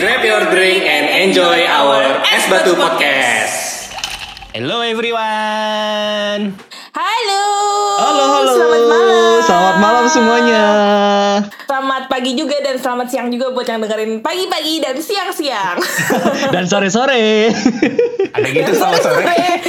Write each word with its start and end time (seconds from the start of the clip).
Grab 0.00 0.24
your 0.24 0.48
drink 0.48 0.80
and 0.88 1.28
enjoy 1.28 1.68
our 1.68 2.24
Es 2.24 2.48
Batu 2.48 2.72
Podcast. 2.72 3.92
Hello 4.56 4.80
everyone. 4.80 6.56
Halo. 6.96 7.44
Halo, 8.00 8.24
halo. 8.32 8.52
Selamat 8.56 8.84
malam. 8.88 9.36
Selamat 9.44 9.76
malam 9.76 10.04
semuanya. 10.08 10.64
Pagi 12.10 12.34
juga 12.34 12.58
dan 12.58 12.74
selamat 12.74 13.06
siang 13.06 13.30
juga 13.30 13.54
buat 13.54 13.62
yang 13.62 13.78
dengerin 13.78 14.18
pagi-pagi 14.18 14.82
dan 14.82 14.98
siang-siang. 14.98 15.78
Dan 16.54 16.66
sore-sore. 16.66 17.54
Ada 18.30 18.48
gitu 18.50 18.72
sama 18.74 18.98
sore. 18.98 19.22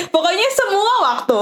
Pokoknya 0.10 0.48
semua 0.52 0.94
waktu. 1.04 1.40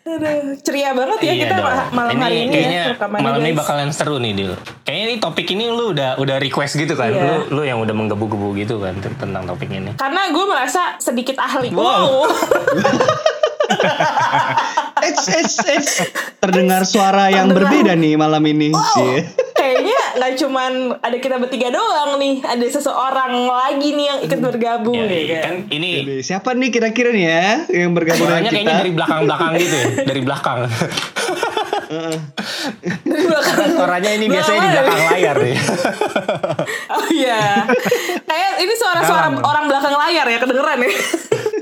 Aduh, 0.00 0.54
ceria 0.60 0.90
banget 0.92 1.18
ya 1.20 1.32
Iya 1.32 1.42
kita 1.44 1.54
dong. 1.56 1.66
ma- 1.66 1.90
malam 1.92 2.16
hari 2.16 2.36
ini 2.40 2.50
kayaknya 2.52 2.80
ya 2.94 2.94
malam 3.10 3.40
ini 3.40 3.52
bakalan 3.52 3.90
seru 3.90 4.16
nih 4.16 4.32
Dil. 4.32 4.52
Kayaknya 4.82 5.04
ini 5.04 5.16
topik 5.18 5.46
ini 5.50 5.64
lu 5.66 5.90
udah 5.90 6.14
udah 6.16 6.36
request 6.38 6.78
gitu 6.78 6.94
kan. 6.94 7.10
Iya. 7.10 7.18
Lu 7.20 7.34
lu 7.50 7.62
yang 7.62 7.82
udah 7.82 7.92
menggebu-gebu 7.92 8.54
gitu 8.56 8.78
kan 8.78 8.94
tentang 9.02 9.42
topik 9.44 9.66
ini. 9.66 9.90
Karena 9.94 10.30
gue 10.30 10.44
merasa 10.46 10.94
sedikit 10.96 11.34
ahli. 11.36 11.74
Wow. 11.74 12.30
Eits, 15.00 15.26
eits, 15.28 15.56
eits. 15.64 15.92
Terdengar 16.36 16.84
suara 16.84 17.28
yang 17.28 17.48
berbeda 17.48 17.94
nih 17.94 18.14
malam 18.14 18.44
ini. 18.44 18.68
Cie. 18.68 19.24
Kayaknya 19.50 19.96
nggak 20.12 20.32
cuman 20.36 20.72
ada 20.98 21.16
kita 21.16 21.36
bertiga 21.36 21.68
doang 21.70 22.16
nih, 22.16 22.40
ada 22.42 22.60
seseorang 22.62 23.32
lagi 23.42 23.92
nih 23.92 24.06
yang 24.06 24.18
ikut 24.20 24.40
bergabung 24.40 24.92
Ya, 24.94 25.04
nih 25.06 25.22
kan. 25.26 25.40
kan 25.40 25.54
ini 25.70 25.90
Jadi, 25.98 26.14
Siapa 26.22 26.52
nih 26.52 26.68
kira-kira 26.68 27.10
nih 27.10 27.24
ya 27.24 27.48
yang 27.70 27.92
bergabung 27.92 28.26
dengan 28.26 28.42
kita? 28.42 28.52
kayaknya 28.52 28.76
dari 28.76 28.92
belakang-belakang 28.92 29.52
gitu 29.56 29.74
ya, 29.74 29.86
dari 30.10 30.20
belakang. 30.20 30.58
Dari 33.00 33.24
belakang. 33.24 33.56
Suaranya 33.72 34.10
ini 34.14 34.26
biasanya 34.26 34.60
di 34.60 34.70
belakang 34.70 35.00
layar 35.08 35.36
nih. 35.38 35.56
Oh 36.90 37.06
iya. 37.10 37.42
Kayak 38.22 38.50
ini 38.58 38.72
suara-suara 38.74 39.26
orang 39.34 39.64
belakang 39.66 39.94
layar 39.94 40.26
ya 40.26 40.38
kedengeran 40.38 40.78
ya. 40.78 40.90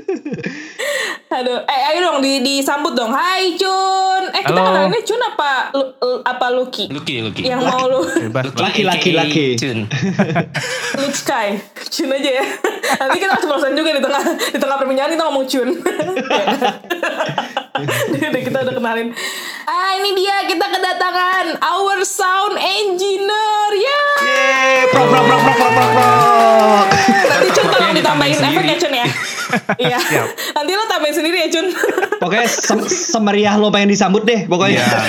Aduh, 1.29 1.61
eh 1.61 1.81
ayo 1.87 1.99
dong 2.01 2.19
di 2.19 2.41
disambut 2.41 2.93
dong. 2.93 3.09
Hai 3.09 3.53
Cun. 3.53 4.23
Eh 4.29 4.41
kita 4.41 4.49
Halo. 4.51 4.65
kenalinnya 4.67 5.01
Cun 5.03 5.21
apa 5.21 5.51
Lu- 5.71 5.93
apa 6.21 6.45
Lucky? 6.49 6.89
Lucky, 6.89 7.21
Lucky. 7.21 7.41
Yang 7.45 7.61
mau 7.63 7.85
lu. 7.85 8.01
Laki, 8.57 8.81
laki, 8.81 9.13
aka 9.13 9.19
laki. 9.19 9.45
Cun. 9.55 9.77
Lucky. 10.97 11.47
Cun 11.87 12.09
aja 12.17 12.31
ya. 12.33 12.45
Nanti 12.99 13.17
kita 13.17 13.33
keceplosan 13.35 13.73
juga 13.73 13.89
di 13.91 14.01
tengah 14.01 14.23
di 14.25 14.57
tengah 14.57 14.77
perbincangan 14.77 15.11
kita 15.11 15.23
ngomong 15.23 15.45
Cun. 15.45 15.69
Udah 18.09 18.41
kita 18.41 18.57
udah 18.59 18.73
kenalin. 18.73 19.07
Ah 19.63 19.93
ini 19.95 20.17
dia 20.17 20.43
kita 20.43 20.65
kedatangan 20.65 21.45
our 21.61 22.01
sound 22.01 22.57
engineer 22.57 23.69
ya. 23.77 24.01
Yeay, 24.19 24.89
prok, 24.89 25.05
prok, 25.07 25.23
prok, 25.23 25.39
prok, 25.39 25.55
prok, 25.55 25.71
prok, 25.71 25.89
prok. 25.93 26.85
Nanti 27.29 27.47
Cun 27.53 27.65
tolong 27.69 27.93
ditambahin 27.93 28.33
ditambahin 28.33 28.33
efek 28.33 28.49
sendiri. 28.57 28.67
ya 28.67 28.77
Cun 28.77 28.93
ya. 28.95 29.07
Iya. 29.75 29.97
Nanti 30.51 30.71
lo 30.71 30.85
tambahin 30.85 31.13
sendiri 31.13 31.37
ya 31.39 31.49
Cun. 31.49 31.67
Pokoknya 32.17 32.45
sem- 32.45 32.85
semeriah 32.85 33.55
lo 33.55 33.69
pengen 33.69 33.89
disambut 33.89 34.21
deh 34.21 34.45
pokoknya. 34.45 34.79
Iya. 34.79 35.01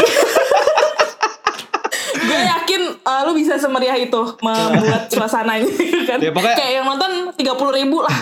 gue 2.20 2.36
yakin 2.38 2.82
uh, 3.00 3.20
lu 3.24 3.34
bisa 3.34 3.56
semeriah 3.56 3.96
itu 3.96 4.20
membuat 4.38 5.08
suasananya 5.08 5.66
kan. 6.08 6.18
Ya, 6.18 6.30
pokoknya- 6.30 6.54
Kayak 6.54 6.72
yang 6.74 6.86
nonton 6.86 7.10
30 7.34 7.42
ribu 7.76 8.00
lah. 8.00 8.16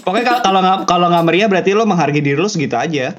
Pokoknya 0.00 0.24
kalau- 0.26 0.42
kalau 0.42 0.60
nggak 0.60 0.78
kalau 0.84 1.06
nggak 1.08 1.24
meriah 1.24 1.46
berarti 1.46 1.70
lo 1.72 1.84
menghargai 1.84 2.20
diri 2.20 2.34
lo 2.34 2.46
segitu 2.46 2.74
aja. 2.74 3.12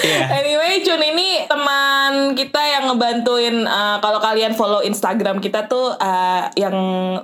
Iya. 0.00 0.20
Anyway, 0.32 0.80
Cun 0.80 0.96
ini 0.98 1.44
teman 1.44 2.10
kita 2.32 2.56
yang 2.58 2.79
ngebantuin 2.90 3.62
uh, 3.62 3.96
kalau 3.98 4.18
kalian 4.18 4.52
follow 4.52 4.82
Instagram 4.82 5.38
kita 5.38 5.64
tuh 5.64 5.94
uh, 5.94 6.50
yang 6.54 6.74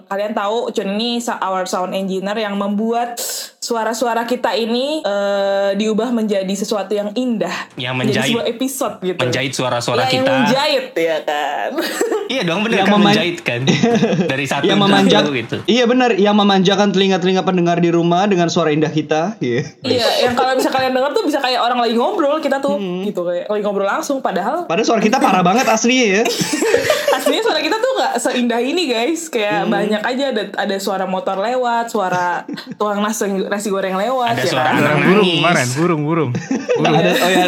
kalian 0.07 0.33
tahu 0.33 0.71
Cun 0.71 0.95
ini 0.95 1.19
our 1.43 1.67
sound 1.67 1.91
engineer 1.93 2.39
yang 2.39 2.55
membuat 2.55 3.19
suara-suara 3.59 4.23
kita 4.23 4.55
ini 4.55 5.03
uh, 5.03 5.75
diubah 5.75 6.15
menjadi 6.15 6.55
sesuatu 6.55 6.95
yang 6.95 7.11
indah. 7.13 7.51
Yang 7.75 7.95
Menjadi 7.97 8.07
menjahit. 8.15 8.31
sebuah 8.31 8.47
episode 8.47 8.95
gitu. 9.03 9.19
Menjahit 9.19 9.53
suara-suara 9.53 9.95
Ya, 9.97 10.07
Yang 10.07 10.15
kita. 10.15 10.33
menjahit 10.33 10.87
ya 10.95 11.17
kan. 11.27 11.71
Iya 12.27 12.43
dong 12.43 12.67
bener 12.67 12.83
Yang 12.83 12.87
kan 12.87 12.95
meman- 12.99 13.07
menjahit 13.15 13.39
kan. 13.43 13.61
Dari 14.35 14.45
satu 14.47 14.67
yang 14.67 14.83
satu 15.07 15.31
gitu. 15.31 15.57
Iya 15.65 15.87
benar, 15.87 16.11
yang 16.15 16.35
memanjakan 16.35 16.91
telinga-telinga 16.91 17.43
pendengar 17.43 17.79
di 17.79 17.91
rumah 17.91 18.27
dengan 18.27 18.51
suara 18.51 18.71
indah 18.71 18.91
kita. 18.91 19.39
Iya. 19.39 19.63
Iya, 19.83 20.09
yang 20.27 20.35
kalau 20.35 20.55
bisa 20.55 20.71
kalian 20.71 20.91
denger 20.91 21.11
tuh 21.15 21.23
bisa 21.23 21.39
kayak 21.39 21.63
orang 21.63 21.79
lagi 21.79 21.95
ngobrol 21.95 22.39
kita 22.39 22.59
tuh 22.59 22.79
gitu 23.03 23.23
kayak 23.23 23.47
lagi 23.47 23.63
ngobrol 23.63 23.87
langsung 23.87 24.19
padahal 24.19 24.67
Padahal 24.67 24.87
suara 24.87 24.99
kita 25.01 25.19
parah 25.19 25.43
banget 25.43 25.56
aslinya 25.65 26.07
ya. 26.13 26.23
aslinya 27.17 27.43
suara 27.43 27.61
kita 27.61 27.77
tuh 27.77 27.93
nggak 27.95 28.15
seindah 28.19 28.61
ini 28.61 28.83
guys 28.87 29.27
kayak 29.27 29.65
banyak 29.67 29.99
aja 29.99 30.25
ada 30.29 30.43
ada 30.55 30.77
suara 30.77 31.05
motor 31.05 31.39
lewat 31.39 31.89
suara 31.89 32.45
tukang 32.75 33.01
nasi 33.01 33.25
nasi 33.43 33.69
goreng 33.69 33.95
lewat 33.95 34.37
Ada 34.37 34.43
ya 34.43 34.51
suara 34.51 34.69
kan? 34.69 34.77
anak 34.77 34.95
Burung 34.99 35.09
burung 35.09 35.31
kemarin, 35.35 35.67
burung 35.73 36.03
burung. 36.03 36.31
Burung. 36.77 36.93
ada 36.93 37.09
oh 37.09 37.31
ya, 37.31 37.45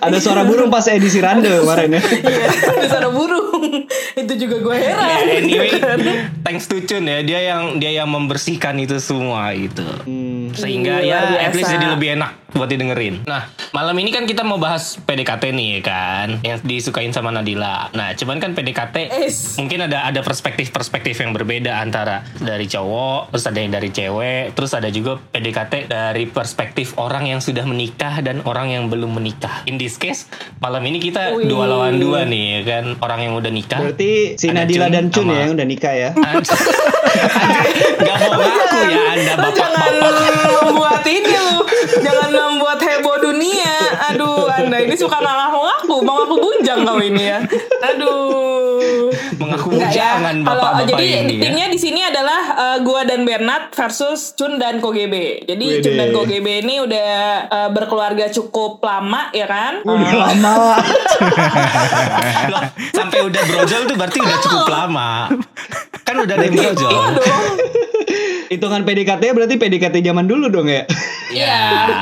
ada 0.00 0.18
suara 0.18 0.42
burung 0.42 0.68
pas 0.68 0.82
edisi 0.86 1.22
rande 1.22 1.46
kemarin 1.46 1.94
ya. 1.94 2.02
iya 2.26 2.46
ada 2.50 2.86
suara 2.88 3.08
burung 3.08 3.62
itu 4.12 4.32
juga 4.36 4.56
gue 4.58 4.76
heran 4.76 5.08
Ya, 5.20 5.36
anyway, 5.36 5.70
kan. 5.72 5.98
thanks 6.42 6.64
to 6.64 6.80
Chun 6.80 7.04
ya, 7.04 7.20
dia 7.20 7.38
yang 7.44 7.76
dia 7.76 7.92
yang 7.92 8.08
membersihkan 8.08 8.72
itu 8.76 8.96
semua 8.98 9.52
itu. 9.52 9.84
Sehingga 10.52 10.98
Luar 10.98 11.04
ya 11.04 11.18
at 11.40 11.52
least 11.52 11.68
jadi 11.68 11.86
lebih 11.88 12.16
enak 12.16 12.32
buat 12.50 12.66
didengerin. 12.66 13.22
Nah, 13.22 13.44
malam 13.70 13.92
ini 13.96 14.08
kan 14.08 14.24
kita 14.24 14.40
mau 14.40 14.56
bahas 14.56 14.96
PDKT 14.98 15.52
nih 15.52 15.72
kan, 15.80 16.40
yang 16.40 16.56
disukain 16.60 17.12
sama 17.12 17.19
Nadila. 17.22 17.92
Nah, 17.92 18.16
cuman 18.16 18.40
kan 18.40 18.56
PDKT 18.56 18.96
Es. 19.20 19.54
mungkin 19.54 19.84
ada 19.84 20.02
ada 20.02 20.20
perspektif-perspektif 20.20 21.12
yang 21.14 21.30
berbeda 21.30 21.76
antara 21.76 22.24
dari 22.34 22.64
cowok, 22.64 23.28
terus 23.28 23.44
ada 23.44 23.58
yang 23.58 23.68
dari 23.70 23.90
cewek, 23.90 24.54
terus 24.54 24.72
ada 24.72 24.88
juga 24.88 25.20
PDKT 25.20 25.84
dari 25.86 26.24
perspektif 26.24 26.96
orang 26.96 27.28
yang 27.28 27.38
sudah 27.38 27.62
menikah 27.62 28.18
dan 28.20 28.40
orang 28.42 28.70
yang 28.70 28.88
belum 28.88 29.12
menikah. 29.12 29.60
In 29.66 29.76
this 29.76 29.94
case, 29.94 30.24
malam 30.58 30.80
ini 30.82 30.96
kita 30.98 31.36
Wih. 31.36 31.44
dua 31.44 31.68
lawan 31.68 32.00
dua 32.00 32.24
nih 32.24 32.44
ya 32.56 32.60
kan, 32.64 32.96
orang 32.98 33.20
yang 33.22 33.34
udah 33.34 33.50
nikah. 33.50 33.76
Berarti 33.78 34.34
si 34.34 34.48
Nadila 34.48 34.86
Cun 34.86 34.94
dan 34.94 35.04
Cun 35.10 35.22
sama- 35.22 35.34
ya 35.34 35.40
yang 35.42 35.52
udah 35.52 35.66
nikah 35.66 35.92
ya. 35.92 36.10
Gak 38.00 38.16
mau 38.22 38.38
ngaku 38.38 38.78
ya 38.86 39.02
anda 39.10 39.32
Lu 39.34 39.50
jangan 39.50 39.92
bapak-bapak. 39.92 40.62
membuat 40.62 41.04
ini 41.04 41.34
lu 41.34 41.58
jangan 41.98 42.30
membuat 42.30 42.78
heboh 42.78 43.16
dunia 43.20 43.74
aduh 44.06 44.46
anda 44.46 44.78
ini 44.78 44.94
suka 44.94 45.18
nggak 45.18 45.36
ngaku-ngaku 46.00 46.08
mau 46.08 46.16
ngaku 46.24 46.36
bujang 46.40 46.80
kau 46.88 46.98
ini 47.00 47.22
ya 47.28 47.38
aduh 47.84 48.80
Mengaku 49.40 49.72
Enggak 49.76 49.92
ya. 49.92 49.96
jangan 49.96 50.34
Kalau 50.44 50.62
bapak-bapak 50.62 50.88
jadi 50.88 51.04
ini 51.04 51.12
ya. 51.12 51.22
intinya 51.36 51.66
di 51.70 51.78
sini 51.80 52.00
adalah 52.04 52.40
uh, 52.56 52.78
gua 52.84 53.00
dan 53.04 53.24
Bernard 53.24 53.72
versus 53.72 54.32
Cun 54.36 54.60
dan 54.60 54.80
Kogebe. 54.84 55.44
Jadi 55.44 55.66
Wede. 55.66 55.84
Cun 55.84 55.94
dan 55.96 56.08
Kogebe 56.12 56.52
ini 56.60 56.80
udah 56.84 57.08
uh, 57.48 57.68
berkeluarga 57.72 58.28
cukup 58.28 58.80
lama 58.84 59.32
ya 59.32 59.46
kan? 59.48 59.80
Udah 59.84 60.12
lama. 60.12 60.52
Loh, 62.52 62.62
sampai 62.92 63.18
udah 63.24 63.42
brojol 63.48 63.82
tuh 63.88 63.96
berarti 63.96 64.18
udah 64.20 64.38
cukup 64.44 64.66
lama. 64.68 65.10
Kan 66.04 66.16
udah 66.20 66.34
ada 66.36 66.44
yang 66.46 66.54
brojol. 66.56 66.90
Iya 66.90 67.04
dong. 67.16 67.44
Hitungan 68.50 68.82
PDKT 68.82 69.22
berarti 69.30 69.54
PDKT 69.56 69.96
zaman 70.02 70.26
dulu 70.26 70.50
dong 70.50 70.66
ya. 70.66 70.82
Iya. 71.30 71.60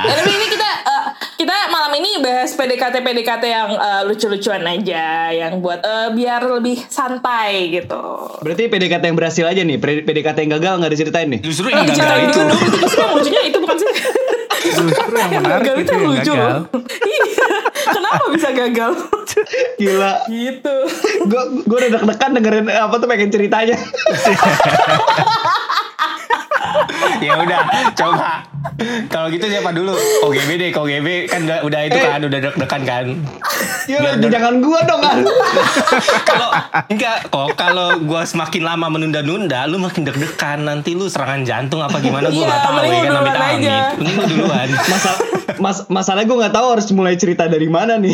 Tapi 0.09 0.30
ini 0.32 0.47
kita 0.48 0.69
uh, 0.88 1.04
kita 1.36 1.54
malam 1.69 1.88
ini 1.98 2.22
bahas 2.22 2.54
PDKT 2.54 3.03
PDKT 3.03 3.44
yang 3.44 3.70
uh, 3.72 4.03
lucu-lucuan 4.03 4.62
aja, 4.62 5.28
yang 5.28 5.59
buat 5.59 5.81
uh, 5.81 6.09
biar 6.10 6.47
lebih 6.48 6.78
santai 6.84 7.75
gitu. 7.75 7.98
Berarti 8.38 8.66
PDKT 8.66 9.03
yang 9.04 9.16
berhasil 9.16 9.44
aja 9.44 9.60
nih. 9.60 9.76
PDKT 9.78 10.38
yang 10.41 10.53
gagal 10.54 10.75
nggak 10.78 10.92
diceritain 10.92 11.28
nih. 11.28 11.41
Justru 11.42 11.66
Eh, 11.69 11.75
yang 11.75 11.86
gagal 11.86 12.19
itu. 12.25 12.41
itu 12.41 12.78
justru 12.78 13.00
yang 13.00 13.12
lucunya 13.12 13.42
itu 13.44 13.59
bukan 13.59 13.76
sih? 13.76 13.91
Justru 14.59 14.86
yang 15.12 15.31
menarik 15.38 15.64
gagal 15.64 15.76
itu 15.76 15.91
yang 15.91 16.04
lucu 16.04 16.32
gagal. 16.32 16.56
Iya. 17.00 17.25
Kenapa 17.89 18.24
bisa 18.30 18.48
gagal? 18.53 18.91
Gila. 19.77 20.12
gitu. 20.28 20.77
Gue 21.24 21.42
gue 21.62 21.77
udah 21.78 21.91
deg-degan 21.91 22.30
dengerin 22.33 22.66
apa 22.68 22.94
tuh 22.94 23.06
pengen 23.06 23.28
ceritanya. 23.28 23.77
ya 27.26 27.32
udah, 27.36 27.60
coba. 27.92 28.42
Kalau 29.06 29.28
gitu 29.28 29.44
siapa 29.44 29.70
dulu? 29.70 29.94
KGB 29.94 30.50
deh, 30.56 30.70
KGB 30.70 31.09
kan 31.26 31.41
udah, 31.42 31.59
udah 31.62 31.80
itu 31.82 31.97
Eh. 31.97 32.04
kan, 32.04 32.20
udah 32.20 32.38
deg-degan 32.41 32.82
kan. 32.84 33.06
Ya 33.84 33.97
udah, 33.98 34.28
jangan 34.28 34.54
gua 34.59 34.80
dong 34.82 35.00
kan. 35.00 35.18
Kalau 36.28 36.48
enggak 36.86 37.16
kok 37.26 37.48
kalau 37.54 37.88
gua 38.00 38.22
semakin 38.22 38.62
lama 38.62 38.86
menunda-nunda, 38.88 39.65
lu 39.65 39.78
makin 39.78 40.04
deg-degan. 40.04 40.60
Nanti 40.60 40.92
lu 40.92 41.06
serangan 41.06 41.42
jantung 41.42 41.80
apa 41.80 41.98
gimana 41.98 42.28
gua 42.28 42.34
Iya, 42.34 42.47
nggak 42.47 42.60
tahu 42.60 42.72
mending 42.74 42.91
ya 42.91 42.98
lu 42.98 43.03
kan 43.03 43.09
duluan 43.09 43.24
amit-amit. 43.24 43.59
aja. 43.59 43.76
Mending 43.94 44.15
lu 44.15 44.24
duluan. 44.28 44.68
Masa 44.92 45.10
mas 45.59 45.78
masalahnya 45.88 46.28
gue 46.28 46.38
nggak 46.38 46.54
tahu 46.54 46.66
harus 46.70 46.86
mulai 46.92 47.16
cerita 47.16 47.48
dari 47.48 47.66
mana 47.66 47.97
nih. 47.97 48.12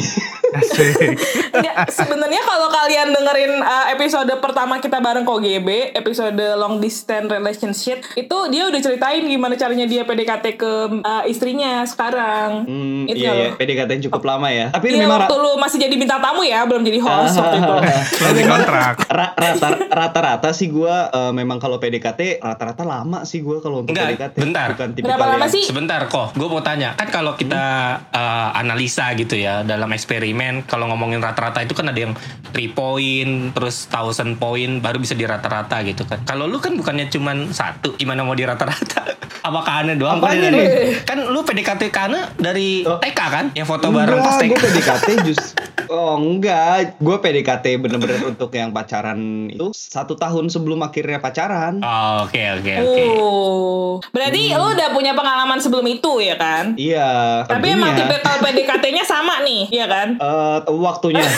Sebenarnya 1.91 2.43
kalau 2.43 2.69
kalian 2.71 3.11
dengerin 3.11 3.53
uh, 3.59 3.87
episode 3.91 4.31
pertama 4.39 4.79
kita 4.79 4.99
bareng 4.99 5.25
KGB, 5.25 5.69
episode 5.95 6.39
long 6.57 6.79
distance 6.79 7.27
relationship, 7.27 8.07
itu 8.15 8.37
dia 8.49 8.67
udah 8.67 8.81
ceritain 8.81 9.23
gimana 9.23 9.55
caranya 9.55 9.85
dia 9.85 10.03
PDKT 10.03 10.47
ke 10.55 10.73
uh, 11.01 11.25
istrinya 11.25 11.85
sekarang. 11.85 12.65
Hmm, 12.65 13.05
Itu 13.07 13.25
iya, 13.25 13.33
iya. 13.33 13.49
PDKT 13.55 14.09
cukup 14.09 14.25
lama 14.25 14.49
ya. 14.49 14.71
Tapi 14.71 14.93
Iya 14.93 15.05
memang 15.05 15.25
waktu 15.25 15.37
lu 15.37 15.53
masih 15.57 15.79
jadi 15.79 15.95
bintang 15.95 16.21
tamu 16.21 16.43
ya, 16.43 16.65
belum 16.65 16.83
jadi 16.83 16.99
host 16.99 17.37
waktu 17.37 17.57
itu. 17.59 17.75
Belum 18.21 18.35
dikontrak. 18.37 18.95
Ra- 19.17 19.35
rata 19.35 19.69
rata-rata 19.89 20.51
sih 20.51 20.69
gua 20.69 21.09
eh, 21.09 21.33
memang 21.33 21.59
kalau 21.59 21.79
PDKT 21.79 22.39
rata-rata 22.39 22.83
lama 22.83 23.23
sih 23.23 23.41
gua 23.41 23.59
kalau 23.59 23.83
untuk 23.83 23.95
Enggak, 23.95 24.17
PDKT. 24.17 24.37
bentar. 24.41 24.69
Bukan 24.75 24.89
Berapa 25.01 25.25
lama 25.27 25.47
sih? 25.47 25.63
Sebentar 25.65 26.01
kok, 26.07 26.35
gue 26.35 26.49
mau 26.49 26.61
tanya. 26.61 26.95
Kan 26.95 27.09
kalau 27.09 27.35
kita 27.35 27.63
uh, 28.11 28.49
analisa 28.55 29.11
gitu 29.15 29.35
ya 29.35 29.63
dalam 29.63 29.89
eksperimen, 29.91 30.67
kalau 30.67 30.91
ngomongin 30.91 31.23
rata-rata 31.23 31.63
itu 31.63 31.73
kan 31.73 31.89
ada 31.89 32.01
yang 32.01 32.13
3 32.51 32.75
point, 32.75 33.33
terus 33.55 33.87
1000 33.87 34.37
point, 34.37 34.73
baru 34.79 34.99
bisa 34.99 35.15
di 35.15 35.25
rata-rata 35.25 35.81
gitu 35.83 36.05
kan. 36.05 36.23
Kalau 36.23 36.47
lu 36.47 36.59
kan 36.59 36.75
bukannya 36.75 37.07
cuman 37.09 37.51
satu, 37.51 37.95
gimana 37.95 38.23
mau 38.23 38.34
di 38.35 38.45
rata-rata? 38.45 39.03
Apakah 39.47 39.85
aneh 39.85 39.95
doang? 39.95 40.19
Apanya 40.19 40.49
Kan- 40.49 40.55
nih? 40.55 40.67
Kan 41.05 41.19
lu 41.29 41.41
PDKT 41.41 41.83
Kana 41.89 42.33
dari 42.35 42.81
Oh. 42.83 42.97
TK 42.97 43.21
kan? 43.21 43.45
Yang 43.53 43.69
foto 43.69 43.87
bareng 43.89 44.19
pas 44.19 44.35
Enggak, 44.35 44.41
TK. 44.41 44.49
gue 44.51 44.61
PDKT 44.63 45.07
just 45.29 45.47
Oh 45.85 46.17
enggak, 46.17 46.97
gue 46.97 47.17
PDKT 47.19 47.77
bener-bener 47.77 48.17
untuk 48.25 48.49
yang 48.51 48.73
pacaran 48.73 49.47
itu 49.47 49.69
satu 49.71 50.17
tahun 50.17 50.49
sebelum 50.49 50.81
akhirnya 50.81 51.21
pacaran. 51.21 51.79
Oh, 51.79 52.25
Oke, 52.25 52.41
oke, 52.41 52.73
oke. 52.73 53.05
Oh, 53.15 53.91
berarti 54.09 54.49
lu 54.51 54.65
udah 54.71 54.89
punya 54.91 55.13
pengalaman 55.13 55.61
sebelum 55.61 55.85
itu 55.85 56.19
ya 56.19 56.35
kan? 56.35 56.73
Iya. 56.75 57.45
Tapi 57.45 57.67
emang 57.71 57.93
tentunya. 57.93 58.17
tipe 58.17 58.41
PDKT-nya 58.41 59.05
sama 59.05 59.45
nih, 59.45 59.69
ya 59.69 59.85
kan? 59.85 60.17
Eh, 60.17 60.59
waktunya. 60.73 61.21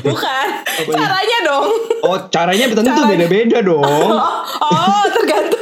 Bukan. 0.00 0.46
Apanya? 0.62 0.94
Caranya 0.94 1.38
dong. 1.42 1.66
Oh 2.00 2.16
caranya 2.30 2.64
tentu 2.70 3.02
beda-beda 3.02 3.58
dong. 3.60 3.82
Oh, 3.82 4.14
oh 4.62 5.02
tergantung. 5.10 5.59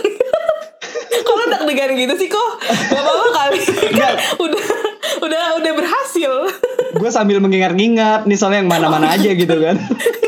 Kalau 1.08 1.44
deg-degan 1.50 1.90
gitu 1.96 2.14
sih 2.16 2.28
kok 2.28 2.50
Bapak-bapak 2.93 3.31
kali 3.32 3.60
kan 4.00 4.14
udah 4.38 4.64
udah 5.25 5.43
udah 5.60 5.72
berhasil. 5.75 6.32
gue 6.88 7.10
sambil 7.12 7.38
mengingat-ingat 7.38 8.25
nih 8.25 8.37
soalnya 8.37 8.64
yang 8.64 8.70
mana-mana 8.70 9.12
aja 9.12 9.31
gitu 9.32 9.56
kan. 9.60 9.76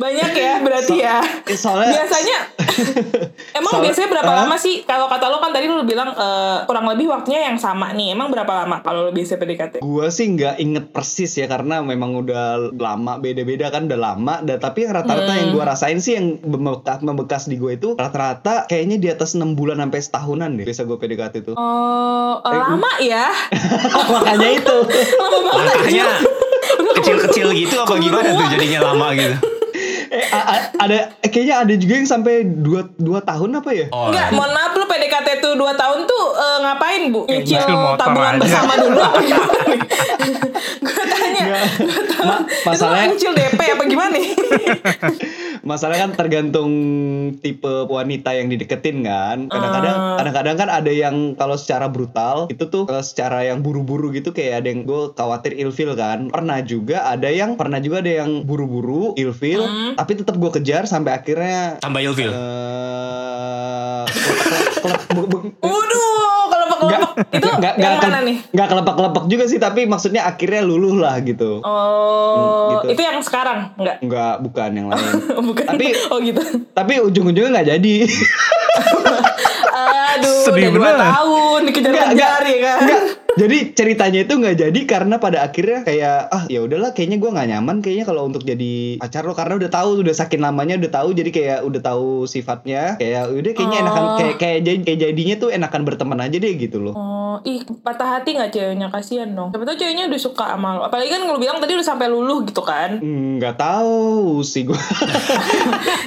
Banyak 0.00 0.30
ya 0.32 0.52
berarti 0.58 0.88
So- 0.90 0.96
ya. 0.98 1.18
soalnya- 1.52 1.92
biasanya 1.94 2.38
Emang 3.52 3.68
Soalnya- 3.68 3.84
biasanya 3.84 4.08
berapa 4.10 4.30
Hah? 4.30 4.38
lama 4.40 4.56
sih? 4.56 4.82
Kalau 4.82 5.04
kata 5.06 5.26
lo 5.26 5.36
kan 5.36 5.50
tadi 5.50 5.66
lo 5.66 5.82
bilang 5.82 6.10
eh, 6.10 6.58
kurang 6.64 6.86
lebih 6.86 7.06
waktunya 7.06 7.44
yang 7.44 7.56
sama 7.56 7.92
nih. 7.92 8.14
Emang 8.14 8.28
berapa 8.28 8.48
lama 8.56 8.80
kalau 8.80 9.04
lo 9.04 9.12
biasa 9.12 9.36
PDKT? 9.36 9.74
Gue 9.80 10.06
sih 10.08 10.26
nggak 10.30 10.56
inget 10.56 10.84
persis 10.88 11.32
ya 11.34 11.44
karena 11.44 11.80
memang 11.80 12.16
udah 12.16 12.72
lama 12.72 13.18
beda-beda 13.18 13.68
kan 13.68 13.84
udah 13.84 14.00
lama. 14.00 14.34
Dan 14.40 14.56
tapi 14.56 14.82
yang 14.82 14.94
rata-rata 14.94 15.32
yang 15.34 15.50
gue 15.50 15.60
rasain 15.62 15.98
sih 15.98 16.14
yang 16.14 16.40
membekas, 16.40 16.98
membekas 17.00 17.42
di 17.44 17.56
gue 17.56 17.74
itu 17.74 17.92
rata-rata 17.94 18.64
kayaknya 18.64 18.96
di 18.96 19.08
atas 19.08 19.34
6 19.34 19.52
bulan 19.52 19.76
sampai 19.78 20.00
setahunan 20.00 20.50
deh. 20.54 20.64
Biasa 20.64 20.82
gue 20.82 20.96
PDKT 20.96 21.34
itu. 21.42 21.52
Oh, 21.54 22.40
eh, 22.40 22.54
lama 22.54 22.92
ya. 22.98 23.28
Makanya 24.14 24.48
itu. 24.54 24.76
Lama 25.14 25.38
banget 25.42 25.60
Langkahnya 25.60 26.04
anjir. 26.06 26.28
kecil-kecil 26.96 27.46
gitu 27.54 27.76
apa 27.76 27.94
gimana 27.96 28.28
tuh 28.30 28.46
jadinya 28.48 28.80
lama 28.86 29.12
gitu? 29.12 29.36
Eh, 30.10 30.26
a- 30.28 30.46
a- 30.48 30.64
ada 30.76 30.98
kayaknya 31.22 31.56
ada 31.60 31.74
juga 31.74 31.92
yang 31.94 32.08
sampai 32.08 32.34
2 32.42 32.66
dua 32.96 33.20
tahun 33.20 33.50
apa 33.54 33.70
ya? 33.70 33.86
Oh, 33.88 34.08
Enggak, 34.08 34.28
mohon 34.32 34.50
maaf 34.50 34.72
lu 34.72 34.84
PDKT 34.84 35.28
tuh 35.38 35.54
2 35.54 35.70
tahun 35.72 35.98
tuh 36.04 36.24
eh, 36.34 36.58
ngapain 36.60 37.02
bu? 37.08 37.20
Nyicil 37.24 37.62
tabungan 37.96 38.34
aja. 38.34 38.40
bersama 38.40 38.72
dulu 38.76 38.98
apa 39.08 39.20
gimana 39.20 39.62
nih? 39.64 39.80
Gue 40.80 41.04
tanya, 41.06 41.42
gue 41.76 42.04
tahu. 42.08 42.24
Ma- 42.24 42.42
masalahnya- 42.64 43.06
Itu 43.06 43.14
nyicil 43.14 43.32
DP 43.32 43.60
apa 43.70 43.84
gimana 43.86 44.10
nih? 44.12 44.28
Masalahnya 45.70 46.02
kan 46.04 46.18
tergantung 46.18 46.72
tipe 47.38 47.70
wanita 47.86 48.34
yang 48.34 48.50
dideketin 48.50 49.06
kan. 49.06 49.46
Kadang-kadang 49.46 49.94
Ah. 49.94 50.16
kadang-kadang 50.18 50.56
kan 50.56 50.68
ada 50.68 50.90
yang 50.90 51.14
kalau 51.34 51.54
secara 51.54 51.86
brutal 51.86 52.50
itu 52.50 52.66
tuh 52.66 52.84
kalau 52.84 52.98
secara 53.00 53.46
yang 53.46 53.62
buru-buru 53.62 54.10
gitu 54.10 54.30
kayak 54.30 54.60
ada 54.60 54.68
yang 54.68 54.82
gue 54.82 55.14
khawatir 55.14 55.54
ilfil 55.54 55.94
kan. 55.94 56.26
Pernah 56.28 56.58
juga 56.60 57.06
ada 57.06 57.30
yang 57.30 57.54
pernah 57.54 57.78
juga 57.78 58.02
ada 58.02 58.12
yang 58.16 58.42
buru-buru 58.42 59.14
ilfil 59.14 59.62
Hmm. 59.62 59.94
tapi 59.94 60.18
tetap 60.18 60.34
gue 60.34 60.50
kejar 60.52 60.84
sampai 60.84 61.14
akhirnya 61.14 61.78
tambah 61.78 62.02
ilfil. 62.02 62.30
eh 62.30 64.02
Waduh, 65.60 66.09
nggak 66.90 67.00
kelompok 67.00 67.30
itu 67.30 67.48
nggak 67.50 67.72
yang 67.72 67.92
nggak 67.94 68.02
mana 68.02 68.20
nih? 68.20 68.36
nggak 68.50 68.68
kelepek-kelepek 68.68 69.24
juga 69.26 69.44
sih 69.46 69.58
tapi 69.58 69.80
maksudnya 69.86 70.22
akhirnya 70.24 70.60
luluh 70.60 70.94
lah 70.96 71.16
gitu. 71.20 71.62
Oh, 71.62 72.82
gitu. 72.82 72.86
itu 72.92 73.00
yang 73.00 73.18
sekarang 73.22 73.70
enggak? 73.76 73.96
Nggak 74.02 74.34
bukan 74.42 74.70
yang 74.72 74.86
lain. 74.88 75.12
Bukan. 75.50 75.66
Tapi- 75.66 75.94
oh 76.10 76.18
gitu. 76.20 76.42
tapi 76.70 76.92
ujung-ujungnya 77.00 77.50
nggak 77.52 77.68
jadi. 77.70 77.94
Aduh, 80.10 80.42
Sedih 80.44 80.68
udah 80.68 80.72
dua 80.74 80.84
bener. 80.84 80.98
tahun 81.00 81.60
dikejar-kejar 81.70 82.40
ya 82.42 82.58
kan. 82.60 82.78
enggak. 82.82 83.02
Jadi 83.32 83.72
ceritanya 83.72 84.20
itu 84.20 84.34
nggak 84.34 84.56
jadi 84.58 84.80
karena 84.84 85.16
pada 85.16 85.42
akhirnya 85.42 85.82
kayak 85.82 86.18
ah 86.26 86.42
ya 86.46 86.60
udahlah 86.60 86.90
kayaknya 86.90 87.16
gua 87.16 87.30
nggak 87.32 87.48
nyaman 87.48 87.76
kayaknya 87.78 88.04
kalau 88.04 88.22
untuk 88.24 88.42
jadi 88.42 88.96
pacar 88.96 89.22
lo 89.22 89.32
karena 89.32 89.54
udah 89.56 89.70
tahu 89.70 90.00
udah 90.00 90.12
saking 90.12 90.40
lamanya 90.40 90.74
udah 90.76 90.92
tahu 90.92 91.08
jadi 91.12 91.30
kayak 91.30 91.58
udah 91.62 91.80
tahu 91.80 92.08
sifatnya 92.24 92.96
kayak 92.96 93.28
udah 93.28 93.52
kayaknya 93.52 93.78
enakan 93.80 94.02
Oh. 94.02 94.16
kayak 94.16 94.36
kayak 94.36 94.58
jadi 94.62 94.78
kayak 94.80 94.98
jadinya 95.00 95.34
tuh 95.36 95.48
enakan 95.50 95.82
berteman 95.84 96.18
aja 96.18 96.36
deh 96.36 96.52
gitu 96.54 96.78
loh. 96.80 96.92
Oh, 96.92 97.36
ih 97.42 97.62
patah 97.78 98.18
hati 98.18 98.32
nggak 98.32 98.50
ceweknya 98.50 98.88
kasihan 98.88 99.30
dong. 99.30 99.50
Siapa 99.50 99.64
tahu 99.64 99.76
ceweknya 99.78 100.04
udah 100.06 100.20
suka 100.20 100.44
sama 100.50 100.68
lo. 100.72 100.82
Apalagi 100.82 101.08
kan 101.08 101.20
lu 101.22 101.36
bilang 101.36 101.58
tadi 101.58 101.72
udah 101.72 101.86
sampai 101.86 102.06
luluh 102.06 102.42
gitu 102.42 102.60
kan. 102.60 102.98
Nggak 103.00 103.54
tahu 103.56 104.40
sih 104.42 104.64
gua. 104.64 104.74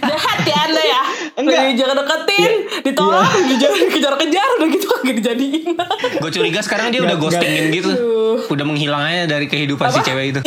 Jahat 0.04 0.40
ya 0.44 0.58
anda 0.64 0.84
ya. 0.84 1.02
Enggak. 1.34 1.74
Jangan 1.74 1.96
deketin, 1.98 2.52
ditolak, 2.84 3.26
dikejar- 3.42 3.78
dikejar-kejar 3.80 4.50
udah 4.54 4.68
gitu 4.70 4.86
kagak 4.94 5.16
dijadiin. 5.18 5.74
Gue 6.16 6.30
curiga 6.30 6.60
sekarang 6.60 6.90
dia 6.90 7.02
udah 7.02 7.13
Nggak- 7.16 7.40
ghostingin 7.40 7.66
gitu. 7.72 7.92
Aduh. 7.92 8.38
Udah 8.50 8.66
menghilang 8.66 9.04
aja 9.04 9.24
dari 9.30 9.46
kehidupan 9.46 9.88
si 9.90 10.00
Apa? 10.02 10.06
cewek 10.06 10.26
itu. 10.34 10.42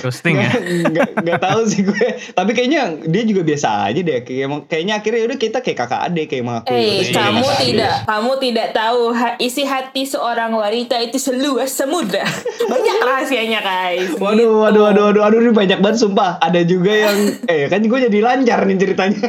Iya, 0.00 0.02
iya 0.02 0.08
Ghosting 0.08 0.34
ya. 0.34 0.50
nggak 0.90 1.08
nggak 1.20 1.40
tahu 1.40 1.60
sih 1.62 1.80
gue 1.82 2.06
tapi 2.32 2.50
kayaknya 2.50 2.80
dia 3.04 3.22
juga 3.22 3.42
biasa 3.42 3.68
aja 3.86 4.00
deh 4.00 4.18
kayak 4.20 4.40
emang- 4.42 4.64
kayaknya 4.64 4.94
akhirnya 4.96 5.22
udah 5.26 5.38
kita 5.38 5.58
kayak 5.60 5.78
kakak 5.78 6.00
adik 6.02 6.26
kayak 6.26 6.42
mengakui 6.42 6.72
Eh, 6.72 6.84
Iya, 7.02 7.12
kamu 7.12 7.42
iya. 7.42 7.56
tidak, 7.60 7.94
kamu 8.04 8.32
tidak 8.38 8.68
tahu 8.72 9.02
ha- 9.10 9.36
isi 9.38 9.62
hati 9.62 10.02
seorang 10.04 10.50
wanita 10.50 10.96
itu 10.98 11.16
seluas 11.16 11.70
samudra. 11.70 12.24
Banyak 12.70 12.96
rahasianya, 12.98 13.60
guys. 13.60 14.16
Waduh, 14.16 14.60
waduh, 14.60 14.82
waduh, 14.86 15.02
waduh, 15.06 15.20
waduh, 15.20 15.38
ini 15.38 15.50
banyak 15.50 15.78
banget 15.78 16.00
sumpah. 16.00 16.38
Ada 16.38 16.62
juga 16.62 16.88
yang, 16.90 17.16
eh 17.50 17.66
kan 17.66 17.80
gue 17.80 17.98
jadi 18.00 18.18
lancar 18.20 18.62
nih 18.62 18.76
ceritanya. 18.78 19.28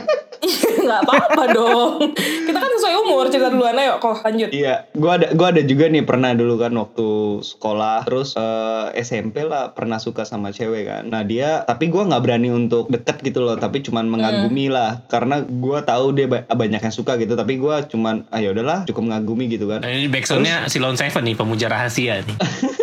Nggak 0.81 1.01
apa-apa 1.03 1.43
dong. 1.49 1.91
Kita 2.17 2.57
kan 2.57 2.71
sesuai 2.71 2.95
umur, 2.99 3.29
cerita 3.29 3.47
duluan 3.47 3.75
ayo, 3.75 3.97
kok 3.97 4.21
lanjut. 4.21 4.49
Iya, 4.49 4.89
gue 4.91 5.11
ada, 5.11 5.27
gua 5.31 5.47
ada 5.49 5.61
juga 5.61 5.85
nih 5.85 6.01
pernah 6.01 6.31
dulu 6.31 6.57
kan 6.57 6.73
waktu 6.73 7.07
sekolah, 7.39 8.03
terus 8.03 8.33
eh, 8.33 8.85
SMP 8.99 9.43
lah 9.43 9.71
pernah 9.71 9.97
suka 9.97 10.23
sama 10.23 10.49
cewek 10.61 10.83
kan. 10.85 11.03
Nah 11.03 11.21
dia, 11.21 11.65
tapi 11.65 11.89
gue 11.89 11.97
nggak 11.99 12.21
berani 12.21 12.49
untuk 12.49 12.85
deket 12.87 13.17
gitu 13.21 13.41
loh, 13.41 13.57
tapi 13.57 13.81
cuman 13.81 14.05
mengagumi 14.05 14.69
lah, 14.69 15.01
karena 15.07 15.41
gue 15.41 15.79
tahu 15.81 16.13
dia 16.13 16.29
ba- 16.29 16.45
banyak 16.45 16.77
yang 16.79 16.93
suka 16.93 17.17
gitu, 17.17 17.33
tapi 17.33 17.57
gue 17.57 17.75
cuman, 17.89 18.29
ah 18.29 18.37
ya 18.37 18.53
udahlah, 18.53 18.85
cukup 18.85 19.09
mengagumi 19.09 19.49
gitu 19.49 19.65
kan. 19.65 19.81
Nah, 19.81 19.89
ini 19.89 20.05
backsoundnya 20.05 20.69
Silon 20.69 20.93
Seven 20.93 21.23
nih, 21.23 21.33
pemuja 21.33 21.65
rahasia 21.65 22.21
nih. 22.21 22.37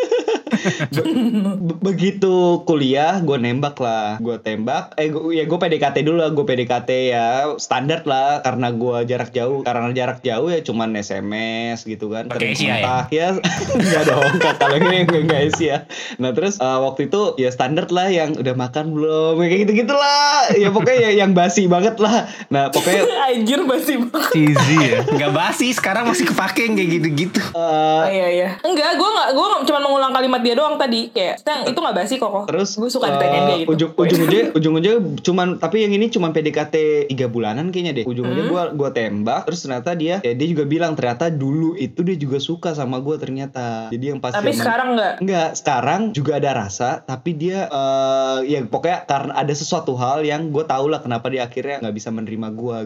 Be- 0.93 1.79
begitu 1.81 2.63
kuliah 2.63 3.21
gue 3.21 3.37
nembak 3.37 3.77
lah 3.79 4.19
gue 4.19 4.37
tembak 4.39 4.95
eh 4.95 5.09
gua, 5.09 5.31
ya 5.31 5.45
gue 5.45 5.59
PDKT 5.59 5.97
dulu 6.03 6.19
lah 6.21 6.31
gue 6.31 6.45
PDKT 6.45 6.91
ya 7.11 7.27
standar 7.57 8.03
lah 8.05 8.41
karena 8.41 8.71
gue 8.71 8.97
jarak 9.05 9.31
jauh 9.31 9.63
karena 9.63 9.91
jarak 9.93 10.21
jauh 10.21 10.49
ya 10.49 10.61
cuman 10.61 10.95
SMS 10.95 11.85
gitu 11.85 12.11
kan 12.11 12.29
Pakai 12.29 12.55
Asia 12.55 12.67
ya? 12.67 12.73
kontak 12.79 13.09
ya 13.11 13.29
nggak 13.89 14.03
dong 14.05 14.33
kalau 14.59 14.77
ini 14.79 14.97
gue 15.05 15.21
nggak 15.25 15.41
Asia 15.51 15.77
nah 16.17 16.31
terus 16.33 16.59
eh, 16.59 16.79
waktu 16.79 17.09
itu 17.09 17.37
ya 17.37 17.49
standar 17.49 17.89
lah 17.89 18.09
yang 18.09 18.37
udah 18.37 18.55
makan 18.55 18.93
belum 18.93 19.41
ya 19.41 19.47
kayak 19.49 19.61
gitu 19.65 19.73
gitulah 19.85 20.51
ya 20.55 20.69
pokoknya 20.69 20.99
ya, 20.99 21.11
yang 21.25 21.33
basi 21.33 21.65
banget 21.67 21.97
lah 21.99 22.27
nah 22.49 22.69
pokoknya 22.69 23.07
Anjir 23.29 23.61
basi 23.69 24.01
banget. 24.01 24.33
Cheesy 24.33 24.77
ya. 24.81 24.99
Nggak 25.05 25.33
basi, 25.37 25.69
sekarang 25.71 26.09
masih 26.09 26.25
kepake 26.25 26.65
kayak 26.65 26.89
gitu-gitu. 26.91 27.41
eh, 27.45 27.55
Oh, 27.55 28.09
iya 28.09 28.27
iya. 28.33 28.49
Enggak, 28.65 28.97
gue 28.97 29.05
nggak, 29.05 29.29
gue 29.37 29.47
cuma 29.69 29.79
mengulang 29.85 30.11
kalimat 30.11 30.41
dia 30.41 30.57
doang 30.59 30.75
tadi. 30.77 31.09
Kayak, 31.09 31.35
"Tang, 31.41 31.62
itu 31.62 31.79
nggak 31.79 31.95
basi 31.97 32.15
kok. 32.17 32.31
Terus 32.45 32.71
gue 32.75 32.91
suka 32.91 33.07
ditanyain 33.09 33.43
dia 33.45 33.55
eh, 33.55 33.59
gitu. 33.61 33.71
Ujung 33.71 33.91
ujung 33.95 34.19
ujungnya 34.19 34.43
ujung 34.53 34.75
ujungnya 34.75 34.95
cuman 35.21 35.49
tapi 35.57 35.77
yang 35.81 35.93
ini 35.93 36.07
cuman 36.09 36.31
PDKT 36.31 36.75
tiga 37.07 37.27
bulanan 37.27 37.71
kayaknya 37.71 37.93
deh. 37.95 38.05
Ujung 38.05 38.27
ujungnya 38.27 38.45
Hmm. 38.45 38.53
gua 38.53 38.62
gua 38.73 38.91
tembak 38.91 39.45
terus 39.45 39.61
ternyata 39.61 39.95
dia 39.95 40.19
ya 40.19 40.33
dia 40.33 40.47
juga 40.47 40.65
bilang 40.65 40.93
ternyata 40.93 41.29
dulu 41.29 41.75
itu 41.75 42.00
dia 42.00 42.17
juga 42.17 42.38
suka 42.38 42.73
sama 42.73 42.99
gua 42.99 43.15
ternyata. 43.17 43.87
Jadi 43.88 44.05
yang 44.07 44.19
pas 44.19 44.33
Tapi 44.33 44.50
zaman- 44.50 44.59
sekarang 44.59 44.88
nggak. 44.93 45.12
Enggak, 45.21 45.49
sekarang 45.55 46.00
juga 46.11 46.33
ada 46.35 46.50
rasa, 46.57 47.00
tapi 47.00 47.31
dia 47.33 47.69
eh 47.69 48.38
ya 48.49 48.59
pokoknya 48.65 49.05
karena 49.05 49.33
ada 49.35 49.53
sesuatu 49.53 49.93
hal 49.95 50.23
yang 50.23 50.49
gue 50.49 50.65
tau 50.65 50.87
lah 50.87 50.99
kenapa 50.99 51.29
dia 51.29 51.45
akhirnya 51.45 51.79
nggak 51.79 51.95
bisa 51.95 52.09
menerima 52.09 52.49
gue 52.50 52.77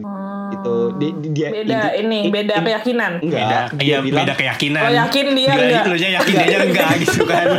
gitu. 0.51 0.75
Di- 0.95 1.15
di- 1.17 1.31
dia 1.33 1.49
Beda 1.51 1.71
inti- 1.73 1.95
ini, 2.03 2.19
in- 2.21 2.33
beda 2.33 2.55
in- 2.55 2.65
keyakinan. 2.65 3.13
Enggak, 3.21 3.41
Beda, 3.41 3.59
dia 3.79 3.97
bilang 4.01 4.19
beda 4.19 4.35
keyakinan. 4.35 4.83
Lo 4.83 4.93
yakin 4.99 5.27
dia 5.33 5.47
Dia- 5.47 5.57
enggak? 5.63 5.85
Lu 5.85 5.95
nya 5.95 6.11
yakin 6.13 6.35
dia 6.43 6.59
enggak 6.61 6.91
gitu 7.01 7.23
kan. 7.25 7.47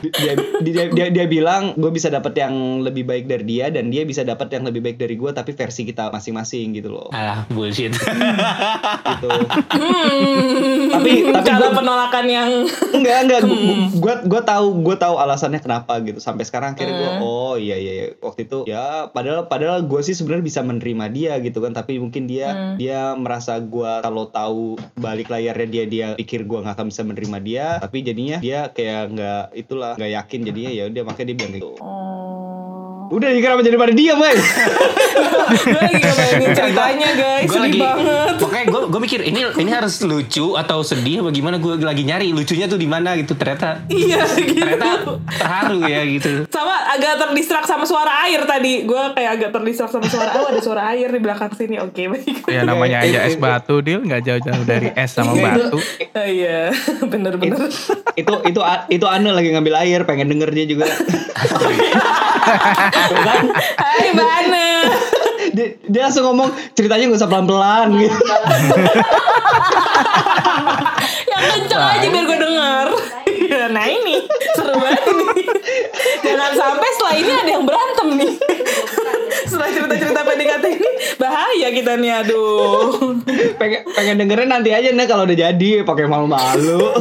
dia, 0.00 0.32
dia, 0.60 0.84
dia, 0.88 1.06
dia 1.10 1.26
bilang 1.26 1.74
gue 1.74 1.90
bisa 1.90 2.08
dapat 2.08 2.34
yang 2.34 2.54
lebih 2.80 3.02
baik 3.02 3.24
dari 3.24 3.44
dia 3.48 3.68
dan 3.68 3.88
dia 3.88 4.02
bisa 4.02 4.22
dapat 4.22 4.48
yang 4.48 4.64
lebih 4.64 4.80
baik 4.80 4.96
dari 4.96 5.14
gue 5.14 5.30
tapi 5.30 5.52
versi 5.52 5.82
kita 5.82 6.08
masing-masing 6.08 6.72
gitu 6.72 6.90
loh 6.90 7.08
Alah, 7.10 7.44
bullshit. 7.48 7.90
gitu 7.90 9.30
Hmm, 9.68 10.90
Tapi- 10.90 11.28
tapi 11.28 11.44
cara 11.44 11.66
gua- 11.66 11.76
penolakan 11.76 12.26
yang 12.26 12.50
enggak 12.90 13.16
enggak 13.20 13.40
Hmm. 13.42 13.88
gue 13.92 14.14
gue 14.24 14.42
tahu 14.42 14.66
gue 14.80 14.96
tahu 14.96 15.14
alasannya 15.16 15.58
kenapa 15.58 15.98
gitu 16.00 16.18
sampai 16.18 16.42
sekarang 16.42 16.72
akhirnya 16.72 16.94
gue 16.94 17.10
Hmm. 17.10 17.22
oh 17.22 17.54
iya 17.56 17.76
iya 17.76 17.92
iya. 17.94 18.06
waktu 18.18 18.44
itu 18.44 18.58
ya 18.64 19.08
padahal 19.08 19.46
padahal 19.46 19.82
gue 19.82 20.00
sih 20.00 20.12
sebenarnya 20.12 20.44
bisa 20.44 20.60
menerima 20.62 21.06
dia 21.08 21.32
gitu 21.38 21.58
kan 21.58 21.72
tapi 21.72 21.96
mungkin 21.96 22.24
dia 22.24 22.48
Hmm. 22.50 22.74
dia 22.76 23.14
merasa 23.14 23.56
gue 23.58 23.92
kalau 24.00 24.26
tahu 24.26 24.64
balik 24.94 25.28
layarnya 25.28 25.66
dia 25.66 25.84
dia 25.86 26.06
pikir 26.14 26.44
gue 26.44 26.58
nggak 26.58 26.74
akan 26.74 26.86
bisa 26.86 27.02
menerima 27.02 27.38
dia 27.40 27.66
tapi 27.78 28.02
jadinya 28.02 28.36
dia 28.38 28.68
kayak 28.68 29.02
nggak 29.10 29.42
itulah 29.54 29.87
nggak 29.94 30.12
yakin 30.12 30.40
jadinya 30.44 30.70
ya 30.74 30.84
udah 30.90 31.02
makanya 31.06 31.26
dia 31.30 31.36
bilang 31.38 31.52
gitu 31.54 31.70
Oh. 31.78 32.07
Udah 33.08 33.28
ya 33.28 33.40
kenapa 33.40 33.60
jadi 33.60 33.76
pada 33.76 33.92
dia 33.92 34.12
Bay 34.14 34.36
gue 34.36 35.72
lagi 35.74 35.96
ngebayangin 35.96 36.50
ceritanya 36.58 37.08
guys, 37.10 37.42
gue 37.42 37.48
sedih 37.48 37.62
lagi 37.64 37.80
banget. 37.80 38.34
pokoknya 38.36 38.64
gue 38.68 38.82
gue 38.84 39.00
mikir 39.00 39.20
ini 39.24 39.40
ini 39.56 39.70
harus 39.72 39.94
lucu 40.02 40.46
atau 40.54 40.78
sedih 40.80 41.24
bagaimana 41.24 41.56
gue 41.56 41.72
lagi 41.78 42.04
nyari 42.04 42.30
lucunya 42.30 42.66
tuh 42.66 42.76
di 42.76 42.84
mana 42.84 43.16
gitu 43.16 43.32
ternyata 43.32 43.80
Iya 43.88 44.22
gitu. 44.36 44.60
ternyata 44.60 44.88
terharu 45.30 45.78
ya 45.82 46.04
gitu 46.04 46.44
Sama 46.48 46.74
agak 46.90 47.14
terdistrak 47.18 47.64
sama 47.64 47.84
suara 47.84 48.24
air 48.24 48.44
tadi. 48.44 48.82
Gue 48.82 48.98
kayak 49.12 49.30
agak 49.38 49.50
terdistrak 49.52 49.88
sama 49.88 50.06
suara. 50.06 50.30
Oh 50.34 50.46
ada 50.46 50.60
suara 50.60 50.82
air 50.90 51.08
di 51.08 51.20
belakang 51.20 51.52
sini. 51.52 51.76
Oke 51.78 52.08
baik. 52.08 52.44
Ya 52.44 52.64
namanya 52.64 53.00
aja 53.04 53.24
es 53.24 53.36
batu, 53.36 53.80
Dil. 53.80 54.02
Nggak 54.02 54.20
jauh-jauh 54.24 54.64
dari 54.64 54.88
es 54.92 55.10
sama 55.10 55.32
batu. 55.32 55.76
Oh, 55.78 56.26
iya 56.26 56.72
bener-bener. 57.12 57.68
itu 58.16 58.32
itu 58.44 58.60
itu 58.90 59.06
Ane 59.06 59.30
lagi 59.30 59.48
ngambil 59.52 59.74
air 59.78 60.00
pengen 60.02 60.26
denger 60.26 60.50
dia 60.50 60.66
juga 60.66 60.86
Hai 63.78 64.06
Mbak 64.12 64.28
Ana. 64.28 64.68
dia, 65.54 65.66
dia 65.86 66.00
langsung 66.06 66.24
ngomong 66.28 66.50
ceritanya 66.74 67.08
gak 67.08 67.20
usah 67.22 67.30
pelan-pelan 67.30 67.88
gitu 67.98 68.18
Yang 71.28 71.42
kenceng 71.54 71.82
aja 71.82 72.06
biar 72.10 72.24
gue 72.26 72.38
denger. 72.38 72.86
Iya, 73.28 73.70
nah 73.72 73.86
ini 73.86 74.26
seru 74.58 74.74
banget 74.76 75.04
ini. 75.08 75.42
Jangan 76.26 76.52
sampai 76.52 76.88
setelah 76.92 77.14
ini 77.16 77.32
ada 77.32 77.50
yang 77.54 77.64
berantem 77.64 78.08
nih. 78.18 78.32
Setelah 79.48 79.70
cerita-cerita 79.72 80.20
PDKT 80.26 80.64
ini 80.68 80.90
bahaya 81.16 81.68
kita 81.72 81.96
nih 81.96 82.12
aduh. 82.24 83.16
pengen 83.56 83.82
pengen 83.94 84.16
dengerin 84.20 84.50
nanti 84.50 84.70
aja 84.74 84.90
nih 84.92 85.06
kalau 85.08 85.24
udah 85.24 85.38
jadi 85.38 85.70
pakai 85.86 86.04
malu-malu 86.10 86.92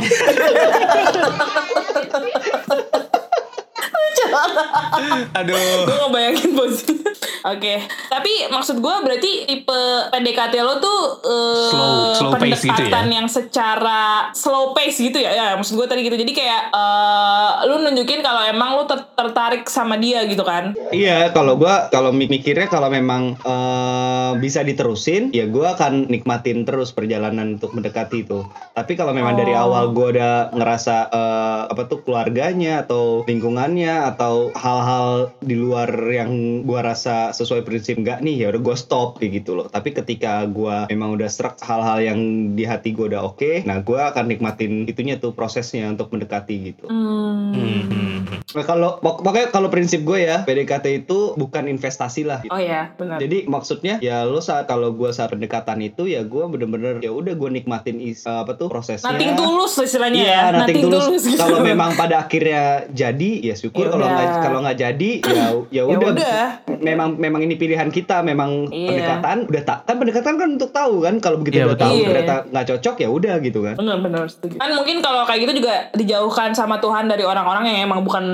aduh 5.34 5.56
gue 5.84 5.96
ngebayangin 6.00 6.52
posisinya. 6.54 7.12
Oke, 7.48 7.80
tapi 8.08 8.32
maksud 8.48 8.78
gue 8.78 8.96
berarti 9.00 9.32
tipe 9.46 9.80
PDKT 10.10 10.54
lo 10.60 10.78
tuh 10.78 11.00
eh, 11.22 11.70
Slow- 11.70 12.12
slow 12.14 12.32
pace 12.34 12.60
gitu 12.60 12.68
ya? 12.68 12.92
pendekatan 12.92 13.08
yang 13.10 13.28
secara 13.28 14.02
slow 14.32 14.72
pace 14.72 14.98
gitu 15.00 15.18
ya. 15.18 15.32
Ya, 15.32 15.48
maksud 15.54 15.74
gue 15.74 15.86
tadi 15.86 16.02
gitu. 16.02 16.18
Jadi 16.18 16.34
kayak 16.34 16.62
eh, 16.70 16.88
lu 17.66 17.80
nunjukin 17.80 18.20
kalau 18.20 18.44
emang 18.44 18.76
lu 18.76 18.84
ter- 18.86 19.08
tertarik 19.14 19.64
sama 19.66 19.96
dia 19.96 20.24
gitu 20.24 20.42
kan. 20.42 20.76
iya 20.90 21.30
kalau 21.30 21.56
gua 21.56 21.88
kalau 21.88 22.12
mi- 22.12 22.28
mikirnya 22.28 22.68
kalau 22.68 22.88
memang 22.88 23.36
eh, 23.38 24.32
bisa 24.38 24.62
diterusin 24.62 25.32
ya 25.32 25.46
gua 25.46 25.74
akan 25.74 26.08
nikmatin 26.08 26.64
terus 26.64 26.90
perjalanan 26.90 27.56
untuk 27.56 27.72
mendekati 27.72 28.22
itu 28.22 28.44
tapi 28.72 28.94
kalau 28.94 29.12
memang 29.12 29.34
dari 29.34 29.50
Oh. 29.50 29.64
awal 29.66 29.90
gua 29.92 30.08
udah 30.10 30.34
ngerasa 30.52 30.96
eh, 31.10 31.62
apa 31.68 31.82
tuh 31.86 32.02
keluarganya 32.02 32.84
atau 32.84 33.24
lingkungannya 33.24 33.90
atau 34.08 34.27
hal-hal 34.56 35.32
di 35.44 35.56
luar 35.58 35.90
yang 36.10 36.64
gua 36.68 36.84
rasa 36.94 37.32
sesuai 37.32 37.64
prinsip 37.64 37.98
enggak 38.00 38.22
nih 38.22 38.46
ya 38.46 38.48
udah 38.54 38.62
gua 38.62 38.76
stop 38.78 39.18
kayak 39.20 39.44
gitu 39.44 39.58
loh. 39.58 39.68
Tapi 39.72 39.96
ketika 39.96 40.46
gua 40.50 40.86
memang 40.92 41.16
udah 41.18 41.30
serak 41.32 41.58
hal-hal 41.64 42.04
yang 42.04 42.20
di 42.54 42.64
hati 42.68 42.92
gua 42.94 43.08
udah 43.12 43.22
oke 43.28 43.64
nah 43.64 43.80
gua 43.82 44.12
akan 44.12 44.32
nikmatin 44.32 44.86
itunya 44.86 45.18
tuh 45.18 45.32
prosesnya 45.32 45.90
untuk 45.90 46.12
mendekati 46.14 46.56
gitu. 46.74 46.86
Hmm. 46.92 47.56
Nah, 47.56 48.27
kalau 48.62 48.98
pok- 48.98 49.20
pokoknya 49.20 49.48
kalau 49.50 49.68
prinsip 49.68 50.02
gue 50.02 50.24
ya 50.24 50.42
PDKT 50.42 50.86
itu 51.00 51.34
bukan 51.34 51.68
investasi 51.68 52.24
lah. 52.24 52.40
gitu. 52.40 52.50
Oh 52.50 52.58
ya, 52.58 52.94
benar. 52.94 53.18
Jadi 53.18 53.46
maksudnya 53.46 54.00
ya 54.00 54.24
lo 54.24 54.40
saat 54.40 54.66
kalau 54.66 54.90
gue 54.92 55.10
saat 55.10 55.30
pendekatan 55.30 55.82
itu 55.82 56.06
ya 56.06 56.22
gue 56.22 56.44
bener-bener 56.48 56.98
ya 56.98 57.10
udah 57.10 57.34
gue 57.34 57.50
nikmatin 57.52 57.98
is, 57.98 58.24
apa 58.24 58.54
tuh 58.54 58.68
prosesnya. 58.68 59.10
Nating 59.10 59.34
tulus 59.34 59.74
istilahnya 59.76 60.18
Iya, 60.18 60.32
ya. 60.32 60.42
nating 60.56 60.84
tulus. 60.84 61.24
gitu. 61.24 61.38
Kalau 61.44 61.60
memang 61.60 61.94
pada 61.94 62.22
akhirnya 62.22 62.64
jadi 62.90 63.32
ya 63.44 63.54
syukur 63.54 63.76
Ya 63.80 63.90
kalau 63.90 64.08
nggak 64.08 64.30
kalau 64.40 64.60
nggak 64.62 64.78
jadi 64.80 65.12
ya 65.20 65.46
ya 65.76 65.82
Ya 65.84 65.84
udah. 65.84 66.46
Memang 66.78 67.16
memang 67.16 67.42
ini 67.42 67.56
pilihan 67.56 67.90
kita 67.90 68.22
memang 68.22 68.70
Iya. 68.70 68.88
pendekatan 68.92 69.38
udah 69.48 69.64
tak 69.64 69.80
kan 69.84 69.96
pendekatan 69.98 70.34
kan 70.36 70.50
untuk 70.52 70.72
tahu 70.72 71.02
kan 71.02 71.18
kalau 71.18 71.38
begitu 71.38 71.58
Iya, 71.58 71.66
udah 71.66 71.74
betul. 71.74 71.84
tahu 71.84 71.96
Iya. 71.96 72.08
ternyata 72.08 72.36
nggak 72.48 72.66
cocok 72.68 72.96
ya 72.98 73.10
udah 73.10 73.36
gitu 73.40 73.60
kan. 73.62 73.74
Benar-benar 73.76 74.24
setuju. 74.28 74.56
Kan 74.56 74.70
mungkin 74.72 74.96
kalau 75.00 75.22
kayak 75.24 75.40
gitu 75.42 75.54
juga 75.58 75.74
dijauhkan 75.94 76.50
sama 76.52 76.78
Tuhan 76.78 77.06
dari 77.06 77.24
orang-orang 77.24 77.64
yang 77.66 77.78
emang 77.86 78.02
bukan 78.02 78.26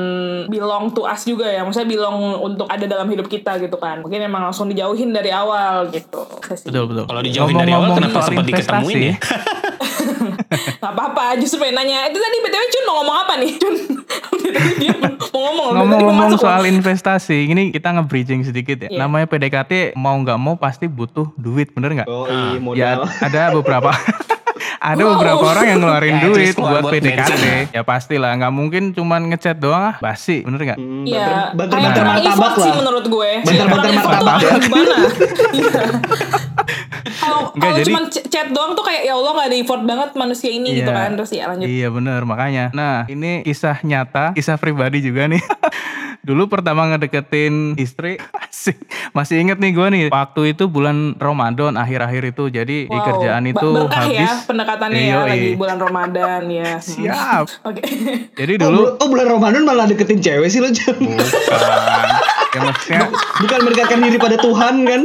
belong 0.48 0.94
to 0.94 1.04
us 1.06 1.24
juga 1.24 1.48
ya. 1.48 1.62
Maksudnya 1.64 1.90
belong 1.90 2.40
untuk 2.42 2.68
ada 2.70 2.86
dalam 2.86 3.08
hidup 3.10 3.28
kita 3.28 3.58
gitu 3.62 3.78
kan. 3.78 4.02
Mungkin 4.04 4.20
emang 4.24 4.50
langsung 4.50 4.70
dijauhin 4.70 5.12
dari 5.12 5.32
awal 5.34 5.90
gitu. 5.92 6.26
Betul, 6.68 6.84
betul. 6.90 7.06
Kalau 7.08 7.22
dijauhin 7.22 7.56
dari 7.58 7.72
awal, 7.74 7.96
kenapa 7.98 8.20
sempat 8.26 8.46
diketemuin 8.48 8.98
ya? 9.14 9.16
Gak 10.84 10.92
apa-apa, 10.94 11.40
justru 11.40 11.64
pengen 11.64 11.82
nanya. 11.82 12.06
Itu 12.12 12.20
tadi 12.20 12.38
BTW 12.44 12.64
Cun 12.70 12.84
mau 12.86 12.96
ngomong 13.02 13.18
apa 13.26 13.34
nih? 13.42 13.52
Cun, 13.58 13.74
dia 14.78 14.94
mau 15.02 15.12
ngomong. 15.32 15.70
Ngomong-ngomong 15.82 16.30
soal 16.38 16.68
investasi, 16.70 17.50
ini 17.50 17.74
kita 17.74 17.90
nge-bridging 17.96 18.46
sedikit 18.46 18.86
ya. 18.86 18.90
Iya. 18.92 19.00
Namanya 19.02 19.26
PDKT 19.32 19.98
mau 19.98 20.14
nggak 20.20 20.38
mau 20.38 20.56
pasti 20.60 20.86
butuh 20.86 21.32
duit, 21.40 21.74
bener 21.74 22.04
nggak? 22.04 22.10
Oh 22.10 22.28
iya 22.30 22.60
modal. 22.62 22.78
Ya 22.78 22.90
ada 23.24 23.56
beberapa 23.56 23.90
ada 24.76 24.98
Wow. 25.00 25.12
beberapa 25.14 25.44
orang 25.46 25.66
yang 25.66 25.80
ngeluarin 25.80 26.14
Ya, 26.14 26.24
duit 26.24 26.56
buat 26.56 26.82
buat 26.82 26.92
PDKT. 26.92 27.46
Ya 27.70 27.82
pastilah, 27.82 28.32
nggak 28.36 28.52
mungkin 28.52 28.84
cuman 28.92 29.28
ngechat 29.28 29.58
doang 29.58 29.84
ah, 29.84 29.96
basi, 30.00 30.42
bener 30.42 30.60
nggak? 30.64 30.78
Hmm, 30.78 31.04
Iya, 31.04 31.52
banter 31.52 31.78
kurang 31.78 32.06
martabak 32.16 32.54
lah. 32.56 32.76
menurut 32.76 33.06
gue. 33.06 33.32
Banter-banter 33.44 33.90
effort 33.90 34.14
tuh 34.14 34.24
martabak 34.24 34.38
ya. 34.40 34.54
Gimana? 34.60 34.98
Kalau 37.04 37.54
jadi- 37.76 37.86
cuma 37.86 38.02
ch- 38.06 38.26
chat 38.26 38.48
doang 38.50 38.74
tuh 38.74 38.82
kayak 38.82 39.04
ya 39.04 39.14
Allah 39.14 39.32
gak 39.34 39.48
ada 39.48 39.58
effort 39.58 39.82
banget 39.82 40.10
manusia 40.14 40.50
ini 40.50 40.70
gitu 40.76 40.88
Iya. 40.88 40.98
kan. 40.98 41.10
Terus 41.14 41.32
ya 41.32 41.44
lanjut. 41.46 41.68
Iya 41.68 41.88
bener 41.90 42.22
makanya. 42.24 42.66
Nah 42.70 43.04
ini 43.06 43.42
kisah 43.42 43.80
nyata, 43.82 44.32
kisah 44.32 44.56
pribadi 44.56 45.00
juga 45.00 45.26
nih. 45.26 45.40
Dulu 46.24 46.48
pertama 46.48 46.88
ngedeketin 46.88 47.76
istri, 47.76 48.16
asik. 48.42 48.80
masih 49.12 49.38
inget 49.38 49.60
nih 49.60 49.72
gue 49.72 49.88
nih. 49.90 50.04
Waktu 50.08 50.56
itu 50.56 50.66
bulan 50.66 51.18
Ramadan 51.18 51.76
akhir-akhir 51.76 52.32
itu, 52.32 52.44
jadi 52.50 52.78
di 52.82 52.90
Wow, 52.90 53.04
kerjaan 53.06 53.44
itu 53.44 53.68
berkah 53.68 54.08
habis. 54.08 54.24
ya 54.24 54.32
pendekatannya 54.42 54.96
Iya, 54.98 55.12
ya 55.12 55.18
lagi 55.22 55.44
iya. 55.46 55.58
bulan 55.60 55.78
Ramadan 55.78 56.42
ya. 56.48 56.80
Siap. 56.88 57.46
Oke. 57.62 57.82
Jadi 58.32 58.54
Oh, 58.56 58.64
dulu 58.64 58.80
bul- 58.80 58.94
oh 58.98 59.08
bulan 59.10 59.28
Ramadan 59.30 59.62
malah 59.64 59.84
deketin 59.84 60.18
cewek 60.18 60.48
sih 60.48 60.58
lo 60.58 60.72
bukan. 60.72 60.96
ya 62.54 62.60
maksudnya 62.62 63.10
Bukan 63.36 63.60
mendekatkan 63.60 64.00
diri 64.00 64.16
pada 64.16 64.38
Tuhan 64.38 64.74
kan? 64.82 65.02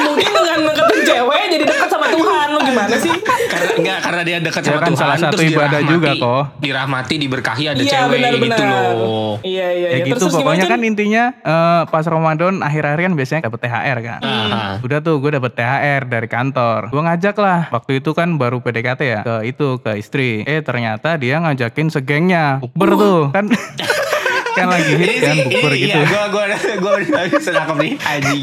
Mungkin 0.00 0.28
dengan 0.28 0.58
deketin 0.66 1.00
cewek 1.06 1.42
jadi 1.48 1.64
dekat 1.64 1.88
sama 1.88 2.06
Tuhan 2.08 2.46
lu 2.50 2.60
gimana 2.80 2.96
sih? 2.96 3.10
karena 3.48 3.72
enggak 3.74 3.98
karena 4.00 4.22
dia 4.22 4.36
dekat 4.38 4.60
Ya 4.60 4.68
sama 4.68 4.78
kan 4.78 4.86
Tuhan 4.88 4.98
salah 4.98 5.16
satu 5.18 5.32
terus 5.34 5.50
ibadah 5.50 5.78
dirahmati- 5.78 5.92
juga, 5.92 6.10
kok. 6.14 6.42
dirahmati 6.58 7.14
diberkahi 7.18 7.64
ada 7.66 7.78
Iya 7.78 7.90
cewek 7.90 8.10
benar-benar. 8.14 8.56
gitu 8.56 8.62
loh 8.64 9.32
Iya 9.40 9.66
iya. 9.68 9.88
ya 9.88 9.88
iya. 9.92 10.04
gitu 10.04 10.18
Terus, 10.18 10.34
pokoknya 10.34 10.64
gimana, 10.64 10.72
kan 10.72 10.80
intinya 10.82 11.24
eh, 11.36 11.82
pas 11.86 12.04
Ramadan 12.04 12.54
akhir-akhir 12.60 13.00
kan 13.00 13.12
biasanya 13.14 13.40
dapet 13.44 13.60
THR 13.60 13.98
kan. 14.00 14.20
Ah, 14.20 14.72
Udah 14.80 14.98
tuh 14.98 15.18
gue 15.18 15.30
dapet 15.30 15.52
THR 15.52 16.02
dari 16.04 16.26
kantor. 16.26 16.80
Gue 16.88 17.00
ngajak 17.00 17.36
lah. 17.36 17.60
Waktu 17.70 17.98
itu 17.98 18.10
kan 18.12 18.34
baru 18.34 18.58
PDKT 18.58 19.00
ya. 19.02 19.20
Ke 19.22 19.36
itu, 19.44 19.78
ke 19.78 19.94
istri. 19.94 20.42
Eh 20.42 20.60
ternyata 20.60 21.14
dia 21.14 21.38
ngajakin 21.38 21.88
segengnya. 21.88 22.58
Bukber 22.60 22.90
tuh. 22.94 23.20
Kan 23.30 23.50
kan 24.54 24.66
lagi 24.68 24.92
hit 24.94 25.12
kan 25.20 25.36
bukber 25.40 25.72
ini- 25.72 25.80
gitu. 25.84 25.98
iya 25.98 26.04
gua 26.04 26.24
gua 26.28 26.44
gua 26.78 26.92
udah 26.98 27.22
bisa 27.28 27.50
nangkep 27.50 27.76
nih 27.78 27.92
Haji 27.98 28.38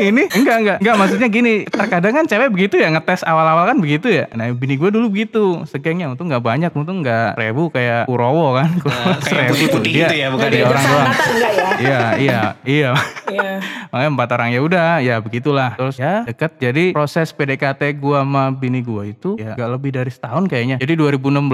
Ini 0.00 0.22
enggak 0.32 0.56
enggak. 0.58 0.78
Enggak 0.80 0.96
maksudnya 0.96 1.28
gini. 1.28 1.54
Terkadang 1.68 2.12
kan 2.14 2.24
cewek 2.24 2.48
begitu 2.48 2.80
ya. 2.80 2.88
Ngetes 2.88 3.20
awal-awal 3.20 3.68
kan 3.68 3.76
begitu 3.76 4.08
ya. 4.08 4.32
Nah 4.32 4.48
bini 4.48 4.74
gue 4.74 4.88
dulu 4.88 5.12
begitu. 5.12 5.60
Segengnya 5.68 6.08
untung 6.08 6.32
nggak 6.32 6.40
banyak. 6.40 6.72
Untung 6.72 7.04
nggak 7.04 7.36
ribu 7.36 7.68
kayak 7.68 8.08
Kurowo 8.08 8.56
kan. 8.56 8.80
Nah, 8.80 9.20
kayak 9.20 9.20
Seribu 9.28 9.52
putih-putih 9.52 9.90
Dia- 9.92 10.00
gitu 10.02 10.14
ya, 10.16 10.26
bukan 10.32 10.48
dia 10.48 10.56
ya? 10.56 10.66
orang 10.66 10.84
doang. 10.86 11.10
Ya? 11.10 11.68
Iya, 11.80 12.00
iya, 12.16 12.40
iya. 12.64 12.90
Iya. 13.30 13.52
makanya 13.90 14.10
empat 14.10 14.28
orang 14.32 14.48
ya 14.50 14.60
udah 14.60 14.90
ya 14.98 15.16
begitulah 15.18 15.78
terus 15.78 15.96
ya 15.96 16.26
deket 16.26 16.58
jadi 16.58 16.90
proses 16.90 17.30
PDKT 17.30 17.94
gua 17.96 18.26
sama 18.26 18.50
bini 18.50 18.82
gua 18.82 19.06
itu 19.06 19.38
ya 19.38 19.54
gak 19.54 19.70
lebih 19.70 19.94
dari 19.94 20.10
setahun 20.10 20.50
kayaknya 20.50 20.82
jadi 20.82 20.98
2016 20.98 21.46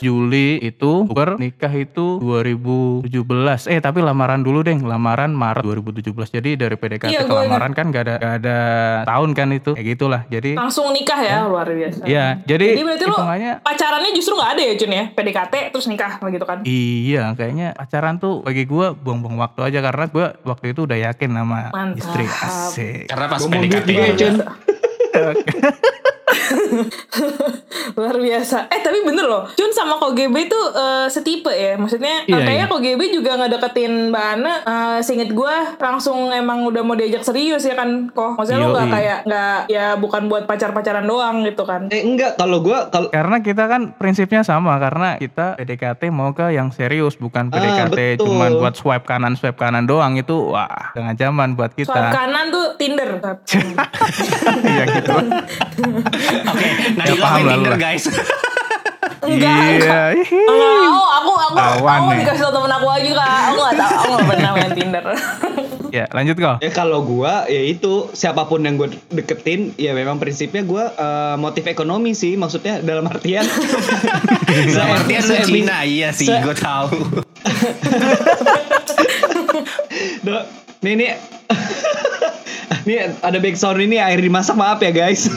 Juli 0.00 0.60
itu 0.60 1.08
ber 1.08 1.40
nikah 1.40 1.72
itu 1.72 2.20
2017 2.20 3.61
eh 3.66 3.78
tapi 3.78 3.98
lamaran 4.00 4.40
dulu 4.40 4.62
deh 4.62 4.78
lamaran 4.78 5.30
Maret 5.30 5.62
2017 5.62 6.14
jadi 6.32 6.50
dari 6.56 6.76
PDKT 6.76 7.10
Iya, 7.10 7.20
ke 7.24 7.32
lamaran 7.32 7.72
kan 7.72 7.90
gak 7.90 8.02
ada 8.08 8.14
gak 8.18 8.34
ada 8.42 8.58
tahun 9.04 9.30
kan 9.32 9.48
itu 9.52 9.72
kayak 9.74 9.86
gitulah 9.94 10.22
jadi 10.26 10.50
Langsung 10.54 10.92
nikah 10.92 11.20
ya, 11.20 11.36
luar 11.46 11.66
biasa. 11.66 12.04
Iya, 12.04 12.40
jadi, 12.44 12.66
Jadi 12.76 12.82
berarti 12.84 13.04
lu 13.04 13.14
hitungannya 13.14 13.52
pacarannya 13.60 14.10
justru 14.12 14.32
nggak 14.36 14.50
ada 14.54 14.62
ya 14.62 14.74
Jun 14.78 14.92
ya? 14.92 15.04
PDKT 15.12 15.54
terus 15.74 15.86
nikah 15.88 16.12
gitu 16.22 16.44
kan? 16.44 16.58
Iya, 16.62 17.22
kayaknya 17.34 17.68
pacaran 17.74 18.16
tuh 18.16 18.40
bagi 18.42 18.64
gua 18.64 18.94
buang-buang 18.94 19.36
waktu 19.38 19.60
aja 19.66 19.78
karena 19.82 20.04
gua 20.08 20.26
waktu 20.42 20.72
itu 20.72 20.86
udah 20.86 20.98
yakin 21.10 21.30
sama 21.34 21.60
Mantap. 21.72 21.98
istri 21.98 22.24
asik. 22.24 23.04
Karena 23.10 23.26
pas 23.28 23.40
Ngomong 23.42 23.62
PDKT 23.66 23.88
juga 23.88 24.02
ya, 24.02 24.14
Cun. 24.14 24.34
Luar 27.94 28.16
biasa. 28.16 28.68
Eh 28.68 28.80
tapi 28.80 29.02
bener 29.02 29.24
loh, 29.24 29.48
Jun 29.52 29.70
sama 29.70 29.98
KGB 29.98 30.36
tuh 30.46 30.64
eh, 30.70 31.06
setipe 31.08 31.50
ya. 31.50 31.74
Maksudnya 31.74 32.24
Iya, 32.24 32.36
kayaknya 32.38 32.66
iya. 32.66 32.72
KGB 32.72 33.00
juga 33.12 33.30
nggak 33.36 33.52
deketin 33.52 33.92
Mbak 34.08 34.24
Ana. 34.32 34.54
Eh, 34.62 34.98
seinget 35.00 35.30
gue 35.30 35.56
langsung 35.76 36.30
emang 36.30 36.64
udah 36.64 36.82
mau 36.82 36.94
diajak 36.94 37.22
serius 37.22 37.62
ya 37.62 37.74
kan, 37.74 38.08
kok. 38.08 38.36
Maksudnya 38.36 38.60
lo 38.60 38.68
nggak 38.70 38.88
kayak 38.88 39.18
nggak 39.24 39.58
ya 39.68 39.86
bukan 39.94 40.22
buat 40.26 40.44
pacar-pacaran 40.44 41.04
doang 41.04 41.42
gitu 41.42 41.62
kan? 41.62 41.88
Eh 41.88 42.02
enggak, 42.02 42.36
kalau 42.36 42.60
gua 42.60 42.88
kalau 42.88 43.08
Karena 43.12 43.38
kita 43.38 43.64
kan 43.66 43.92
prinsipnya 43.92 44.42
sama 44.42 44.78
karena 44.78 45.16
kita 45.16 45.54
PDKT 45.54 46.08
mau 46.08 46.32
ke 46.32 46.50
yang 46.50 46.70
serius 46.70 47.14
bukan 47.14 47.48
Ah, 47.48 47.52
PDKT 47.52 47.98
betul. 48.16 48.26
cuman 48.26 48.50
buat 48.54 48.74
swipe 48.74 49.04
kanan 49.04 49.34
swipe 49.34 49.56
kanan 49.56 49.84
doang 49.84 50.14
itu 50.14 50.32
wah 50.48 50.92
dengan 50.92 51.14
zaman 51.14 51.52
buat 51.52 51.72
Swipe 51.72 51.88
kita. 51.88 52.10
kanan 52.10 52.48
tuh 52.48 52.61
Tinder. 52.82 53.10
Iya 54.62 54.84
gitu. 54.90 55.14
Oke, 56.44 56.66
nah 56.94 57.04
Ya, 57.04 57.14
paham 57.16 57.38
lah 57.38 57.54
lu 57.54 57.54
Tinder 57.54 57.72
lah. 57.72 57.80
guys. 57.80 58.04
Enggak, 59.22 59.54
Iya. 59.78 60.00
hihi. 60.12 60.34
Enggak, 60.42 60.72
aku, 60.82 60.98
aku, 61.06 61.32
aku, 61.32 61.54
Awan 61.78 61.98
aku 62.00 62.10
dikasih 62.18 62.42
tau 62.42 62.52
temen 62.52 62.72
aku 62.72 62.86
aja 62.88 63.10
kak. 63.14 63.30
Aku 63.44 63.58
nggak 63.60 63.76
tahu, 63.76 63.92
aku 63.92 64.08
nggak 64.10 64.26
pernah 64.28 64.50
main 64.52 64.72
Tinder. 64.72 65.04
Ya, 65.92 66.08
lanjut 66.08 66.40
kok. 66.40 66.56
Ya 66.58 66.72
kalau 66.72 67.04
gua 67.04 67.44
ya 67.46 67.60
itu 67.62 68.08
siapa 68.10 68.48
pun 68.48 68.64
yang 68.64 68.80
gue 68.80 68.88
deketin 69.12 69.76
ya 69.76 69.92
memang 69.92 70.16
prinsipnya 70.16 70.64
gua 70.64 70.88
eh, 70.88 71.36
motif 71.36 71.68
ekonomi 71.68 72.16
sih 72.16 72.32
maksudnya 72.32 72.80
dalam 72.80 73.04
artian 73.04 73.44
Dalam 74.72 74.88
artian 74.96 75.20
lu 75.20 75.36
Se- 75.36 75.44
Cina, 75.44 75.84
iya 75.84 76.08
sih, 76.10 76.32
gue 76.32 76.56
tahu. 76.56 76.96
Nih 80.80 80.92
nih 80.96 81.10
Ini 82.86 83.20
ada 83.20 83.38
background 83.38 83.80
ini 83.84 83.96
air 84.00 84.20
dimasak 84.20 84.56
maaf 84.56 84.80
ya 84.80 84.92
guys. 84.94 85.28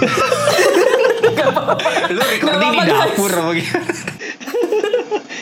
Lu 2.10 2.22
recording 2.22 2.72
di 2.72 2.90
dapur 2.90 3.32
apa 3.34 3.52
gitu. 3.58 4.05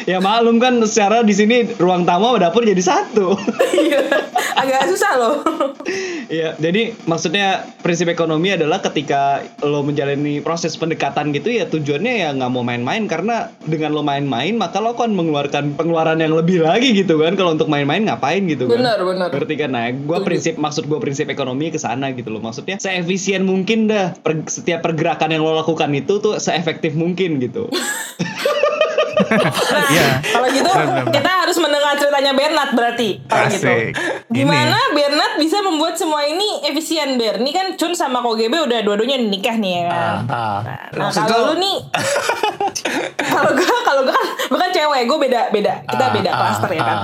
Ya 0.04 0.20
maklum 0.20 0.60
kan 0.60 0.80
secara 0.84 1.24
di 1.24 1.34
sini 1.36 1.68
ruang 1.80 2.04
tamu 2.04 2.34
sama 2.34 2.40
dapur 2.40 2.64
jadi 2.64 2.84
satu. 2.84 3.36
Iya, 3.84 4.00
agak 4.56 4.96
susah 4.96 5.12
loh. 5.20 5.36
Iya, 6.32 6.56
jadi 6.56 6.96
maksudnya 7.04 7.68
prinsip 7.84 8.08
ekonomi 8.08 8.54
adalah 8.54 8.80
ketika 8.80 9.44
lo 9.60 9.84
menjalani 9.84 10.40
proses 10.40 10.80
pendekatan 10.80 11.36
gitu 11.36 11.52
ya 11.52 11.68
tujuannya 11.68 12.14
ya 12.24 12.30
nggak 12.32 12.52
mau 12.54 12.64
main-main 12.64 13.06
karena 13.10 13.52
dengan 13.68 13.92
lo 13.92 14.02
main-main 14.06 14.56
maka 14.56 14.80
lo 14.80 14.96
akan 14.96 15.14
mengeluarkan 15.20 15.76
pengeluaran 15.76 16.22
yang 16.24 16.32
lebih 16.34 16.64
lagi 16.64 16.96
gitu 16.96 17.20
kan 17.20 17.36
kalau 17.36 17.54
untuk 17.54 17.68
main-main 17.68 18.08
ngapain 18.08 18.46
gitu 18.48 18.72
kan. 18.72 18.80
Benar, 18.80 18.98
benar. 19.04 19.28
Ngerti 19.36 19.56
kan? 19.60 19.70
Nah, 19.76 19.92
gua 19.94 20.24
prinsip 20.24 20.56
maksud 20.56 20.88
gua 20.88 21.04
prinsip 21.04 21.28
ekonomi 21.28 21.74
ke 21.74 21.78
sana 21.82 22.16
gitu 22.16 22.32
loh. 22.32 22.40
Maksudnya 22.40 22.80
seefisien 22.80 23.44
mungkin 23.44 23.92
dah 23.92 24.16
per- 24.16 24.48
setiap 24.48 24.80
pergerakan 24.86 25.34
yang 25.34 25.44
lo 25.44 25.54
lakukan 25.60 25.92
itu 25.92 26.24
tuh 26.24 26.40
seefektif 26.40 26.96
mungkin 26.96 27.44
gitu. 27.44 27.68
Nah, 29.74 29.90
Iya. 29.90 30.08
kalau 30.22 30.48
gitu 30.52 30.70
kita 31.12 31.32
harus 31.44 31.58
mendengar 31.84 32.00
ceritanya 32.00 32.32
Bernard 32.32 32.72
berarti 32.72 33.10
gitu. 33.20 33.68
Asik. 33.68 33.92
Gimana 34.32 34.80
Bernard 34.90 35.36
bisa 35.36 35.60
membuat 35.60 36.00
semua 36.00 36.24
ini 36.24 36.64
efisien 36.64 37.20
Ber? 37.20 37.38
Ini 37.38 37.52
kan 37.52 37.68
Chun 37.76 37.92
sama 37.92 38.24
KGB 38.24 38.56
udah 38.64 38.80
dua-duanya 38.82 39.20
nikah 39.20 39.60
nih 39.60 39.72
ya 39.76 39.84
kan. 39.86 40.16
Ah, 40.26 40.60
Nah, 40.64 41.10
Maksud 41.10 41.26
kalau 41.26 41.52
lu 41.52 41.56
nih 41.60 41.78
kalau 43.20 43.52
gue 43.52 43.68
kalau 43.84 44.02
gue 44.02 44.14
kan 44.14 44.26
gue 44.46 44.60
kan 44.60 44.72
cewek 44.72 45.02
gue 45.04 45.18
beda 45.20 45.42
beda 45.50 45.74
kita 45.84 46.04
Ah, 46.04 46.12
beda 46.12 46.30
ah, 46.30 46.38
klaster 46.38 46.70
ya 46.72 46.82
kan 46.82 46.98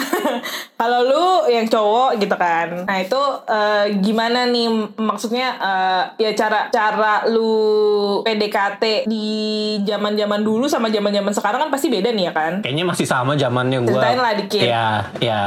kalau 0.80 1.00
lu 1.02 1.24
yang 1.46 1.66
cowok 1.66 2.16
gitu 2.16 2.32
kan 2.34 2.86
nah 2.86 2.96
itu 2.96 3.20
eh, 3.44 3.84
gimana 3.98 4.46
nih 4.46 4.66
maksudnya 4.96 5.48
eh, 5.58 6.02
ya 6.18 6.30
cara 6.34 6.70
cara 6.70 7.26
lu 7.26 7.52
PDKT 8.22 9.04
di 9.04 9.26
zaman 9.82 10.14
zaman 10.14 10.40
dulu 10.40 10.64
sama 10.64 10.88
zaman 10.88 11.10
zaman 11.10 11.32
sekarang 11.32 11.60
kan 11.60 11.70
pasti 11.70 11.88
beda 11.88 12.10
nih 12.10 12.24
ya 12.26 12.32
kan 12.32 12.52
Kayaknya 12.60 12.84
masih 12.86 13.04
sama 13.04 13.34
zamannya 13.34 13.82
gue. 13.82 13.89
Ceritain 13.90 14.18
lah 14.18 14.32
dikit. 14.38 14.62
Ya, 14.62 14.88
ya. 15.18 15.42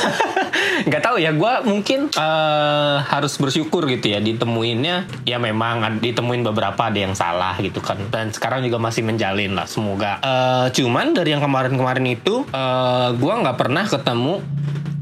Nggak 0.88 1.02
tahu 1.02 1.16
ya, 1.18 1.30
gue 1.32 1.52
mungkin 1.64 2.12
eh, 2.12 2.96
harus 3.00 3.32
bersyukur 3.40 3.88
gitu 3.88 4.12
ya 4.12 4.20
ditemuinnya. 4.20 5.24
Ya 5.24 5.40
memang 5.40 6.02
ditemuin 6.02 6.42
beberapa 6.52 6.92
ada 6.92 6.98
yang 6.98 7.16
salah 7.16 7.56
gitu 7.58 7.80
kan. 7.80 7.98
Dan 8.12 8.30
sekarang 8.30 8.62
juga 8.66 8.78
masih 8.78 9.02
menjalin 9.06 9.56
lah, 9.56 9.66
semoga. 9.66 10.20
Eh, 10.20 10.66
cuman 10.76 11.16
dari 11.16 11.32
yang 11.32 11.42
kemarin-kemarin 11.42 12.06
itu, 12.08 12.44
eh 12.50 13.08
gue 13.16 13.32
nggak 13.32 13.56
pernah 13.58 13.84
ketemu 13.88 14.44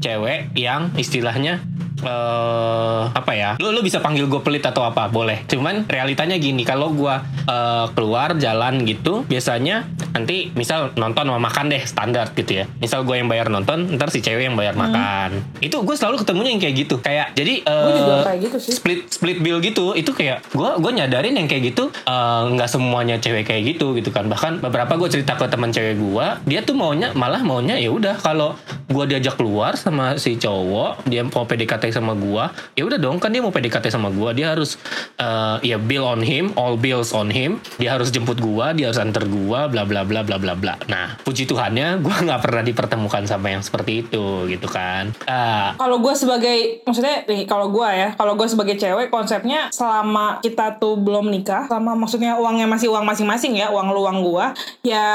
cewek 0.01 0.57
yang 0.57 0.89
istilahnya 0.97 1.61
eh 2.01 3.01
apa 3.11 3.31
ya? 3.33 3.49
Lu 3.57 3.71
lu 3.71 3.81
bisa 3.81 4.01
panggil 4.01 4.25
gue 4.27 4.41
pelit 4.41 4.63
atau 4.63 4.83
apa 4.83 5.07
boleh. 5.07 5.45
Cuman 5.47 5.85
realitanya 5.87 6.35
gini. 6.37 6.65
Kalau 6.65 6.91
gue 6.93 7.15
eh, 7.45 7.85
keluar 7.93 8.35
jalan 8.37 8.83
gitu 8.85 9.23
biasanya 9.25 9.87
nanti 10.11 10.51
misal 10.53 10.91
nonton 10.99 11.27
sama 11.31 11.39
makan 11.39 11.71
deh 11.71 11.83
standar 11.85 12.33
gitu 12.35 12.63
ya. 12.63 12.65
Misal 12.79 13.07
gue 13.07 13.15
yang 13.15 13.29
bayar 13.31 13.47
nonton 13.47 13.95
ntar 13.95 14.11
si 14.11 14.19
cewek 14.19 14.49
yang 14.51 14.57
bayar 14.57 14.75
makan. 14.75 15.41
Itu 15.63 15.81
gue 15.81 15.95
selalu 15.95 16.21
ketemunya 16.25 16.51
yang 16.53 16.61
kayak 16.61 16.75
gitu. 16.87 16.95
Kayak 16.99 17.33
jadi 17.37 17.63
eh, 17.63 17.85
Gua 17.85 17.93
juga 17.95 18.15
kayak 18.27 18.39
gitu 18.49 18.57
sih. 18.59 18.73
split 18.75 19.01
split 19.09 19.37
bill 19.39 19.61
gitu 19.63 19.93
itu 19.95 20.11
kayak 20.11 20.43
gue 20.51 20.69
gue 20.79 20.91
nyadarin 20.91 21.35
yang 21.37 21.47
kayak 21.47 21.73
gitu 21.73 21.89
eh, 21.93 22.41
nggak 22.55 22.69
semuanya 22.69 23.17
cewek 23.17 23.47
kayak 23.47 23.75
gitu 23.75 23.93
gitu 23.95 24.09
kan. 24.11 24.27
Bahkan 24.27 24.61
beberapa 24.61 24.97
gue 24.97 25.09
cerita 25.09 25.37
ke 25.37 25.47
teman 25.47 25.71
cewek 25.71 25.97
gue 25.97 26.25
dia 26.47 26.59
tuh 26.61 26.75
maunya 26.75 27.13
malah 27.13 27.41
maunya 27.43 27.77
ya 27.77 27.91
udah 27.91 28.17
kalau 28.19 28.55
gue 28.91 29.05
diajak 29.07 29.39
keluar 29.39 29.75
sama 29.79 30.19
si 30.19 30.35
cowok 30.35 31.07
dia 31.07 31.23
mau 31.23 31.47
PDKT 31.47 31.90
sama 31.91 32.15
gue 32.15 32.43
ya 32.79 32.83
udah 32.87 32.99
dong 32.99 33.19
kan 33.19 33.29
dia 33.29 33.43
mau 33.43 33.51
PDKT 33.51 33.91
sama 33.91 34.09
gue 34.09 34.29
dia 34.33 34.55
harus 34.55 34.79
eh, 35.19 35.75
ya 35.75 35.77
bill 35.77 36.07
on 36.07 36.21
him 36.23 36.55
all 36.55 36.79
bills 36.79 37.11
on 37.11 37.27
him 37.27 37.59
dia 37.75 37.95
harus 37.95 38.09
jemput 38.09 38.39
gue 38.39 38.65
dia 38.79 38.89
harus 38.89 38.99
antar 38.99 39.27
gue 39.27 39.59
bla 39.67 39.83
bla 39.83 40.01
bla 40.07 40.21
bla 40.23 40.37
bla 40.37 40.53
bla. 40.55 40.75
Nah 40.87 41.19
puji 41.21 41.45
tuhannya 41.49 41.97
gue 42.05 42.15
nggak 42.15 42.41
pernah 42.41 42.63
dipertemukan 42.63 43.23
sama 43.27 43.51
yang 43.51 43.63
seperti 43.65 44.07
itu 44.07 44.47
gitu 44.47 44.67
kan. 44.71 45.11
Ah, 45.27 45.75
kalau 45.75 45.99
gue 45.99 46.13
sebagai 46.15 46.85
maksudnya 46.87 47.27
nih 47.27 47.43
kalau 47.49 47.73
gue 47.73 47.87
ya 47.87 48.15
kalau 48.15 48.33
gue 48.39 48.47
sebagai 48.47 48.75
cewek 48.79 49.11
konsepnya 49.11 49.73
selama 49.73 50.39
kita 50.39 50.79
tuh 50.79 50.95
belum 50.95 51.27
nikah 51.27 51.67
selama 51.67 51.97
maksudnya 51.97 52.37
uangnya 52.39 52.69
masih 52.69 52.93
uang 52.93 53.03
masing-masing 53.03 53.59
ya 53.59 53.73
uang 53.73 53.91
lu 53.91 53.99
uang 54.07 54.17
gue 54.23 54.45
ya 54.87 55.05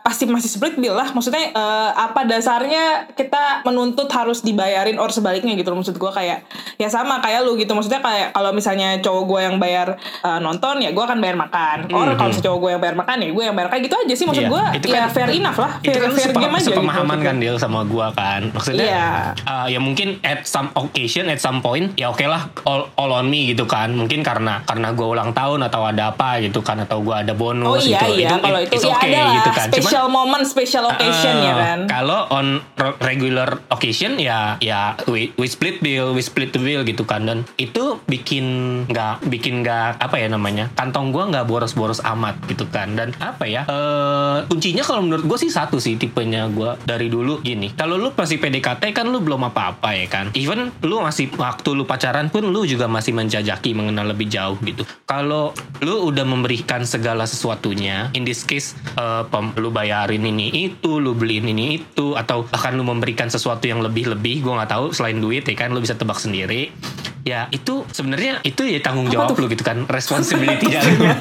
pasti 0.00 0.24
masih 0.24 0.48
split 0.48 0.80
bill 0.80 0.96
lah. 0.96 1.12
Maksudnya 1.12 1.52
eh, 1.52 1.90
apa 1.92 2.24
dasarnya 2.24 3.12
kita 3.12 3.66
menuntut 3.66 4.08
harus 4.14 4.40
dibayarin 4.40 4.96
or 4.96 5.10
sebaliknya 5.12 5.58
gitu 5.58 5.74
maksud 5.74 5.98
gue 5.98 6.10
kayak 6.14 6.21
ya 6.24 6.88
sama 6.88 7.18
kayak 7.18 7.42
lu 7.42 7.54
gitu. 7.54 7.72
Maksudnya 7.72 7.98
kayak 7.98 8.32
kalau 8.32 8.50
misalnya 8.50 8.98
cowok 8.98 9.22
gue 9.24 9.40
yang 9.42 9.56
bayar 9.56 9.88
eh, 9.98 10.38
nonton 10.38 10.78
ya 10.78 10.90
gue 10.90 11.00
akan 11.00 11.18
bayar 11.18 11.36
makan. 11.36 11.90
Or 11.90 12.14
kalau 12.14 12.30
si 12.30 12.40
cowok 12.40 12.58
gue 12.58 12.70
yang 12.70 12.80
bayar 12.80 12.96
makan 12.96 13.16
ya 13.18 13.28
gue 13.28 13.44
yang 13.44 13.54
bayar 13.54 13.68
kayak 13.68 13.82
gitu 13.84 13.96
aja 13.98 14.14
sih. 14.14 14.24
Maksud 14.24 14.42
Iya, 14.42 14.50
gue 14.50 14.62
itu 14.74 14.86
ya 14.88 15.00
kan- 15.00 15.12
fair 15.12 15.30
enough 15.30 15.58
lah. 15.58 15.72
itu 15.78 15.88
fair, 15.88 16.00
kan 16.00 16.10
fair 16.12 16.28
sepa- 16.28 16.40
game 16.40 16.52
aja 16.52 16.60
gitu 16.60 16.70
sepemahaman 16.72 17.06
maksud 17.08 17.22
kan 17.22 17.34
gue. 17.34 17.42
deal 17.42 17.56
sama 17.56 17.80
gua 17.84 18.06
kan. 18.12 18.40
Maksudnya 18.50 18.84
Iya. 18.84 19.08
uh, 19.42 19.66
ya 19.66 19.78
mungkin 19.78 20.08
at 20.22 20.44
some 20.44 20.68
occasion 20.74 21.26
at 21.26 21.38
some 21.38 21.58
point 21.58 21.94
ya 21.94 22.08
oke 22.08 22.22
lah 22.22 22.46
all, 22.62 22.90
all 22.94 23.10
on 23.12 23.26
me 23.26 23.48
gitu 23.48 23.64
kan. 23.64 23.90
Mungkin 23.92 24.22
karena 24.22 24.62
karena 24.62 24.92
gua 24.92 25.06
ulang 25.12 25.30
tahun 25.30 25.62
atau 25.62 25.82
ada 25.84 26.10
apa 26.10 26.38
gitu 26.38 26.60
kan 26.60 26.78
atau 26.78 27.00
gua 27.00 27.20
ada 27.20 27.32
bonus 27.32 27.68
Oh 27.68 27.78
iya 27.78 28.00
gitu. 28.00 28.18
iya. 28.18 28.28
Kalau 28.34 28.60
itu 28.60 28.72
it's 28.72 28.82
ya 28.82 28.92
okay 28.92 29.10
ada 29.10 29.22
gitu 29.34 29.50
kan. 29.50 29.66
Cuman, 29.68 29.82
special 29.82 30.06
moment 30.08 30.44
special 30.44 30.84
occasion 30.86 31.34
eh, 31.36 31.44
ya 31.44 31.54
kan? 31.54 31.78
Kalau 31.86 32.20
on 32.28 32.46
re- 32.74 32.96
regular 33.02 33.48
occasion 33.68 34.16
ya 34.16 34.56
ya 34.58 34.94
we, 35.04 35.32
we 35.34 35.46
split 35.46 35.78
bill, 35.78 36.11
we 36.12 36.24
split 36.24 36.50
the 36.50 36.60
bill 36.60 36.82
gitu 36.82 37.06
kan. 37.06 37.22
Dan 37.22 37.46
itu 37.54 38.02
bikin 38.10 38.44
nggak 38.90 39.30
bikin 39.30 39.62
nggak 39.62 40.02
apa 40.02 40.16
ya 40.18 40.26
namanya 40.26 40.68
kantong 40.74 41.14
gua 41.14 41.30
nggak 41.30 41.46
boros-boros 41.46 42.02
amat 42.02 42.34
gitu 42.50 42.66
kan. 42.68 42.98
Dan 42.98 43.14
apa 43.22 43.46
ya 43.46 43.62
eh 43.70 44.44
kuncinya 44.50 44.82
kalau 44.82 45.06
menurut 45.06 45.24
gue 45.24 45.38
sih 45.46 45.50
satu 45.52 45.78
sih 45.78 45.94
tipenya 45.94 46.50
gua 46.50 46.74
dari 46.82 47.06
dulu. 47.06 47.38
Gini 47.42 47.72
kalau 47.78 47.96
lu 47.96 48.10
masih 48.12 48.42
PDKT 48.42 48.90
kan 48.90 49.06
lu 49.06 49.22
belum 49.22 49.46
apa-apa 49.52 49.94
ya 49.94 50.06
kan. 50.10 50.34
Even 50.34 50.74
lu 50.82 50.98
masih 50.98 51.30
waktu 51.38 51.70
lu 51.72 51.86
pacaran 51.86 52.28
pun 52.28 52.44
lu 52.44 52.66
juga 52.66 52.90
masih 52.90 53.14
menjajaki 53.14 53.72
mengenal 53.72 54.10
lebih 54.10 54.26
jauh 54.26 54.58
gitu. 54.66 54.82
Kalau 55.06 55.54
lu 55.78 56.10
udah 56.10 56.26
memberikan 56.26 56.82
segala 56.82 57.28
sesuatunya 57.28 58.10
in 58.18 58.26
this 58.26 58.42
case 58.42 58.74
eh, 58.98 59.22
pem- 59.30 59.54
lu 59.54 59.70
bayarin 59.70 60.26
ini 60.26 60.50
itu 60.50 60.98
lu 60.98 61.14
beliin 61.14 61.46
ini 61.46 61.78
itu 61.78 62.14
atau 62.18 62.44
bahkan 62.48 62.74
lu 62.74 62.82
memberi 62.82 63.12
memberikan 63.12 63.28
sesuatu 63.28 63.68
yang 63.68 63.84
lebih-lebih 63.84 64.40
gue 64.40 64.52
nggak 64.56 64.72
tahu 64.72 64.86
selain 64.96 65.20
duit 65.20 65.44
ya 65.44 65.52
kan 65.52 65.76
lo 65.76 65.84
bisa 65.84 65.92
tebak 66.02 66.18
sendiri 66.18 66.74
ya 67.22 67.46
itu 67.54 67.86
sebenarnya 67.94 68.42
itu 68.42 68.66
ya 68.66 68.82
tanggung 68.82 69.06
jawab 69.06 69.38
lo 69.38 69.46
gitu 69.46 69.62
kan 69.62 69.86
responsibility 69.86 70.66
dari 70.74 70.90
lo 70.98 71.06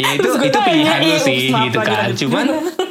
ya 0.00 0.08
itu 0.16 0.28
itu 0.40 0.58
pilihan 0.64 0.98
lu 1.04 1.12
"Ih, 1.12 1.20
sih 1.20 1.52
gitu 1.52 1.78
kan. 1.84 2.08
lanjut." 2.08 2.16
cuman 2.24 2.46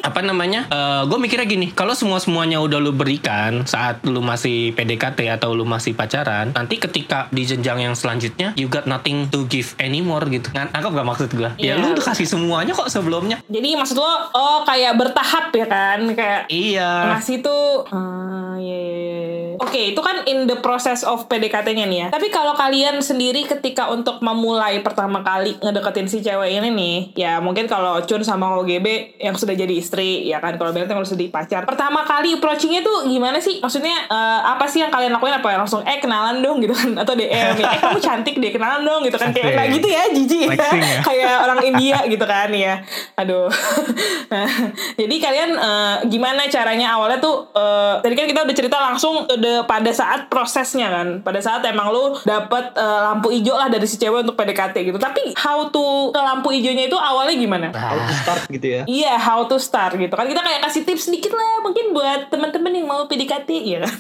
apa 0.06 0.22
namanya 0.22 0.70
gue 1.06 1.18
mikirnya 1.18 1.44
gini 1.44 1.68
kalau 1.74 1.98
semua 1.98 2.22
semuanya 2.22 2.62
udah 2.62 2.78
lu 2.78 2.94
berikan 2.94 3.66
saat 3.66 4.06
lu 4.06 4.22
masih 4.22 4.72
PDKT 4.72 5.34
atau 5.34 5.58
lu 5.58 5.66
masih 5.66 5.98
pacaran 5.98 6.54
nanti 6.54 6.78
ketika 6.78 7.26
di 7.30 7.42
jenjang 7.42 7.82
yang 7.82 7.96
selanjutnya 7.98 8.54
you 8.54 8.70
got 8.70 8.86
nothing 8.86 9.26
to 9.28 9.50
give 9.50 9.74
anymore 9.78 10.22
gitu 10.30 10.48
kan 10.54 10.70
nangkap 10.70 10.94
gak 10.94 11.08
maksud 11.08 11.30
gue 11.34 11.50
ya 11.58 11.76
Iya. 11.76 11.82
lu 11.82 11.98
udah 11.98 12.06
kasih 12.06 12.24
semuanya 12.24 12.72
kok 12.72 12.88
sebelumnya 12.88 13.42
Jadi 13.50 13.74
maksud 13.74 13.98
lo 13.98 14.06
oh 14.32 14.62
kayak 14.64 14.94
bertahap 14.96 15.50
ya 15.52 15.66
kan 15.66 16.00
kayak 16.14 16.42
iya 16.48 17.12
ngasih 17.12 17.42
tuh 17.42 17.90
ah, 17.90 18.54
iya, 18.56 18.78
iya, 18.78 18.96
iya. 19.02 19.16
Oke, 19.56 19.96
itu 19.96 20.02
kan 20.04 20.28
in 20.28 20.52
the 20.52 20.60
process 20.60 21.08
of 21.08 21.32
PDKT-nya 21.32 21.88
nih 21.88 21.98
ya. 21.98 22.08
Tapi 22.12 22.28
kalau 22.28 22.52
kalian 22.54 23.00
sendiri 23.00 23.48
ketika 23.48 23.88
untuk 23.88 24.20
memulai 24.20 24.84
pertama 24.84 25.24
kali 25.24 25.56
ngedeketin 25.64 26.12
si 26.12 26.20
cewek 26.20 26.60
ini 26.60 26.70
nih, 26.76 26.98
ya 27.16 27.34
mungkin 27.40 27.64
kalau 27.64 28.04
Chun 28.04 28.20
sama 28.20 28.52
OGB 28.60 29.16
yang 29.16 29.40
sudah 29.40 29.56
jadi 29.56 29.72
istri, 29.72 29.95
ya 30.04 30.42
kan 30.44 30.58
kalau 30.60 30.74
Bella 30.74 30.90
sudah 31.06 31.26
jadi 31.26 31.32
pacar. 31.32 31.62
Pertama 31.64 32.04
kali 32.04 32.36
approaching-nya 32.36 32.82
tuh 32.82 33.08
gimana 33.08 33.38
sih? 33.40 33.62
Maksudnya 33.62 34.10
eh, 34.10 34.40
apa 34.42 34.66
sih 34.66 34.82
yang 34.82 34.92
kalian 34.92 35.14
lakuin 35.14 35.38
apa 35.38 35.48
ya 35.54 35.58
langsung 35.62 35.86
eh 35.86 36.02
kenalan 36.02 36.42
dong 36.42 36.60
gitu 36.64 36.74
kan 36.74 36.92
atau 37.06 37.14
DM 37.14 37.56
ya, 37.62 37.68
eh 37.78 37.80
kamu 37.80 38.00
cantik 38.02 38.36
deh 38.42 38.52
kenalan 38.52 38.82
dong 38.82 39.02
gitu 39.06 39.18
kan 39.22 39.30
kayak 39.30 39.54
kayak 39.54 39.70
gitu 39.78 39.88
ya 39.88 40.04
jijik 40.10 40.50
ya. 40.56 40.70
Ya. 40.74 40.98
kayak 41.08 41.34
orang 41.46 41.60
India 41.62 41.98
gitu 42.10 42.26
kan 42.26 42.50
ya. 42.50 42.82
Aduh. 43.20 43.48
nah, 44.34 44.50
jadi 44.98 45.16
kalian 45.22 45.50
eh, 45.54 45.96
gimana 46.10 46.50
caranya 46.50 46.98
awalnya 46.98 47.20
tuh 47.22 47.54
eh, 47.54 47.94
tadi 48.02 48.14
kan 48.18 48.26
kita 48.26 48.42
udah 48.48 48.56
cerita 48.56 48.78
langsung 48.82 49.30
udah 49.30 49.70
pada 49.70 49.92
saat 49.94 50.28
prosesnya 50.32 50.90
kan. 50.90 51.22
Pada 51.22 51.40
saat 51.44 51.62
emang 51.68 51.94
lu 51.94 52.18
dapet 52.26 52.74
eh, 52.74 53.00
lampu 53.06 53.30
hijau 53.30 53.54
lah 53.54 53.70
dari 53.70 53.86
si 53.86 54.02
cewek 54.02 54.26
untuk 54.26 54.36
PDKT 54.40 54.76
gitu. 54.90 54.98
Tapi 54.98 55.38
how 55.38 55.70
to 55.70 56.10
ke 56.10 56.22
lampu 56.22 56.50
hijaunya 56.50 56.90
itu 56.90 56.98
awalnya 56.98 57.36
gimana? 57.38 57.68
How 57.76 57.96
to 57.96 58.14
start 58.16 58.42
gitu 58.50 58.68
ya. 58.68 58.82
Iya, 58.90 59.14
how 59.22 59.46
to 59.46 59.58
start 59.62 59.85
gitu 59.92 60.10
kan 60.10 60.26
kita 60.26 60.40
kayak 60.40 60.62
kasih 60.62 60.82
tips 60.84 61.04
sedikit 61.06 61.32
lah 61.32 61.62
mungkin 61.62 61.92
buat 61.92 62.28
teman-teman 62.28 62.72
yang 62.72 62.86
mau 62.86 63.06
PDKT 63.06 63.50
ya 63.60 63.80
kan. 63.80 63.94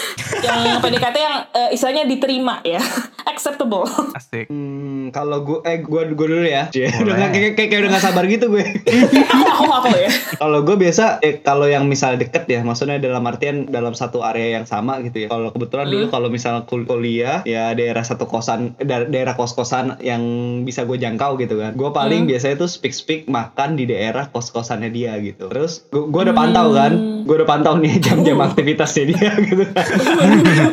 yang 0.46 0.58
PDKT 0.78 1.16
yang 1.16 1.36
eh, 1.50 1.68
istilahnya 1.70 2.04
diterima 2.04 2.60
ya, 2.62 2.80
acceptable. 3.30 3.84
Asik. 4.12 4.48
Hmm, 4.48 5.08
kalau 5.10 5.40
gue 5.40 5.58
eh 5.62 5.78
gue 5.78 6.02
gue 6.10 6.26
dulu 6.26 6.42
ya. 6.42 6.66
Udah 6.72 7.14
nggak- 7.14 7.30
kayak, 7.30 7.52
kayak, 7.54 7.68
kayak 7.68 7.80
udah 7.80 7.90
gak 7.92 8.04
sabar 8.04 8.24
gitu 8.24 8.46
gue. 8.48 8.64
aku 9.50 9.64
aku 9.66 9.88
ya. 9.94 10.10
kalau 10.36 10.60
gue 10.60 10.76
biasa 10.76 11.20
eh 11.20 11.38
kalau 11.38 11.66
yang 11.66 11.84
misalnya 11.84 12.22
deket 12.22 12.44
ya, 12.46 12.60
maksudnya 12.60 12.98
dalam 12.98 13.22
artian 13.22 13.66
dalam 13.66 13.92
satu 13.92 14.20
area 14.20 14.56
yang 14.56 14.64
sama 14.64 14.98
gitu 15.00 15.22
ya. 15.22 15.28
Kalau 15.28 15.50
kebetulan 15.50 15.86
dulu 15.86 16.06
kalau 16.08 16.28
misalnya 16.28 16.64
kul- 16.64 16.84
kuliah 16.84 17.44
ya 17.44 17.70
daerah 17.72 18.02
satu 18.02 18.24
kosan 18.24 18.74
da- 18.76 19.06
daerah 19.06 19.34
kos-kosan 19.34 20.00
yang 20.00 20.22
bisa 20.64 20.82
gue 20.82 20.96
jangkau 20.96 21.36
gitu 21.36 21.54
kan. 21.56 21.72
Gue 21.72 21.90
paling 21.90 22.26
biasanya 22.26 22.56
tuh 22.58 22.68
speak 22.68 22.90
speak 22.90 23.20
makan 23.26 23.74
di 23.74 23.84
daerah 23.84 24.26
kos-kosannya 24.26 24.90
dia 24.90 25.14
gitu. 25.18 25.29
Terus 25.36 25.86
gue 25.90 26.20
udah 26.26 26.36
pantau 26.36 26.72
kan, 26.72 26.92
gue 27.26 27.34
udah 27.34 27.48
pantau 27.48 27.74
nih 27.78 27.98
jam-jam 28.02 28.38
aktivitasnya 28.40 29.04
dia 29.10 29.32
gitu 29.44 29.64
kan. 29.70 29.86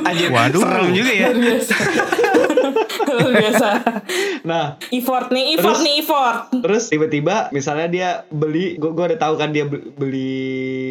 Anjir, 0.08 0.30
Waduh. 0.32 0.62
serem 0.62 0.88
juga 0.94 1.12
ya 1.14 1.28
Luar 3.18 3.34
biasa. 3.42 3.70
Nah, 4.44 4.66
Effort 4.90 5.28
nih, 5.30 5.46
effort 5.54 5.74
Terus- 5.74 5.84
nih, 5.84 5.96
effort. 6.00 6.38
Terus 6.58 6.84
tiba-tiba 6.88 7.36
misalnya 7.50 7.88
dia 7.88 8.10
beli, 8.30 8.76
gue 8.76 8.90
gue 8.90 9.06
udah 9.06 9.20
tahu 9.20 9.36
kan 9.36 9.50
dia 9.50 9.64
be- 9.64 9.92
beli 9.92 10.44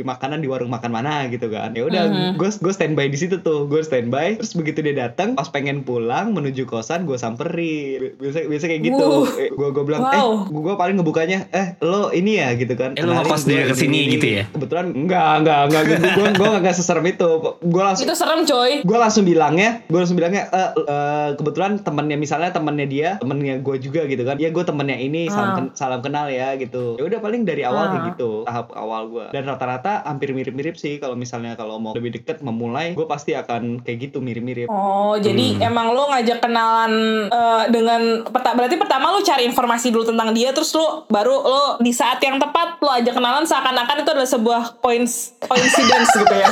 makanan 0.03 0.39
di 0.39 0.47
warung 0.47 0.69
makan 0.69 0.91
mana 0.91 1.27
gitu 1.27 1.49
kan. 1.49 1.73
Ya 1.73 1.83
udah, 1.83 2.03
gue 2.35 2.49
gue 2.51 2.73
standby 2.73 3.07
di 3.07 3.17
situ 3.17 3.41
tuh, 3.41 3.65
gue 3.65 3.81
standby. 3.81 4.37
Terus 4.37 4.53
begitu 4.53 4.83
dia 4.83 4.95
datang, 4.99 5.35
pas 5.35 5.49
pengen 5.49 5.83
pulang 5.83 6.33
menuju 6.33 6.65
kosan, 6.65 7.05
gue 7.05 7.17
samperin. 7.17 8.17
Biasa 8.17 8.45
biasa 8.45 8.65
kayak 8.67 8.83
gitu. 8.85 9.07
Wow. 9.23 9.25
Gue 9.53 9.69
gue 9.73 9.85
bilang, 9.85 10.03
Wow. 10.03 10.13
eh, 10.13 10.29
gue 10.49 10.75
paling 10.75 10.97
ngebukanya, 10.97 11.39
eh 11.51 11.79
lo 11.81 12.11
ini 12.11 12.37
ya 12.37 12.53
gitu 12.55 12.75
kan. 12.75 12.93
Eh, 12.93 13.03
lo 13.03 13.15
ngekos 13.15 13.45
dia 13.45 13.63
ini, 13.63 13.67
ke 13.67 13.75
sini 13.75 13.99
ini. 13.99 14.13
gitu 14.13 14.27
ya? 14.33 14.45
Kebetulan 14.49 14.87
enggak, 14.91 15.33
enggak, 15.41 15.59
enggak. 15.65 15.85
Gue 16.17 16.29
gue 16.33 16.49
enggak 16.51 16.75
seserem 16.75 17.05
itu. 17.05 17.31
Gue 17.59 17.83
langsung 17.83 18.05
Itu 18.05 18.15
serem 18.15 18.41
coy. 18.43 18.73
gue 18.83 18.99
langsung 18.99 19.23
bilangnya 19.23 19.83
gue 19.83 19.97
langsung 19.97 20.15
bilangnya 20.15 20.49
eh 20.49 20.71
eh, 20.79 21.29
kebetulan 21.35 21.79
temennya 21.79 22.16
misalnya 22.17 22.51
temennya 22.51 22.87
dia 22.87 23.09
temennya 23.17 23.59
gue 23.59 23.77
juga 23.79 24.05
gitu 24.05 24.23
kan 24.23 24.37
ya 24.37 24.49
gue 24.49 24.61
temennya 24.61 24.97
ini 24.97 25.27
salam, 25.27 25.47
Ah. 25.47 25.57
ken- 25.57 25.73
salam 25.73 26.01
kenal 26.01 26.27
ya 26.27 26.55
gitu 26.55 26.97
ya 26.97 27.05
udah 27.05 27.21
paling 27.21 27.43
dari 27.43 27.63
awal 27.63 27.85
Ah. 27.85 27.91
kayak 27.91 28.05
gitu 28.11 28.43
tahap 28.43 28.73
awal 28.73 29.03
gue 29.07 29.27
dan 29.31 29.43
rata-rata 29.45 30.03
hampir 30.03 30.31
mirip-mirip 30.31 30.75
sih 30.75 30.97
kalau 30.97 31.15
misalnya 31.15 31.55
kalau 31.55 31.77
mau 31.77 31.93
lebih 31.93 32.17
deket 32.17 32.41
memulai 32.41 32.93
gue 32.93 33.07
pasti 33.07 33.33
akan 33.33 33.81
kayak 33.81 34.11
gitu 34.11 34.19
mirip-mirip 34.19 34.69
Oh, 34.69 35.15
jadi 35.17 35.61
emang 35.63 35.91
lo 35.91 36.09
ngajak 36.09 36.41
kenalan 36.41 36.93
eh, 37.27 37.65
dengan 37.69 38.01
peta 38.25 38.53
berarti 38.53 38.77
pertama 38.77 39.11
lo 39.11 39.21
cari 39.21 39.45
informasi 39.45 39.89
dulu 39.89 40.05
tentang 40.07 40.33
dia 40.33 40.51
terus 40.51 40.73
lo 40.73 41.05
baru 41.07 41.37
lo 41.37 41.63
di 41.79 41.91
saat 41.91 42.19
yang 42.19 42.37
tepat 42.37 42.79
lo 42.79 42.91
ajak 42.91 43.13
kenalan 43.13 43.43
seakan-akan 43.43 43.97
itu 43.99 44.11
adalah 44.11 44.27
sebuah 44.27 44.63
coins 44.79 45.37
coincidence 45.41 46.11
gitu 46.15 46.35
ya. 46.35 46.49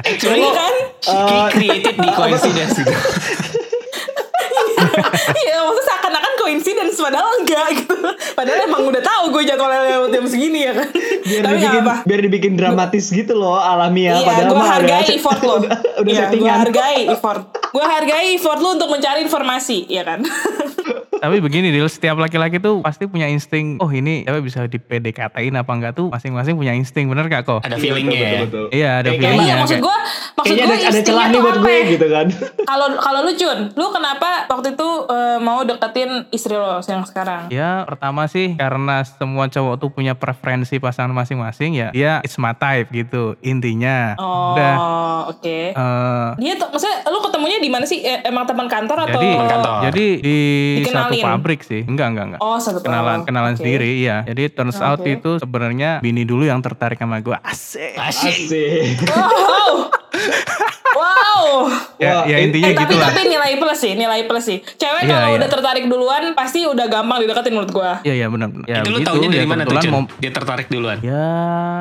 Actually, 0.00 0.40
Iya 0.40 0.50
kan? 0.52 0.74
he 1.00 1.38
created 1.50 1.94
the 1.96 2.10
coincidence 2.10 2.74
gitu. 2.74 2.92
Iya, 5.32 5.56
maksudnya 5.60 5.86
seakan-akan 5.86 6.32
coincidence 6.36 6.96
padahal 6.96 7.28
enggak 7.36 7.66
gitu. 7.76 7.94
Padahal 8.32 8.58
emang 8.62 8.82
udah 8.84 9.00
tahu 9.00 9.22
gue 9.30 9.42
jadwalnya 9.44 9.80
lewat 9.86 10.08
jam 10.10 10.24
segini 10.24 10.60
ya 10.62 10.72
kan. 10.72 10.88
biar 11.20 11.42
Tapi 11.42 11.56
dibikin 11.56 11.82
apa. 11.82 11.94
biar 12.02 12.20
dibikin 12.20 12.52
dramatis 12.54 13.04
gitu 13.08 13.32
loh 13.34 13.56
alamiah 13.56 14.16
Iya, 14.16 14.26
padahal 14.26 14.50
gue 14.50 14.66
hargai 14.66 14.98
ada- 15.02 15.14
effort 15.16 15.40
lo. 15.40 15.54
udah, 15.58 15.70
udah 15.98 16.10
Iya, 16.10 16.24
gue 16.32 16.50
hargai 16.50 16.98
effort. 17.08 17.42
Gue 17.70 17.84
hargai 17.84 18.26
effort 18.32 18.58
lo 18.58 18.68
untuk 18.72 18.88
mencari 18.88 19.20
informasi, 19.22 19.86
ya 19.86 20.02
kan? 20.02 20.20
Tapi 21.20 21.36
begini 21.38 21.68
Dil, 21.68 21.84
setiap 21.84 22.16
laki-laki 22.16 22.56
tuh 22.56 22.80
pasti 22.80 23.04
punya 23.04 23.28
insting, 23.28 23.76
oh 23.76 23.88
ini 23.88 24.24
cewek 24.24 24.40
bisa 24.40 24.64
di 24.64 24.76
PDKT-in 24.76 25.52
apa 25.54 25.68
enggak 25.70 25.92
tuh 25.92 26.08
masing-masing 26.08 26.56
punya 26.56 26.72
insting, 26.72 27.06
bener 27.06 27.28
gak 27.28 27.44
kok? 27.44 27.60
Ada 27.60 27.76
Iya, 27.76 27.82
feelingnya 27.82 28.20
betul, 28.40 28.64
ya. 28.64 28.72
Iya, 28.72 28.90
ada 28.90 29.04
Kayak- 29.06 29.20
feelingnya. 29.20 29.44
Iya, 29.44 29.54
maksud 29.60 29.78
gue, 29.78 29.96
maksud 30.32 30.54
gue 30.56 30.76
ada, 30.80 31.00
celah 31.02 31.26
nih 31.28 31.38
buat 31.38 31.52
apa 31.52 31.60
gue 31.62 31.74
ya? 31.74 31.84
gitu 31.90 32.06
kan 32.08 32.26
Kalau 32.70 32.86
kalau 32.96 33.20
lu 33.20 33.32
Cun, 33.34 33.58
lu 33.70 33.86
kenapa 33.90 34.30
waktu 34.46 34.72
itu 34.72 34.88
eh, 35.06 35.38
mau 35.38 35.60
deketin 35.60 36.10
istri 36.30 36.54
lo 36.54 36.80
yang 36.80 37.04
sekarang? 37.04 37.48
Ya 37.50 37.84
pertama 37.84 38.24
sih 38.24 38.54
karena 38.54 39.04
semua 39.04 39.46
cowok 39.46 39.74
tuh 39.76 39.90
punya 39.90 40.12
preferensi 40.14 40.76
pasangan 40.76 41.10
masing-masing 41.10 41.74
ya 41.74 41.88
dia 41.90 42.20
it's 42.20 42.36
my 42.36 42.52
type 42.52 42.88
gitu 42.90 43.36
intinya. 43.40 44.16
Oh, 44.16 44.56
oke. 45.28 45.58
eh, 45.68 46.28
Dia 46.38 46.52
tuh, 46.56 46.68
maksudnya 46.70 46.96
lu 47.06 47.18
ketemunya 47.20 47.58
di 47.58 47.68
mana 47.68 47.84
sih? 47.84 48.00
Eh, 48.00 48.24
emang 48.24 48.44
teman 48.44 48.64
kantor 48.66 49.04
atau? 49.04 49.12
jadi 49.12 49.28
kantor. 49.36 49.74
jadi 49.90 50.06
di 50.22 50.38
satu 50.86 51.09
Dikenalin? 51.12 51.34
pabrik 51.34 51.60
sih 51.62 51.82
enggak 51.82 52.06
enggak 52.10 52.24
enggak 52.30 52.40
Oh, 52.40 52.56
satu 52.56 52.78
kenalan 52.78 53.18
oh, 53.20 53.24
kenalan 53.24 53.52
oke. 53.52 53.58
sendiri 53.58 53.88
iya 53.98 54.22
jadi 54.22 54.48
turns 54.48 54.78
out 54.78 55.00
Oke. 55.00 55.16
itu 55.16 55.30
sebenarnya 55.36 55.98
bini 55.98 56.22
dulu 56.22 56.44
yang 56.44 56.60
tertarik 56.60 56.96
sama 56.96 57.18
gue 57.18 57.34
asik 57.40 57.94
Asik. 57.96 58.36
Asik. 58.46 59.06
Wow. 59.06 59.90
wow. 60.92 61.44
ya, 61.96 62.12
Wah, 62.12 62.24
ya 62.24 62.36
intinya 62.40 62.66
Eh, 62.66 62.74
tapi 62.74 62.84
gitu 62.88 62.94
lah 62.96 63.08
tapi 63.10 63.20
nilai 63.26 63.52
plus 63.56 63.78
sih, 63.78 63.92
nilai 63.94 64.20
plus 64.24 64.44
sih. 64.44 64.58
Cewek 64.72 65.02
Iya, 65.02 65.10
kalau 65.10 65.28
iya. 65.28 65.36
udah 65.36 65.48
tertarik 65.48 65.84
duluan 65.84 66.22
pasti 66.32 66.64
udah 66.64 66.86
gampang 66.86 67.18
dideketin 67.20 67.52
menurut 67.52 67.70
gua. 67.70 67.92
Iya 68.00 68.14
iya 68.16 68.26
benar. 68.26 68.48
Ya, 68.64 68.80
itu 68.80 68.88
lu 68.88 68.96
begitu, 68.96 69.08
taunya 69.08 69.28
dari 69.28 69.38
ya, 69.38 69.46
mana 69.46 69.62
tuh, 69.62 69.76
mau- 69.88 70.08
Dia 70.16 70.30
tertarik 70.30 70.66
duluan. 70.66 70.98
Ya 71.00 71.26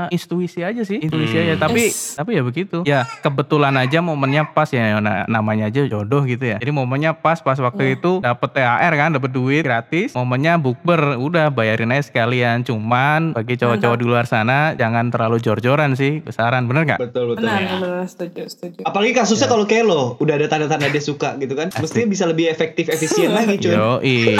intuisi 0.09 0.59
aja 0.59 0.81
sih, 0.81 0.97
intuisi 0.97 1.33
Hmm. 1.33 1.43
aja. 1.45 1.53
Tapi 1.59 1.81
Yes. 1.85 2.15
tapi 2.15 2.31
ya 2.33 2.41
begitu. 2.41 2.77
Ya 2.83 2.99
kebetulan 3.19 3.73
aja 3.75 3.99
momennya 3.99 4.43
pas 4.47 4.67
ya, 4.67 4.99
na- 4.99 5.25
namanya 5.27 5.67
aja 5.67 5.85
jodoh 5.85 6.23
gitu 6.23 6.45
ya. 6.45 6.57
Jadi 6.57 6.71
momennya 6.71 7.13
pas 7.13 7.39
pas 7.39 7.55
waktu 7.55 7.95
itu 7.95 8.19
dapet 8.19 8.49
THR 8.51 8.93
kan, 8.95 9.09
dapet 9.11 9.31
duit 9.31 9.61
gratis. 9.61 10.11
Momennya 10.11 10.57
bukber, 10.57 11.15
udah 11.15 11.49
bayarin 11.49 11.89
aja 11.89 12.03
sekalian. 12.05 12.61
Cuman 12.61 13.31
bagi 13.31 13.55
cowok-cowok 13.55 13.97
di 13.97 14.05
luar 14.05 14.25
sana 14.25 14.73
jangan 14.73 15.09
terlalu 15.09 15.39
jor-joran 15.39 15.93
sih, 15.93 16.19
besaran 16.19 16.65
bener 16.65 16.83
nggak? 16.85 16.99
betul 17.01 17.23
betul 17.29 17.43
Benar, 17.43 17.61
benar, 17.79 18.03
setuju, 18.05 18.43
setuju. 18.45 18.81
Apalagi 18.99 19.15
kasusnya 19.15 19.47
kalau 19.47 19.63
kayak 19.63 19.87
lo, 19.87 20.19
udah 20.19 20.35
ada 20.35 20.51
tanda-tanda 20.51 20.91
dia 20.91 20.99
suka 20.99 21.39
gitu 21.39 21.55
kan. 21.55 21.71
Mestinya 21.79 22.11
bisa 22.11 22.27
lebih 22.27 22.51
efektif, 22.51 22.91
efisien 22.91 23.31
lagi 23.31 23.55
cuy. 23.55 23.71
Yo 23.71 24.03
Iyo, 24.03 24.35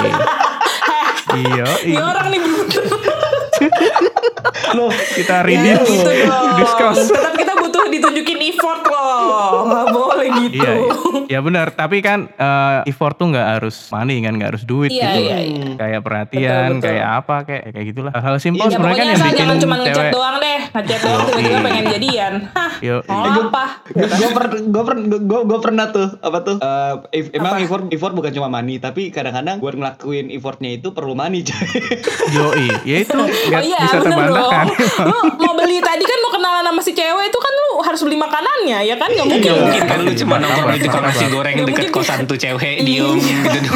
Ini 1.88 1.96
orang 1.96 2.28
nih 2.28 2.44
bener. 2.44 2.68
Lo, 4.76 4.92
kita 4.92 5.40
Ya, 5.40 5.48
redeem, 5.48 5.80
gitu 5.80 6.12
dong. 6.28 6.60
discuss. 6.60 7.08
Tetap 7.08 7.40
kita 7.40 7.56
butuh 7.56 7.88
ditunjukin 7.88 8.36
effort 8.52 8.84
loh. 8.84 9.64
Nggak 9.64 9.86
boleh 9.96 10.28
gitu. 10.44 10.60
Iya, 10.60 10.72
iya. 10.76 10.92
Ya 11.30 11.38
benar, 11.38 11.70
tapi 11.70 12.02
kan 12.02 12.26
eh, 12.28 12.78
effort 12.84 13.14
tuh 13.14 13.30
nggak 13.30 13.48
harus 13.54 13.86
money 13.88 14.18
kan, 14.18 14.34
nggak 14.34 14.50
harus 14.50 14.64
duit 14.64 14.90
Iya, 14.90 14.98
gitu. 15.08 15.20
iya, 15.22 15.38
iya. 15.40 15.64
Kayak 15.76 16.00
perhatian, 16.02 16.42
Betul, 16.42 16.74
betul. 16.74 16.86
kayak 16.90 17.06
apa, 17.16 17.36
kayak 17.40 17.62
kayak 17.70 17.86
gitulah. 17.86 18.12
Hal-hal 18.12 18.36
simpel 18.36 18.60
Ya 18.60 18.70
sebenarnya 18.72 18.98
kan 18.98 19.06
yang 19.06 19.20
bikin 19.22 19.38
jangan 19.38 19.56
cuma 19.56 19.74
ngechat 19.78 19.94
cewek. 19.96 20.12
doang 20.12 20.36
deh. 20.36 20.58
Ngechat 20.72 21.00
doang 21.00 21.20
tiba-tiba 21.24 21.58
pengen 21.62 21.84
jadian. 21.88 22.32
Hah, 22.50 22.72
Yo, 22.80 22.96
mau 23.04 23.22
gua- 23.22 23.46
apa? 23.46 23.64
gue 23.86 24.30
pernah 24.32 24.58
gue 24.60 24.82
pernah 24.82 25.04
gue 25.22 25.58
pernah 25.60 25.86
tuh 25.88 26.08
apa 26.18 26.38
tuh 26.40 26.56
eh, 26.58 26.94
if- 27.14 27.30
emang 27.32 27.54
effort 27.60 27.84
effort 27.88 28.12
bukan 28.12 28.30
cuma 28.32 28.48
money 28.48 28.76
tapi 28.76 29.02
kadang-kadang 29.08 29.58
buat 29.58 29.72
ngelakuin 29.72 30.30
effortnya 30.30 30.70
itu 30.72 30.90
perlu 30.90 31.14
money 31.14 31.40
coy. 31.46 31.62
Yoi, 32.32 32.66
ya 32.82 32.96
itu 32.98 33.14
Oh 33.14 33.22
nggak 33.22 33.62
iya 33.62 33.78
bisa 33.84 33.98
terbantahkan. 34.00 34.66
Lu 35.04 35.14
mau 35.38 35.54
beli 35.54 35.78
tadi 35.78 36.02
kan 36.02 36.18
lu 36.18 36.28
kenalan 36.28 36.64
sama 36.64 36.80
si 36.80 36.90
cewek 36.90 37.24
itu 37.24 37.38
kan 37.38 37.52
lu 37.54 37.70
harus 37.80 38.00
beli 38.00 38.16
makanannya 38.16 38.78
ya 38.82 38.96
kan? 38.96 39.08
Gak 39.08 39.26
mungkin. 39.26 39.46
Gak 39.46 39.58
mungkin 39.60 39.82
kan 39.84 39.98
lu 40.00 40.10
Iya, 40.10 40.18
cuma 40.18 40.34
nongkrong 40.36 40.70
di 40.72 40.80
tukang 40.82 41.04
nasi 41.20 41.26
martabak. 41.26 41.36
goreng 41.36 41.54
Nggak 41.54 41.68
deket 41.68 41.82
mungkin. 41.82 41.94
kosan 41.94 42.20
tuh 42.24 42.36
cewek 42.36 42.74
diem 42.80 43.16
gitu 43.16 43.70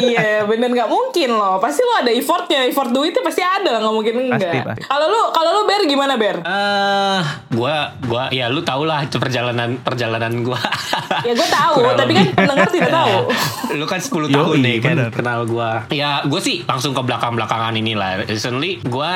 iya 0.00 0.42
bener 0.42 0.68
nggak 0.68 0.88
mungkin 0.88 1.28
loh. 1.32 1.56
Pasti 1.58 1.80
lu 1.80 1.92
ada 1.96 2.10
effortnya. 2.10 2.60
Effort 2.62 2.90
duitnya 2.90 3.20
pasti 3.20 3.40
ada 3.40 3.70
lah 3.70 3.80
nggak 3.80 3.94
mungkin 3.94 4.14
enggak. 4.28 4.78
Kalau 4.80 5.06
lu 5.06 5.20
kalau 5.30 5.50
lu 5.52 5.62
ber 5.64 5.82
gimana 5.84 6.14
ber? 6.14 6.36
Eh, 6.40 7.18
gua 7.50 7.74
gua 8.00 8.30
ya 8.30 8.46
lu 8.46 8.60
tau 8.60 8.82
lah 8.82 9.02
perjalanan 9.06 9.78
perjalanan 9.78 10.32
gua. 10.40 10.60
Ya 11.20 11.32
gue 11.32 11.48
tahu, 11.48 11.74
Kurang 11.76 11.98
tapi 11.98 12.12
lebih. 12.12 12.26
kan 12.28 12.36
pendengar 12.40 12.68
tidak 12.70 12.90
tahu. 12.98 13.14
lu 13.72 13.84
kan 13.84 13.98
10 13.98 14.08
Yoi, 14.08 14.30
tahun 14.30 14.56
deh 14.60 14.76
kan 14.78 14.94
bener. 14.96 15.10
kenal 15.12 15.40
gua. 15.44 15.70
Ya, 15.88 16.22
gua 16.24 16.40
sih 16.40 16.62
langsung 16.64 16.92
ke 16.92 17.02
belakang-belakangan 17.02 17.74
inilah. 17.74 18.24
Recently 18.24 18.80
gua 18.82 19.12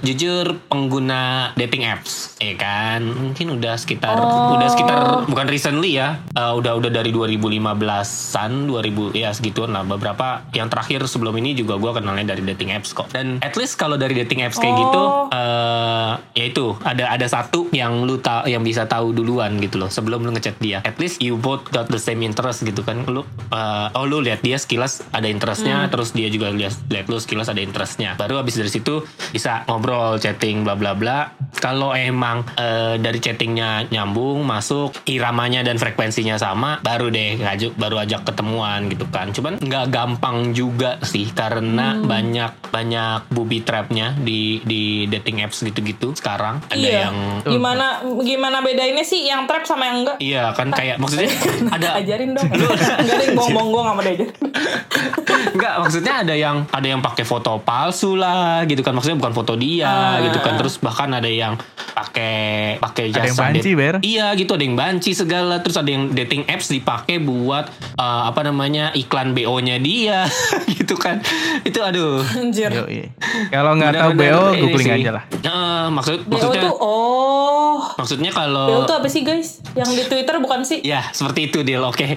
jujur 0.00 0.58
pengguna 0.66 1.22
dating 1.54 1.84
apps, 1.84 2.34
ya 2.36 2.54
kan. 2.54 3.00
Mungkin 3.04 3.46
udah 3.52 3.74
sekitar 3.74 4.16
Oh. 4.16 4.54
udah 4.54 4.68
sekitar 4.68 4.98
bukan 5.26 5.46
recently 5.46 5.94
ya. 5.94 6.18
eh, 6.30 6.52
udah 6.64 6.80
udah 6.80 6.90
dari 6.96 7.12
2015-an, 7.12 8.50
2000 8.72 9.12
ya 9.12 9.28
segituan 9.36 9.76
lah. 9.76 9.84
Beberapa 9.84 10.48
yang 10.56 10.72
terakhir 10.72 11.04
sebelum 11.04 11.36
ini 11.36 11.52
juga 11.52 11.76
gua 11.76 11.92
kenalnya 11.92 12.32
dari 12.32 12.40
dating 12.40 12.72
apps 12.72 12.96
kok. 12.96 13.12
Dan 13.12 13.36
at 13.44 13.52
least 13.60 13.76
kalau 13.76 14.00
dari 14.00 14.16
dating 14.16 14.40
apps 14.40 14.56
kayak 14.56 14.72
Oh. 14.74 14.80
gitu 14.80 15.02
eh 15.36 16.12
ya 16.34 16.44
itu 16.50 16.74
ada 16.82 17.12
ada 17.12 17.26
satu 17.28 17.68
yang 17.70 18.08
lu 18.08 18.16
ta 18.18 18.42
yang 18.48 18.64
bisa 18.64 18.88
tahu 18.88 19.12
duluan 19.12 19.60
gitu 19.60 19.76
loh 19.76 19.92
sebelum 19.92 20.24
lu 20.24 20.32
ngechat 20.32 20.56
dia. 20.56 20.80
At 20.88 20.96
least 20.96 21.20
you 21.20 21.36
both 21.36 21.68
got 21.68 21.92
the 21.92 22.00
same 22.00 22.24
interest 22.24 22.64
gitu 22.64 22.80
kan. 22.80 23.04
Lu 23.04 23.28
eh, 23.52 23.86
oh 23.92 24.08
lu 24.08 24.24
lihat 24.24 24.40
dia 24.40 24.56
sekilas 24.56 25.04
ada 25.12 25.28
interestnya, 25.28 25.84
terus 25.92 26.16
dia 26.16 26.32
juga 26.32 26.48
lihat 26.48 26.72
lihat 26.88 27.06
lu 27.12 27.20
sekilas 27.20 27.52
ada 27.52 27.60
interestnya. 27.60 28.16
Baru 28.16 28.40
habis 28.40 28.56
dari 28.56 28.72
situ 28.72 29.04
bisa 29.30 29.68
ngobrol, 29.68 30.16
chatting, 30.16 30.64
bla 30.64 30.78
bla 30.78 30.96
bla. 30.96 31.28
Kalau 31.60 31.92
emang 31.92 32.46
eh, 32.56 32.96
dari 32.96 33.20
chattingnya 33.20 33.90
nyambung, 33.90 34.42
masuk 34.46 34.94
iramanya 35.10 35.66
dan 35.66 35.76
frekuensinya 35.76 36.38
sama, 36.38 36.53
baru 36.54 37.10
deh 37.10 37.40
ngaju 37.40 37.66
baru 37.74 37.96
ajak 38.06 38.28
ketemuan 38.28 38.86
gitu 38.88 39.06
kan. 39.10 39.30
Cuman 39.34 39.58
nggak 39.58 39.86
gampang 39.90 40.54
juga 40.54 40.98
sih 41.02 41.30
karena 41.34 41.98
banyak 41.98 42.70
banyak 42.70 43.30
booby 43.30 43.62
trapnya 43.62 44.14
di 44.18 44.58
di 44.62 45.06
dating 45.10 45.42
apps 45.42 45.62
gitu-gitu 45.62 46.14
sekarang. 46.14 46.62
Ada 46.70 46.78
iya. 46.78 47.00
yang 47.08 47.16
Gimana 47.44 48.02
gimana 48.22 48.58
bedainnya 48.60 49.04
sih 49.04 49.26
yang 49.26 49.46
trap 49.46 49.64
sama 49.64 49.86
yang 49.86 49.98
enggak? 50.04 50.16
Iya 50.18 50.44
kan 50.56 50.68
kayak 50.70 50.96
maksudnya 50.98 51.30
ada 51.74 51.88
Ajarin 52.00 52.34
dong. 52.34 52.48
Enggak 52.50 52.98
ada 53.02 53.22
yang 53.22 53.36
bohong-bohong 53.38 53.70
gue 53.70 53.80
gak 53.82 53.94
mau 53.94 54.02
diajarin. 54.02 54.32
Enggak, 55.54 55.74
maksudnya 55.86 56.14
ada 56.26 56.34
yang 56.34 56.66
ada 56.70 56.86
yang 56.86 56.98
pakai 56.98 57.22
foto 57.22 57.62
palsu 57.62 58.18
lah 58.18 58.66
gitu 58.66 58.82
kan. 58.82 58.90
Maksudnya 58.90 59.18
bukan 59.22 59.34
foto 59.34 59.54
dia 59.54 59.86
Ah. 59.86 60.18
gitu 60.26 60.38
kan. 60.42 60.58
Terus 60.58 60.82
bahkan 60.82 61.10
ada 61.14 61.30
yang 61.30 61.54
pakai 61.94 62.76
pakai 62.82 63.14
Ada 63.14 63.14
jasa 63.22 63.26
yang 63.30 63.38
banci, 63.38 63.70
Ber. 63.78 63.94
Iya 64.02 64.26
gitu, 64.34 64.50
ada 64.58 64.64
yang 64.66 64.74
banci 64.74 65.10
segala. 65.14 65.62
Terus 65.62 65.78
ada 65.78 65.86
yang 65.86 66.10
dating 66.10 66.33
apps 66.50 66.74
dipakai 66.74 67.22
buat 67.22 67.70
eh, 67.94 68.22
apa 68.26 68.42
namanya? 68.42 68.90
iklan 68.98 69.30
BO-nya 69.30 69.78
dia 69.78 70.26
gitu 70.74 70.98
kan. 70.98 71.22
Itu 71.62 71.78
aduh. 71.86 72.26
Anjir. 72.34 72.74
Yoi. 72.74 73.14
Kalau 73.54 73.78
nggak 73.78 73.94
tahu 73.94 74.10
BO, 74.18 74.42
googling 74.58 74.88
sih. 74.90 74.98
aja 75.06 75.10
lah. 75.22 75.24
Eh, 75.30 75.86
maksud 75.94 76.26
BO 76.26 76.34
maksudnya 76.34 76.62
tuh 76.66 76.74
oh. 76.82 77.78
maksudnya 77.94 78.30
BO 78.34 78.38
kalau 78.42 78.66
tuh 78.90 78.96
apa 78.98 79.06
sih 79.06 79.22
guys? 79.22 79.62
Yang 79.78 79.90
di 79.94 80.04
Twitter 80.10 80.34
bukan 80.42 80.66
sih? 80.66 80.82
ya 80.82 81.06
seperti 81.14 81.54
itu 81.54 81.62
deal 81.62 81.86
oke. 81.86 82.02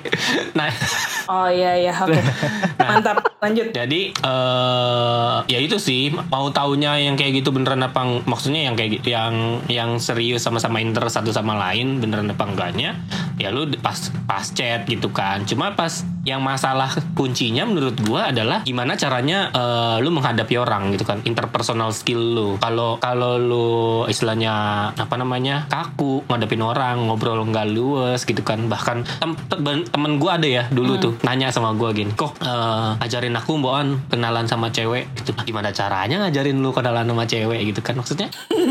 Nah, 0.57 0.73
Oh 1.27 1.51
iya 1.51 1.75
iya 1.77 1.93
oke. 1.93 2.17
Mantap. 2.79 3.19
Lanjut. 3.43 3.69
Jadi 3.75 4.15
eh 4.15 5.35
ya 5.51 5.59
itu 5.59 5.77
sih 5.77 6.09
mau 6.31 6.47
taunya 6.49 6.95
yang 6.97 7.19
kayak 7.19 7.43
gitu 7.43 7.51
beneran 7.51 7.83
apa 7.83 8.23
maksudnya 8.23 8.71
yang 8.71 8.75
kayak 8.79 8.99
gitu 8.99 9.11
yang 9.11 9.61
yang 9.67 9.99
serius 9.99 10.43
sama-sama 10.47 10.79
interest 10.79 11.19
satu 11.19 11.35
sama 11.35 11.59
lain 11.59 11.99
beneran 11.99 12.31
apa 12.31 12.43
enggaknya 12.47 12.95
ya 13.35 13.51
lu 13.51 13.67
pas 13.83 14.06
pas 14.25 14.43
chat 14.51 14.83
gitu 14.85 15.09
kan. 15.11 15.43
Cuma 15.47 15.73
pas 15.73 16.03
yang 16.27 16.43
masalah 16.43 16.91
kuncinya 17.15 17.63
menurut 17.63 17.95
gua 18.03 18.35
adalah 18.35 18.67
gimana 18.67 18.99
caranya 18.99 19.47
eh, 19.55 19.95
lu 20.03 20.11
menghadapi 20.11 20.59
orang 20.59 20.91
gitu 20.91 21.07
kan. 21.07 21.23
Interpersonal 21.23 21.95
skill 21.95 22.19
lu. 22.35 22.49
Kalau 22.59 22.99
kalau 22.99 23.39
lu 23.39 23.67
istilahnya 24.11 24.53
apa 24.91 25.15
namanya 25.15 25.65
kaku 25.71 26.27
ngadepin 26.27 26.59
orang 26.59 27.07
ngobrol 27.07 27.39
nggak 27.47 27.71
luwes 27.71 28.27
gitu 28.27 28.43
kan. 28.43 28.67
Bahkan 28.67 29.07
tem 29.23 29.31
tem- 29.39 29.87
temen 29.87 30.19
gua 30.19 30.35
ada 30.35 30.47
ya 30.47 30.67
dulu 30.67 30.99
tuh 30.99 31.13
nanya 31.23 31.47
sama 31.49 31.71
gua 31.73 31.95
gini 31.95 32.11
kok 32.11 32.35
eh, 32.43 33.03
ajarin 33.07 33.33
aku 33.39 33.55
mbokan 33.55 34.03
kenalan 34.11 34.51
sama 34.51 34.67
cewek? 34.75 35.07
Gitu. 35.15 35.31
Gimana 35.47 35.71
caranya 35.71 36.27
ngajarin 36.27 36.59
lu 36.59 36.75
kenalan 36.75 37.07
sama 37.07 37.23
cewek? 37.23 37.63
Gitu 37.71 37.79
kan 37.79 37.95
maksudnya. 37.95 38.27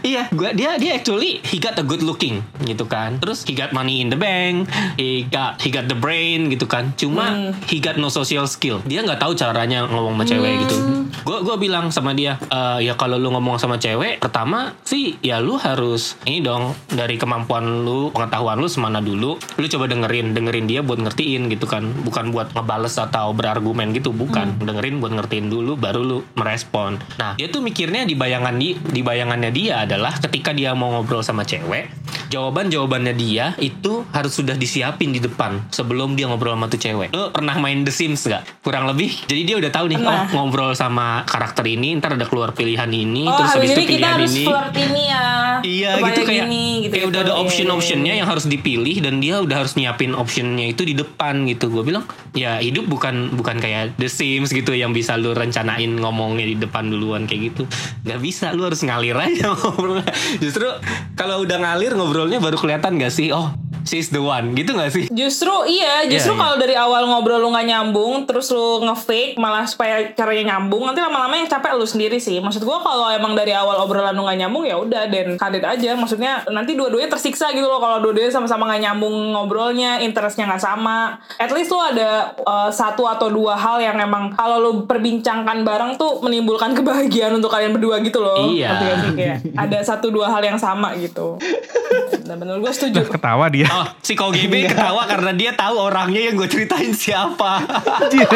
Iya 0.00 0.30
gua 0.32 0.56
dia 0.56 0.80
dia 0.80 0.96
actually 0.96 1.42
he 1.44 1.60
got 1.60 1.76
a 1.76 1.84
good 1.84 2.00
looking 2.00 2.40
gitu 2.64 2.88
kan. 2.88 3.20
Terus 3.20 3.44
he 3.44 3.52
got 3.52 3.76
money 3.76 4.00
in 4.00 4.08
the 4.08 4.16
bank 4.16 4.57
he 4.96 5.28
got 5.28 5.60
he 5.60 5.68
got 5.68 5.86
the 5.86 5.98
brain 5.98 6.48
gitu 6.48 6.64
kan. 6.64 6.94
Cuma 6.96 7.52
he 7.68 7.78
got 7.78 8.00
no 8.00 8.08
social 8.08 8.48
skill. 8.48 8.80
Dia 8.88 9.04
nggak 9.04 9.20
tahu 9.20 9.36
caranya 9.36 9.84
ngomong 9.86 10.16
sama 10.18 10.24
cewek 10.24 10.52
gitu. 10.64 10.76
Gua 11.22 11.44
gua 11.44 11.56
bilang 11.60 11.92
sama 11.92 12.16
dia 12.16 12.40
"Eh, 12.48 12.88
ya 12.88 12.94
kalau 12.96 13.20
lu 13.20 13.28
ngomong 13.34 13.60
sama 13.60 13.76
cewek 13.76 14.22
pertama 14.22 14.72
sih 14.86 15.18
ya 15.20 15.38
lu 15.42 15.60
harus 15.60 16.16
ini 16.24 16.40
dong 16.40 16.72
dari 16.88 17.20
kemampuan 17.20 17.84
lu 17.84 18.10
pengetahuan 18.14 18.58
lu 18.58 18.68
semana 18.70 18.98
dulu 19.04 19.36
lu 19.36 19.66
coba 19.68 19.84
dengerin 19.90 20.32
dengerin 20.32 20.66
dia 20.66 20.80
buat 20.80 20.98
ngertiin 21.02 21.52
gitu 21.52 21.68
kan. 21.68 21.84
Bukan 22.02 22.32
buat 22.32 22.54
ngebales 22.54 22.96
atau 22.96 23.34
berargumen 23.36 23.92
gitu 23.92 24.10
bukan. 24.14 24.56
Dengerin 24.62 25.02
buat 25.02 25.12
ngertiin 25.12 25.46
dulu 25.52 25.76
baru 25.76 26.00
lu 26.00 26.18
merespon. 26.38 26.96
Nah 27.20 27.36
dia 27.36 27.50
tuh 27.50 27.60
mikirnya 27.60 28.08
di 28.08 28.14
bayangan 28.14 28.54
di 28.56 28.78
di 28.78 29.00
bayangannya 29.04 29.50
dia 29.52 29.84
adalah 29.84 30.14
ketika 30.16 30.54
dia 30.54 30.72
mau 30.72 30.90
ngobrol 30.94 31.20
sama 31.24 31.44
cewek 31.44 31.90
jawaban 32.28 32.68
jawabannya 32.68 33.14
dia 33.16 33.52
itu 33.58 34.04
harus 34.12 34.32
sudah 34.32 34.54
disiapin 34.54 35.12
di 35.12 35.20
depan 35.20 35.60
sebelum 35.72 36.14
dia 36.14 36.28
ngobrol 36.28 36.54
sama 36.54 36.68
tuh 36.68 36.80
cewek 36.80 37.08
lu 37.12 37.32
pernah 37.32 37.56
main 37.56 37.82
The 37.82 37.92
Sims 37.92 38.24
gak 38.24 38.44
kurang 38.62 38.88
lebih 38.88 39.12
jadi 39.26 39.42
dia 39.44 39.56
udah 39.58 39.70
tahu 39.72 39.86
nih 39.88 39.98
Pernah. 39.98 40.24
oh 40.28 40.46
ngobrol 40.46 40.72
sama 40.72 41.24
karakter 41.24 41.64
ini 41.66 41.96
ntar 41.98 42.14
ada 42.14 42.28
keluar 42.28 42.52
pilihan 42.52 42.88
ini 42.88 43.24
Oh 43.24 43.34
terus 43.36 43.56
habis 43.56 43.70
itu 43.72 43.80
ini 43.82 43.88
kita 43.88 43.96
pilihan 43.98 44.14
harus 44.14 44.32
ini 44.32 44.44
flirt 44.46 44.74
ini 44.76 45.02
ya. 45.08 45.26
Iya 45.58 45.90
gitu 45.98 46.20
kayak, 46.22 46.44
gini, 46.46 46.66
gitu, 46.86 46.92
kayak 46.94 47.06
udah 47.10 47.20
ada 47.26 47.34
Iya, 47.34 47.42
option-optionnya 47.42 48.12
iya, 48.14 48.20
yang 48.22 48.28
harus 48.30 48.46
dipilih 48.46 48.96
dan 49.02 49.18
dia 49.18 49.42
udah 49.42 49.56
harus 49.66 49.74
nyiapin 49.74 50.14
optionnya 50.14 50.70
itu 50.70 50.86
di 50.86 50.94
depan 50.94 51.50
gitu. 51.50 51.66
Gue 51.66 51.82
bilang 51.82 52.06
ya 52.30 52.62
hidup 52.62 52.86
bukan 52.86 53.34
bukan 53.34 53.58
kayak 53.58 53.98
The 53.98 54.06
Sims 54.06 54.54
gitu 54.54 54.70
yang 54.70 54.94
bisa 54.94 55.18
lu 55.18 55.34
rencanain 55.34 55.98
ngomongnya 55.98 56.46
di 56.46 56.56
depan 56.62 56.86
duluan 56.86 57.26
kayak 57.26 57.52
gitu. 57.52 57.62
Gak 58.06 58.20
bisa, 58.22 58.54
lu 58.54 58.62
harus 58.64 58.78
ngalir 58.86 59.18
aja 59.18 59.50
ngobrolnya. 59.58 60.06
Justru 60.38 60.70
kalau 61.18 61.42
udah 61.42 61.58
ngalir 61.58 61.98
ngobrolnya 62.18 62.42
baru 62.42 62.58
kelihatan 62.58 62.98
gak 62.98 63.14
sih? 63.14 63.30
Oh, 63.30 63.54
she's 63.88 64.12
the 64.12 64.20
one 64.20 64.52
gitu 64.52 64.76
gak 64.76 64.92
sih? 64.92 65.08
Justru 65.08 65.64
iya, 65.64 66.04
justru 66.04 66.36
Iya, 66.36 66.36
iya. 66.36 66.42
kalau 66.44 66.56
dari 66.60 66.74
awal 66.76 67.02
ngobrol 67.08 67.40
lu 67.40 67.48
nggak 67.48 67.66
nyambung, 67.72 68.28
terus 68.28 68.52
lu 68.52 68.84
nge-fake 68.84 69.40
malah 69.40 69.64
supaya 69.64 70.12
caranya 70.12 70.54
nyambung, 70.54 70.84
nanti 70.84 71.00
lama-lama 71.00 71.34
yang 71.40 71.48
capek 71.48 71.72
lu 71.74 71.88
sendiri 71.88 72.20
sih. 72.20 72.36
Maksud 72.44 72.60
gua 72.68 72.84
kalau 72.84 73.08
emang 73.08 73.32
dari 73.32 73.56
awal 73.56 73.80
obrolan 73.80 74.12
lu 74.12 74.28
nggak 74.28 74.38
nyambung 74.44 74.64
ya 74.68 74.76
udah 74.76 75.08
dan 75.08 75.40
kadet 75.40 75.64
aja. 75.64 75.96
Maksudnya 75.96 76.44
nanti 76.52 76.76
dua-duanya 76.76 77.08
tersiksa 77.08 77.48
gitu 77.56 77.64
loh 77.64 77.80
kalau 77.80 78.04
dua-duanya 78.04 78.28
sama-sama 78.28 78.68
nggak 78.68 78.82
nyambung 78.84 79.14
ngobrolnya, 79.32 80.04
interestnya 80.04 80.44
nggak 80.44 80.62
sama. 80.62 81.16
At 81.40 81.48
least 81.54 81.72
lu 81.72 81.80
ada 81.80 82.36
uh, 82.44 82.68
satu 82.68 83.08
atau 83.08 83.32
dua 83.32 83.56
hal 83.56 83.80
yang 83.80 83.96
emang 83.96 84.36
kalau 84.36 84.60
lu 84.60 84.72
perbincangkan 84.84 85.64
bareng 85.64 85.96
tuh 85.96 86.20
menimbulkan 86.20 86.74
kebahagiaan 86.78 87.38
untuk 87.40 87.48
kalian 87.48 87.72
berdua 87.72 88.02
gitu 88.04 88.20
loh. 88.20 88.52
Iya. 88.52 88.68
Gak? 88.68 89.16
Kayak 89.16 89.36
ada 89.56 89.78
satu 89.80 90.12
dua 90.12 90.28
hal 90.28 90.42
yang 90.44 90.58
sama 90.60 90.92
gitu. 90.98 91.38
Dan 92.28 92.36
bener 92.36 92.60
gue 92.60 92.72
setuju. 92.72 93.08
Ketawa 93.08 93.48
dia. 93.48 93.70
Oh, 93.78 93.86
si 94.02 94.18
KGB 94.18 94.74
ketawa 94.74 95.06
karena 95.06 95.30
dia 95.30 95.54
tahu 95.54 95.78
orangnya 95.78 96.18
yang 96.18 96.34
gue 96.34 96.50
ceritain 96.50 96.90
siapa. 96.90 97.62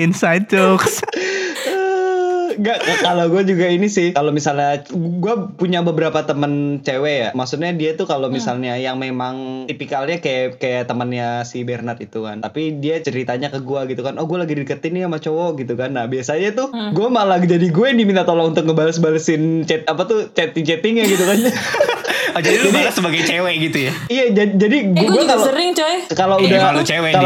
Inside 0.00 0.48
jokes. 0.48 1.04
Enggak, 2.58 2.78
kalau 3.06 3.30
gue 3.30 3.42
juga 3.46 3.70
ini 3.70 3.86
sih 3.86 4.10
kalau 4.10 4.34
misalnya 4.34 4.82
gue 4.92 5.34
punya 5.54 5.86
beberapa 5.86 6.26
temen 6.26 6.82
cewek 6.82 7.14
ya. 7.14 7.30
Maksudnya 7.32 7.70
dia 7.78 7.94
tuh 7.94 8.10
kalau 8.10 8.26
misalnya 8.28 8.74
yang 8.74 8.98
memang 8.98 9.64
tipikalnya 9.70 10.18
kayak 10.18 10.58
kayak 10.58 10.90
temannya 10.90 11.46
si 11.46 11.62
Bernard 11.62 12.02
itu 12.02 12.26
kan. 12.26 12.42
Tapi 12.42 12.82
dia 12.82 12.98
ceritanya 12.98 13.54
ke 13.54 13.62
gue 13.62 13.80
gitu 13.94 14.02
kan 14.02 14.18
oh 14.18 14.26
gue 14.26 14.38
lagi 14.38 14.54
deketin 14.58 14.98
nih 14.98 15.02
sama 15.06 15.18
cowok 15.22 15.50
gitu 15.62 15.78
kan. 15.78 15.94
Nah 15.94 16.10
biasanya 16.10 16.50
tuh 16.58 16.68
gue 16.74 17.08
malah 17.08 17.38
jadi 17.38 17.70
gue 17.70 17.86
yang 17.86 17.98
diminta 17.98 18.26
tolong 18.26 18.50
untuk 18.52 18.66
ngebales-balesin 18.66 19.64
chat 19.64 19.86
apa 19.86 20.02
tuh 20.04 20.28
chatting 20.34 20.66
chattingnya 20.66 21.06
gitu 21.06 21.24
kan. 21.24 21.38
Oh, 22.28 22.44
jadi 22.44 22.60
lu 22.60 22.70
balas 22.70 22.92
sebagai 22.92 23.24
cewek 23.24 23.54
gitu 23.66 23.88
ya? 23.88 23.92
Iya 24.06 24.24
jadi 24.36 24.52
jadi 24.60 24.76
Eh 24.94 25.08
gue 25.10 25.24
kalau 25.24 25.48
sering 25.48 25.72
coy. 25.72 25.96
kalau 26.12 26.36
Iya, 26.38 26.46
udah 26.46 26.60
kalau 26.60 26.82
cewek 26.84 27.12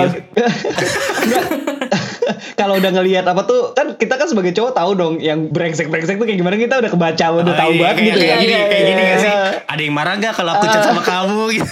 kalau 2.61 2.75
udah 2.79 2.90
ngelihat 2.95 3.25
apa 3.27 3.42
tuh 3.45 3.75
kan 3.75 3.92
kita 4.03 4.15
kan 4.15 4.27
sebagai 4.27 4.51
cowok 4.53 4.73
tahu 4.73 4.91
dong 4.93 5.15
yang 5.19 5.47
brengsek 5.47 5.87
brengsek 5.87 6.17
tuh 6.17 6.25
kayak 6.25 6.37
gimana 6.37 6.57
kita 6.57 6.75
udah 6.77 6.91
kebaca 6.91 7.27
udah 7.33 7.45
Oh, 7.45 7.55
tahu 7.57 7.71
iya, 7.71 7.81
banget 7.81 7.95
kayak, 7.95 8.07
gitu 8.09 8.19
kayak 8.19 8.29
ya 8.29 8.37
gini, 8.37 8.53
Iya, 8.53 8.62
kayak 8.65 8.83
gini 8.83 8.93
iya, 8.93 9.07
gak 9.07 9.19
sih? 9.19 9.31
iya. 9.31 9.41
Ada 9.65 9.81
yang 9.81 9.95
marah 9.95 10.15
gak 10.17 10.35
kalau 10.35 10.53
aku 10.53 10.67
chat 10.67 10.83
sama 10.83 11.01
kamu 11.01 11.43
gitu? 11.55 11.71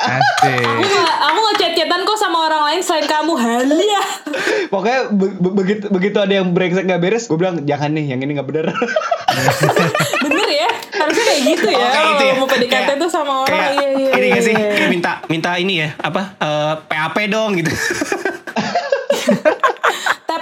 Asik. 0.00 0.64
Aku 0.64 0.86
gak, 0.88 1.16
aku 1.22 1.38
gak 1.42 1.56
chat-chatan 1.58 2.00
kok 2.02 2.16
sama 2.18 2.38
orang 2.42 2.62
lain 2.64 2.80
selain 2.80 3.04
kamu 3.04 3.32
Halia. 3.36 4.02
pokoknya 4.72 5.00
be- 5.10 5.36
be- 5.36 5.54
begitu 5.54 5.84
begitu 5.86 6.16
ada 6.16 6.32
yang 6.32 6.48
brengsek 6.48 6.84
gak 6.84 6.98
beres 6.98 7.24
gue 7.24 7.36
bilang 7.36 7.60
jangan 7.62 7.92
nih 7.92 8.06
yang 8.08 8.18
ini 8.18 8.32
nggak 8.32 8.46
bener 8.46 8.66
Bener 10.24 10.48
ya? 10.48 10.68
Harusnya 10.94 11.24
kayak 11.26 11.40
gitu 11.46 11.68
ya. 11.70 11.78
Oh, 11.78 11.88
kayak 12.16 12.24
ya. 12.26 12.34
mau 12.34 12.46
PDKT 12.46 12.68
Kayak- 12.70 12.98
tuh 12.98 13.08
sama 13.08 13.32
orang. 13.40 13.52
kayak 13.52 13.72
iya, 13.74 13.88
iya, 13.94 14.10
ini 14.10 14.26
gak 14.30 14.42
sih? 14.42 14.54
iya. 14.54 14.68
Kayak 14.74 14.90
minta 14.90 15.12
minta 15.26 15.50
ini 15.54 15.74
ya, 15.78 15.88
apa? 15.96 16.22
eh, 16.34 16.74
PAP 16.82 17.16
dong 17.26 17.50
gitu. 17.54 17.70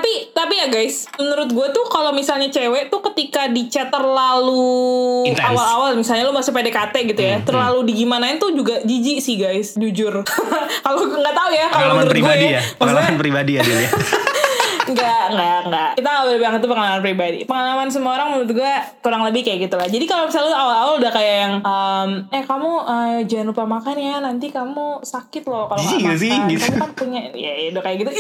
Tapi 0.09 0.33
tapi 0.33 0.55
ya 0.57 0.67
guys, 0.69 1.05
menurut 1.15 1.49
gue 1.49 1.67
tuh 1.69 1.85
kalau 1.87 2.11
misalnya 2.11 2.49
cewek 2.49 2.89
tuh 2.89 3.05
ketika 3.05 3.45
di 3.47 3.69
chat 3.69 3.93
terlalu 3.93 5.21
awal-awal 5.37 5.93
misalnya 5.93 6.25
lu 6.25 6.33
masih 6.33 6.49
PDKT 6.49 6.95
gitu 7.07 7.21
Hmm, 7.21 7.29
ya, 7.31 7.37
terlalu 7.43 7.85
digimanain 7.85 8.41
tuh 8.41 8.49
juga 8.51 8.81
jijik 8.81 9.21
sih 9.21 9.37
guys, 9.37 9.77
jujur. 9.77 10.25
kalau 10.85 10.99
nggak 11.05 11.35
tahu 11.35 11.51
ya, 11.53 11.67
kalau 11.69 11.93
menurut 11.95 12.09
gue 12.09 12.15
pribadi 12.17 12.47
ya? 12.47 12.57
maksudnya- 12.57 12.79
Pengalaman 12.81 13.15
pribadi 13.17 13.53
ya 13.53 13.63
dia. 13.63 13.91
Enggak, 14.89 15.23
enggak, 15.31 15.59
enggak. 15.69 15.91
Kita 16.01 16.09
gak 16.09 16.25
boleh 16.25 16.39
bilang 16.41 16.55
itu 16.57 16.69
pengalaman 16.69 17.01
pribadi. 17.05 17.39
Pengalaman 17.45 17.89
semua 17.93 18.13
orang 18.17 18.29
menurut 18.33 18.51
gue 18.57 18.73
kurang 19.05 19.23
lebih 19.29 19.45
kayak 19.45 19.69
gitu 19.69 19.77
lah. 19.77 19.89
Jadi 19.89 20.05
kalau 20.09 20.25
misalnya 20.27 20.49
lu 20.49 20.57
awal-awal 20.57 20.95
udah 20.97 21.13
kayak 21.13 21.37
yang, 21.45 21.55
um, 21.61 22.11
eh 22.33 22.45
kamu 22.45 22.73
eh, 22.89 23.19
jangan 23.29 23.47
lupa 23.53 23.65
makan 23.69 23.97
ya, 24.01 24.15
nanti 24.25 24.47
kamu 24.49 25.05
sakit 25.05 25.45
loh 25.45 25.69
kalau 25.69 25.81
nggak 25.85 26.01
gak 26.01 26.19
sih? 26.19 26.33
makan. 26.33 26.49
Gitu. 26.49 26.65
Kamu 26.65 26.81
kan 26.81 26.91
punya, 26.97 27.21
ya 27.37 27.53
ya 27.53 27.69
udah 27.77 27.83
kayak 27.85 27.97
gitu. 28.01 28.11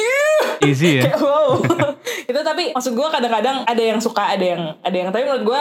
Easy 0.62 1.00
ya. 1.00 1.02
Kayak, 1.08 1.22
wow. 1.24 1.48
itu 2.30 2.40
tapi 2.44 2.62
maksud 2.76 2.92
gue 2.92 3.08
kadang-kadang 3.08 3.64
ada 3.64 3.82
yang 3.82 4.00
suka, 4.02 4.36
ada 4.36 4.44
yang 4.44 4.62
ada 4.84 4.96
yang 4.96 5.08
tapi 5.08 5.24
menurut 5.24 5.44
gue 5.46 5.60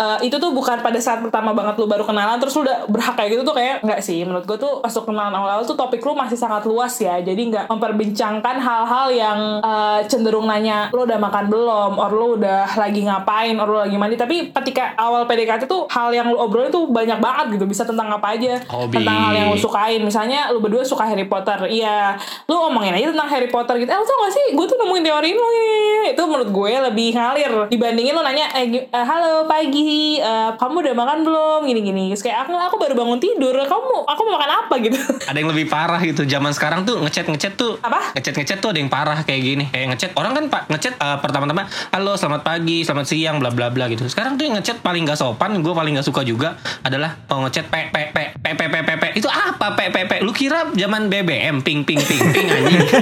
eh, 0.00 0.18
itu 0.24 0.36
tuh 0.40 0.50
bukan 0.54 0.80
pada 0.80 0.96
saat 1.02 1.20
pertama 1.20 1.52
banget 1.52 1.76
lu 1.76 1.84
baru 1.84 2.08
kenalan 2.08 2.40
terus 2.40 2.56
lu 2.56 2.64
udah 2.64 2.88
berhak 2.88 3.14
kayak 3.18 3.36
gitu 3.36 3.42
tuh 3.44 3.56
kayak 3.56 3.84
enggak 3.84 4.00
sih. 4.00 4.24
Menurut 4.24 4.48
gue 4.48 4.56
tuh 4.56 4.80
pas 4.80 4.92
lu 4.94 5.02
kenalan 5.04 5.34
awal-awal 5.34 5.64
tuh 5.68 5.76
topik 5.76 6.00
lu 6.00 6.16
masih 6.16 6.38
sangat 6.38 6.64
luas 6.64 6.94
ya. 6.96 7.20
Jadi 7.20 7.52
nggak 7.52 7.66
memperbincangkan 7.68 8.56
hal-hal 8.56 9.06
yang 9.12 9.38
eh, 9.60 10.00
cenderung 10.08 10.45
nanya 10.46 10.88
lu 10.94 11.04
udah 11.04 11.18
makan 11.18 11.50
belum, 11.50 11.92
or 11.98 12.10
lu 12.10 12.38
udah 12.40 12.78
lagi 12.78 13.02
ngapain, 13.04 13.58
or 13.58 13.66
lu 13.66 13.78
lagi 13.82 13.96
mandi. 13.98 14.16
Tapi 14.16 14.50
ketika 14.50 14.94
awal 14.96 15.26
PDKT 15.26 15.66
tuh 15.66 15.90
hal 15.90 16.14
yang 16.14 16.30
lu 16.30 16.38
obrolin 16.38 16.70
tuh 16.70 16.88
banyak 16.90 17.18
banget 17.18 17.58
gitu. 17.58 17.64
Bisa 17.66 17.82
tentang 17.82 18.08
apa 18.10 18.38
aja. 18.38 18.58
Hobi. 18.70 19.02
Tentang 19.02 19.16
hal 19.28 19.32
yang 19.34 19.48
lu 19.50 19.58
sukain. 19.58 20.00
Misalnya 20.02 20.54
lu 20.54 20.62
berdua 20.62 20.86
suka 20.86 21.04
Harry 21.06 21.26
Potter. 21.26 21.66
Iya, 21.66 22.14
lu 22.46 22.54
omongin 22.56 22.94
aja 22.94 23.10
tentang 23.10 23.28
Harry 23.28 23.50
Potter 23.50 23.82
gitu. 23.82 23.90
Eh, 23.90 23.98
lu 23.98 24.06
tau 24.06 24.16
gak 24.22 24.32
sih? 24.32 24.46
Gue 24.54 24.66
tuh 24.70 24.78
nemuin 24.78 25.02
teori 25.02 25.30
lu 25.34 25.46
ini. 25.50 26.14
Itu 26.14 26.22
menurut 26.30 26.50
gue 26.54 26.72
lebih 26.92 27.18
ngalir 27.18 27.52
dibandingin 27.66 28.14
lu 28.14 28.22
nanya, 28.22 28.46
eh, 28.54 28.86
eh, 28.86 29.04
halo 29.04 29.50
pagi, 29.50 30.22
eh, 30.22 30.50
kamu 30.54 30.86
udah 30.86 30.94
makan 30.94 31.18
belum? 31.26 31.60
Gini-gini. 31.66 32.14
Kayak 32.14 32.46
aku 32.46 32.54
aku 32.54 32.76
baru 32.78 32.94
bangun 32.94 33.18
tidur. 33.18 33.54
Kamu, 33.56 34.06
aku 34.06 34.20
mau 34.28 34.38
makan 34.38 34.50
apa 34.66 34.74
gitu? 34.78 34.98
Ada 35.26 35.36
yang 35.38 35.50
lebih 35.50 35.66
parah 35.66 35.98
gitu. 36.04 36.22
Zaman 36.22 36.52
sekarang 36.54 36.86
tuh 36.86 37.02
ngechat 37.02 37.26
ngechat 37.26 37.54
tuh. 37.58 37.80
Apa? 37.82 38.14
Ngechat 38.14 38.34
ngechat 38.36 38.58
tuh 38.60 38.70
ada 38.70 38.78
yang 38.78 38.90
parah 38.92 39.18
kayak 39.24 39.42
gini. 39.42 39.64
Kayak 39.72 39.96
ngechat 39.96 40.10
orang 40.14 40.35
kan 40.36 40.52
pak 40.52 40.68
ngechat 40.68 41.00
eh, 41.00 41.16
pertama-tama, 41.24 41.64
halo 41.88 42.12
selamat 42.12 42.44
pagi, 42.44 42.84
selamat 42.84 43.08
siang, 43.08 43.40
bla 43.40 43.48
bla 43.48 43.72
bla 43.72 43.88
gitu. 43.88 44.04
Sekarang 44.04 44.36
tuh 44.36 44.52
ngechat 44.52 44.84
paling 44.84 45.08
gak 45.08 45.16
sopan, 45.16 45.64
gue 45.64 45.72
paling 45.72 45.96
gak 45.96 46.04
suka 46.04 46.20
juga 46.20 46.60
adalah 46.84 47.16
mau 47.32 47.48
ngechat 47.48 47.72
pe 47.72 47.88
pe 47.88 48.12
pe 48.12 48.36
pe 48.36 48.50
pe 48.52 48.66
pe 48.68 48.80
pe 48.84 48.94
pe. 49.00 49.08
Itu 49.16 49.32
apa 49.32 49.72
pe 49.72 49.88
pe 49.88 50.04
pe? 50.04 50.20
Lu 50.20 50.36
kira 50.36 50.68
zaman 50.76 51.08
BBM 51.08 51.64
ping 51.64 51.88
ping 51.88 51.96
ping 51.96 52.20
ping 52.36 52.46
anjing. 52.52 52.84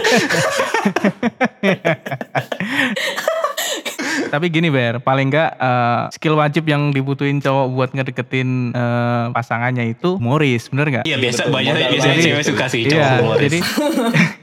Tapi 4.31 4.47
gini 4.51 4.71
Ber, 4.71 5.03
paling 5.03 5.27
nggak 5.31 5.51
eh, 5.59 6.01
skill 6.15 6.39
wajib 6.39 6.67
yang 6.67 6.95
dibutuhin 6.95 7.43
cowok 7.43 7.67
buat 7.71 7.91
ngedeketin 7.95 8.71
eh, 8.71 9.27
pasangannya 9.35 9.91
itu 9.91 10.19
humoris, 10.19 10.71
bener 10.71 10.87
nggak? 10.91 11.05
Iya 11.07 11.19
biasa 11.19 11.51
banyak 11.51 11.75
banget. 11.75 12.23
cewek 12.23 12.45
suka 12.47 12.65
sih 12.71 12.87
cowok 12.87 12.95
Iya, 12.95 13.11
humoris. 13.19 13.43
jadi 13.43 13.59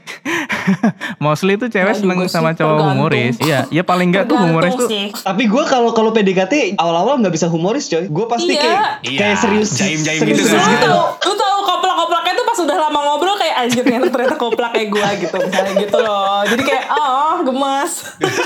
mostly 1.24 1.54
tuh 1.54 1.66
cewek 1.66 1.88
Nah, 1.88 1.98
seneng 1.98 2.18
sama 2.24 2.50
cowok 2.50 2.58
tergantung. 2.72 2.88
humoris. 2.94 3.34
Iya, 3.38 3.58
ya 3.68 3.82
paling 3.82 4.08
nggak 4.08 4.24
tuh 4.24 4.36
humoris 4.36 4.72
tuh. 4.74 4.88
tapi 5.18 5.42
gue 5.44 5.62
kalau 5.64 5.90
kalau 5.90 6.10
PDKT 6.10 6.74
awal-awal 6.76 7.18
nggak 7.18 7.32
bisa 7.32 7.46
humoris 7.46 7.86
coy 7.86 8.04
gue 8.04 8.26
pasti 8.26 8.52
Iya. 8.52 8.62
kayak 8.62 8.80
Iya, 9.02 9.18
kayak 9.18 9.36
serius 9.38 9.68
jaim-jaim 9.72 10.20
serius 10.20 10.38
gitu 10.38 10.48
Lu 10.48 10.58
kan. 10.58 10.70
gitu. 10.70 10.88
tau, 10.88 11.00
lu 11.20 11.34
tau 11.34 11.58
koplak-koplaknya 11.64 12.32
tuh 12.34 12.44
pas 12.44 12.58
udah 12.60 12.76
lama 12.80 12.98
ngobrol 13.02 13.36
kayak 13.36 13.54
anjir 13.58 13.82
ternyata, 13.82 14.08
ternyata 14.08 14.36
koplak 14.36 14.70
kayak 14.70 14.88
gue 14.88 15.08
gitu 15.20 15.36
misalnya 15.38 15.72
gitu 15.78 15.98
loh 15.98 16.40
jadi 16.44 16.62
kayak 16.62 16.84
oh 16.90 17.36
gemes 17.42 17.92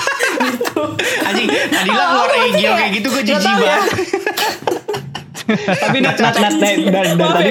gitu 0.47 0.81
Anjing, 1.23 1.49
Nadila 1.49 1.97
Oh, 1.97 2.09
keluar 2.09 2.31
egil 2.45 2.73
kayak, 2.73 2.91
gitu 2.93 3.07
gue 3.09 3.23
jijik 3.25 3.43
ya. 3.43 3.59
banget. 3.59 3.83
tapi 5.47 5.97
Nat, 5.99 6.15
Nat, 6.17 6.35
Nat, 6.35 6.53
dari, 6.53 6.85
dari, 6.85 7.09
dari 7.13 7.33
tadi 7.33 7.51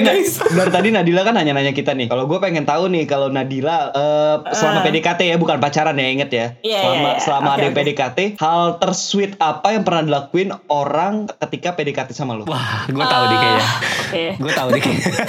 dari 0.52 0.70
tadi 0.70 0.88
Nadila 0.90 1.20
kan 1.22 1.32
nanya-nanya 1.34 1.70
kita 1.70 1.92
nih 1.92 2.06
kalau 2.06 2.24
gue 2.24 2.36
pengen 2.36 2.62
tahu 2.62 2.86
nih 2.86 3.04
kalau 3.04 3.26
Nadila 3.28 3.90
eh, 3.90 4.34
selama 4.52 4.74
Ah. 4.76 4.82
PDKT 4.84 5.20
ya 5.24 5.34
bukan 5.34 5.56
pacaran 5.56 5.94
ya 5.94 6.06
inget 6.06 6.28
ya 6.30 6.46
Iya, 6.60 6.78
selama 6.78 6.98
iya, 6.98 7.08
iya. 7.08 7.18
selama 7.18 7.48
Oke, 7.48 7.54
ada 7.54 7.66
oke. 7.66 7.74
PDKT 7.74 8.18
hal 8.36 8.62
tersweet 8.76 9.30
apa 9.38 9.66
yang 9.70 9.82
pernah 9.82 10.02
dilakuin 10.02 10.48
orang 10.66 11.12
ketika 11.38 11.72
PDKT 11.72 12.10
sama 12.10 12.34
lo 12.34 12.42
Wah, 12.44 12.84
gue 12.84 13.02
tahu 13.02 13.22
deh 13.26 13.36
kayaknya. 13.36 13.58
Ah, 13.58 13.70
oke 14.04 14.24
Gue 14.36 14.52
tahu 14.52 14.66
deh 14.68 14.80
kayaknya. 14.80 15.10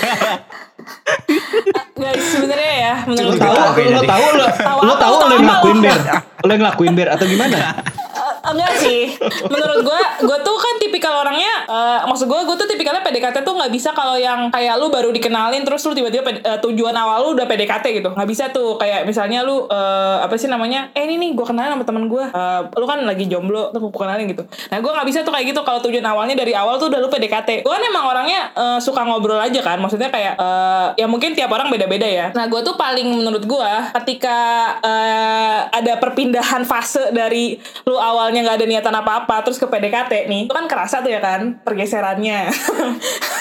guys 1.97 2.23
sebenarnya 2.29 2.73
ya 2.77 2.93
lo 3.03 3.11
menurut 3.11 3.39
lo 3.39 3.63
kayaknya 3.73 4.01
tahu 4.05 4.25
lo 4.31 4.45
Tahu 4.47 4.79
lo 4.79 4.93
tahu 4.95 5.13
lo 5.17 5.25
yang 5.31 5.43
ngelakuin 5.43 5.75
lo? 5.75 5.81
ber 5.83 5.97
lo 6.37 6.49
yang 6.49 6.61
ngelakuin 6.61 6.93
ber 6.93 7.07
atau 7.09 7.25
gimana 7.25 7.57
Eh, 7.57 7.71
enggak 8.53 8.71
sih. 8.79 9.03
Menurut 9.47 9.79
gue 9.83 10.01
gue 10.23 10.37
tuh 10.43 10.57
kan 10.57 10.75
tipikal 10.79 11.13
orangnya 11.23 11.67
eh, 11.67 11.99
maksud 12.07 12.27
gue 12.29 12.39
gue 12.47 12.55
tuh 12.55 12.67
tipikalnya 12.69 13.03
PDKT 13.03 13.43
tuh 13.43 13.53
nggak 13.57 13.71
bisa 13.73 13.91
kalau 13.91 14.15
yang 14.15 14.49
kayak 14.49 14.79
lu 14.79 14.87
baru 14.87 15.09
dikenalin 15.11 15.63
terus 15.67 15.83
lu 15.87 15.93
tiba-tiba 15.93 16.39
eh, 16.39 16.59
tujuan 16.63 16.95
awal 16.95 17.27
lu 17.27 17.29
udah 17.35 17.45
PDKT 17.45 17.85
gitu. 18.03 18.09
Nggak 18.13 18.29
bisa 18.29 18.43
tuh. 18.51 18.79
Kayak 18.79 19.03
misalnya 19.07 19.43
lu 19.43 19.67
eh, 19.67 20.17
apa 20.23 20.35
sih 20.35 20.47
namanya 20.47 20.91
eh 20.95 21.03
ini 21.07 21.19
nih 21.19 21.29
gue 21.35 21.45
kenalin 21.45 21.75
sama 21.75 21.85
temen 21.85 22.05
gue 22.07 22.25
Eh, 22.27 22.61
lu 22.77 22.85
kan 22.85 22.99
lagi 23.01 23.25
jomblo 23.25 23.71
tuh 23.71 23.79
gue 23.79 23.91
kenalin 23.91 24.25
gitu. 24.29 24.43
Nah 24.43 24.77
gue 24.77 24.91
nggak 24.91 25.07
bisa 25.07 25.19
tuh 25.23 25.31
kayak 25.33 25.55
gitu 25.55 25.61
kalau 25.63 25.79
tujuan 25.81 26.05
awalnya 26.05 26.35
dari 26.37 26.53
awal 26.53 26.77
tuh 26.77 26.91
udah 26.91 26.99
lu 27.01 27.09
PDKT 27.09 27.65
gue 27.65 27.71
kan 27.71 27.83
emang 27.83 28.05
orangnya 28.07 28.51
eh, 28.53 28.79
suka 28.79 29.01
ngobrol 29.03 29.39
aja 29.39 29.59
kan. 29.63 29.77
Maksudnya 29.79 30.09
kayak 30.13 30.33
eh, 30.37 30.87
ya 31.01 31.07
mungkin 31.09 31.33
tiap 31.33 31.49
orang 31.51 31.71
beda-beda 31.73 32.05
ya. 32.05 32.27
Nah 32.35 32.45
gue 32.47 32.61
tuh 32.61 32.75
paling 32.75 33.07
menurut 33.07 33.43
gue 33.43 33.71
ketika 34.03 34.37
eh, 34.83 35.59
ada 35.71 35.93
perpindahan 35.97 36.63
fase 36.67 37.09
dari 37.11 37.57
lu 37.87 37.95
awalnya 37.97 38.36
nggak 38.43 38.57
ada 38.61 38.67
niatan 38.67 38.95
apa-apa 38.95 39.45
terus 39.45 39.57
ke 39.61 39.67
PDKT 39.69 40.27
nih. 40.27 40.41
Itu 40.49 40.53
kan 40.53 40.65
kerasa 40.65 40.99
tuh 41.01 41.13
ya 41.13 41.21
kan 41.21 41.61
pergeserannya 41.61 42.49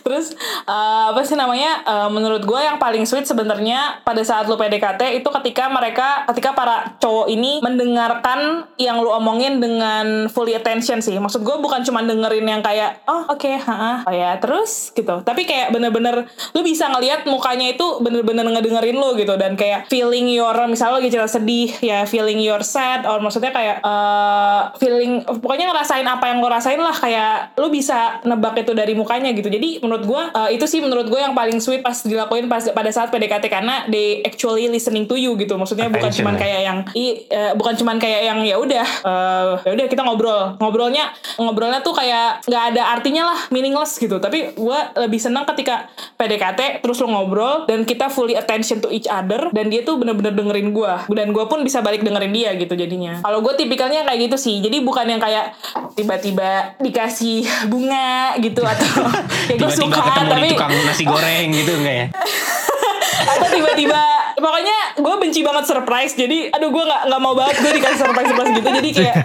terus 0.06 0.32
eh, 0.64 1.04
apa 1.12 1.20
sih 1.22 1.36
namanya? 1.36 1.84
Eh, 1.84 2.08
menurut 2.12 2.42
gue 2.44 2.60
yang 2.60 2.80
paling 2.80 3.04
sweet 3.04 3.28
sebenarnya 3.28 4.00
pada 4.02 4.22
saat 4.24 4.48
lu 4.48 4.56
PDKT 4.56 5.20
itu 5.20 5.28
ketika 5.40 5.68
mereka 5.68 6.24
ketika 6.32 6.56
para 6.56 6.96
cowok 6.98 7.26
ini 7.28 7.60
mendengarkan 7.60 8.68
yang 8.80 9.00
lu 9.00 9.12
omongin 9.12 9.60
dengan 9.60 10.26
fully 10.32 10.56
attention 10.56 11.04
sih. 11.04 11.16
Maksud 11.16 11.44
gue 11.44 11.56
bukan 11.60 11.84
cuma 11.84 12.00
dengerin 12.04 12.46
yang 12.46 12.62
kayak 12.64 13.04
oh 13.06 13.30
oke 13.30 13.50
ha 13.66 14.04
oh 14.06 14.14
ya 14.14 14.36
terus 14.40 14.92
gitu. 14.96 15.22
Tapi 15.22 15.44
kayak 15.44 15.74
bener-bener 15.74 16.28
lu 16.56 16.60
bisa 16.64 16.88
ngelihat 16.88 17.28
mukanya 17.28 17.72
itu 17.72 18.00
bener-bener 18.00 18.46
ngedengerin 18.46 18.96
lu 18.96 19.14
gitu. 19.18 19.34
Dan 19.36 19.54
kayak 19.54 19.86
feeling 19.92 20.30
your 20.30 20.54
misalnya 20.66 21.02
lagi 21.02 21.12
cerita 21.12 21.30
sedih 21.30 21.70
ya 21.82 22.04
feeling 22.08 22.40
your 22.40 22.64
sad 22.64 23.04
or 23.04 23.20
maksudnya 23.20 23.52
kayak 23.52 23.82
eh, 23.82 24.60
feeling 24.80 25.22
pokoknya 25.24 25.70
ngerasain 25.70 26.06
apa 26.06 26.24
yang 26.30 26.38
lo 26.40 26.48
rasain 26.48 26.80
lah. 26.80 26.94
Kayak 26.94 27.56
lu 27.56 27.68
bisa 27.72 28.20
nebak 28.24 28.60
itu 28.60 28.72
dari 28.72 28.92
mukanya 28.94 29.32
gitu. 29.32 29.48
Jadi 29.48 29.82
menurut 29.90 30.06
gue 30.06 30.22
eh, 30.22 30.50
itu 30.54 30.64
sih 30.70 30.78
menurut 30.78 31.10
gue 31.10 31.18
yang 31.18 31.34
paling 31.34 31.58
sweet 31.58 31.82
pas 31.82 31.98
dilakuin 31.98 32.46
pas 32.46 32.62
pada 32.70 32.90
saat 32.94 33.10
PDKT 33.10 33.50
karena 33.50 33.90
they 33.90 34.22
actually 34.22 34.70
listening 34.70 35.10
to 35.10 35.18
you 35.18 35.34
gitu. 35.34 35.58
Maksudnya 35.58 35.90
bukan 35.90 36.06
Attention 36.06 36.22
cuman 36.22 36.34
ya. 36.38 36.40
kayak 36.46 36.60
yang 36.62 36.78
i, 36.94 37.06
eh, 37.26 37.52
bukan 37.58 37.74
cuman 37.74 37.98
kayak 37.98 38.30
yang 38.30 38.38
ya 38.46 38.54
udah 38.54 38.86
eh, 38.86 39.52
ya 39.66 39.70
udah 39.74 39.86
kita 39.90 40.06
ngobrol. 40.06 40.54
Ngobrolnya 40.62 41.10
ngobrolnya 41.42 41.82
tuh 41.82 41.90
kayak 41.98 42.46
nggak 42.46 42.64
ada 42.70 42.82
artinya 42.94 43.34
lah 43.34 43.40
meaningless 43.50 43.98
gitu. 43.98 44.22
Tapi 44.22 44.54
gue 44.54 44.78
lebih 45.02 45.18
senang 45.18 45.42
ketika 45.50 45.90
PDKT 46.14 46.86
terus 46.86 47.02
lu 47.02 47.10
ngobrol 47.10 47.66
dan 47.66 47.82
kita 47.82 48.06
fully 48.06 48.38
attention 48.38 48.78
to 48.78 48.86
each 48.94 49.10
other 49.10 49.50
dan 49.50 49.66
dia 49.74 49.82
tuh 49.82 49.98
bener-bener 49.98 50.30
dengerin 50.30 50.70
gue 50.70 50.92
dan 51.10 51.34
gue 51.34 51.44
pun 51.50 51.66
bisa 51.66 51.82
balik 51.82 52.06
dengerin 52.06 52.30
dia 52.30 52.54
gitu 52.54 52.78
jadinya. 52.78 53.18
Kalau 53.26 53.42
gue 53.42 53.58
tipikalnya 53.58 54.06
kayak 54.06 54.30
gitu 54.30 54.36
sih. 54.38 54.62
Jadi 54.62 54.86
bukan 54.86 55.10
yang 55.10 55.18
kayak 55.18 55.58
tiba-tiba 55.98 56.78
dikasih 56.78 57.42
bunga 57.66 58.38
gitu 58.38 58.62
atau 58.62 59.08
kayak 59.50 59.58
gue 59.58 59.70
Tiba-tiba 59.80 60.04
ketemu 60.12 60.30
tapi 60.30 60.40
di 60.40 60.50
tukang 60.52 60.70
nasi 60.84 61.04
goreng 61.08 61.46
gitu 61.56 61.72
enggak 61.80 61.96
ya? 61.96 62.06
atau 63.36 63.48
tiba-tiba 63.52 64.02
pokoknya 64.40 64.76
gue 64.96 65.14
benci 65.20 65.40
banget 65.40 65.64
surprise 65.64 66.12
jadi 66.12 66.50
aduh 66.50 66.68
gue 66.68 66.84
nggak 66.84 67.02
nggak 67.06 67.20
mau 67.20 67.34
banget 67.36 67.56
gue 67.60 67.72
dikasih 67.76 67.98
surprise 68.00 68.28
surprise 68.28 68.52
gitu 68.56 68.68
jadi 68.70 68.90
kayak 68.98 69.16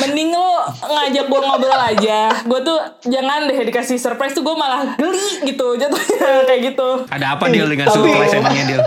mending 0.00 0.30
lo 0.30 0.50
ngajak 0.80 1.26
gue 1.26 1.40
ngobrol 1.40 1.80
aja 1.80 2.18
gue 2.40 2.60
tuh 2.62 2.78
jangan 3.04 3.46
deh 3.46 3.58
dikasih 3.64 3.96
surprise 3.98 4.32
tuh 4.32 4.42
gue 4.42 4.54
malah 4.54 4.94
geli 4.94 5.44
gitu 5.44 5.74
jatuhnya 5.74 6.30
kayak 6.48 6.60
gitu 6.72 6.88
Ada 7.10 7.36
apa 7.36 7.50
deal 7.50 7.66
dengan 7.66 7.90
Tapi- 7.90 7.98
surprise 8.00 8.34
emangnya 8.34 8.64
deal? 8.66 8.82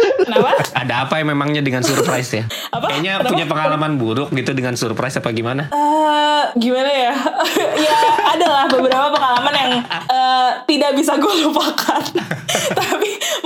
kenapa 0.00 0.56
Ada 0.72 0.94
apa 1.04 1.14
yang 1.20 1.28
memangnya 1.32 1.60
dengan 1.60 1.84
surprise 1.84 2.32
ya? 2.32 2.44
Apa? 2.72 2.88
Kayaknya 2.88 3.20
Kenapa? 3.20 3.30
punya 3.32 3.44
pengalaman 3.44 3.92
buruk 4.00 4.28
gitu 4.32 4.56
dengan 4.56 4.72
surprise 4.72 5.20
apa 5.20 5.28
gimana? 5.28 5.68
Eh, 5.68 6.44
gimana 6.56 6.88
ya 6.88 7.14
ya 7.84 7.96
adalah 8.32 8.64
beberapa 8.64 9.12
pengalaman 9.12 9.54
yang 9.54 9.72
eh, 10.08 10.50
tidak 10.64 10.96
bisa 10.96 11.20
gue 11.20 11.34
lupakan 11.44 12.00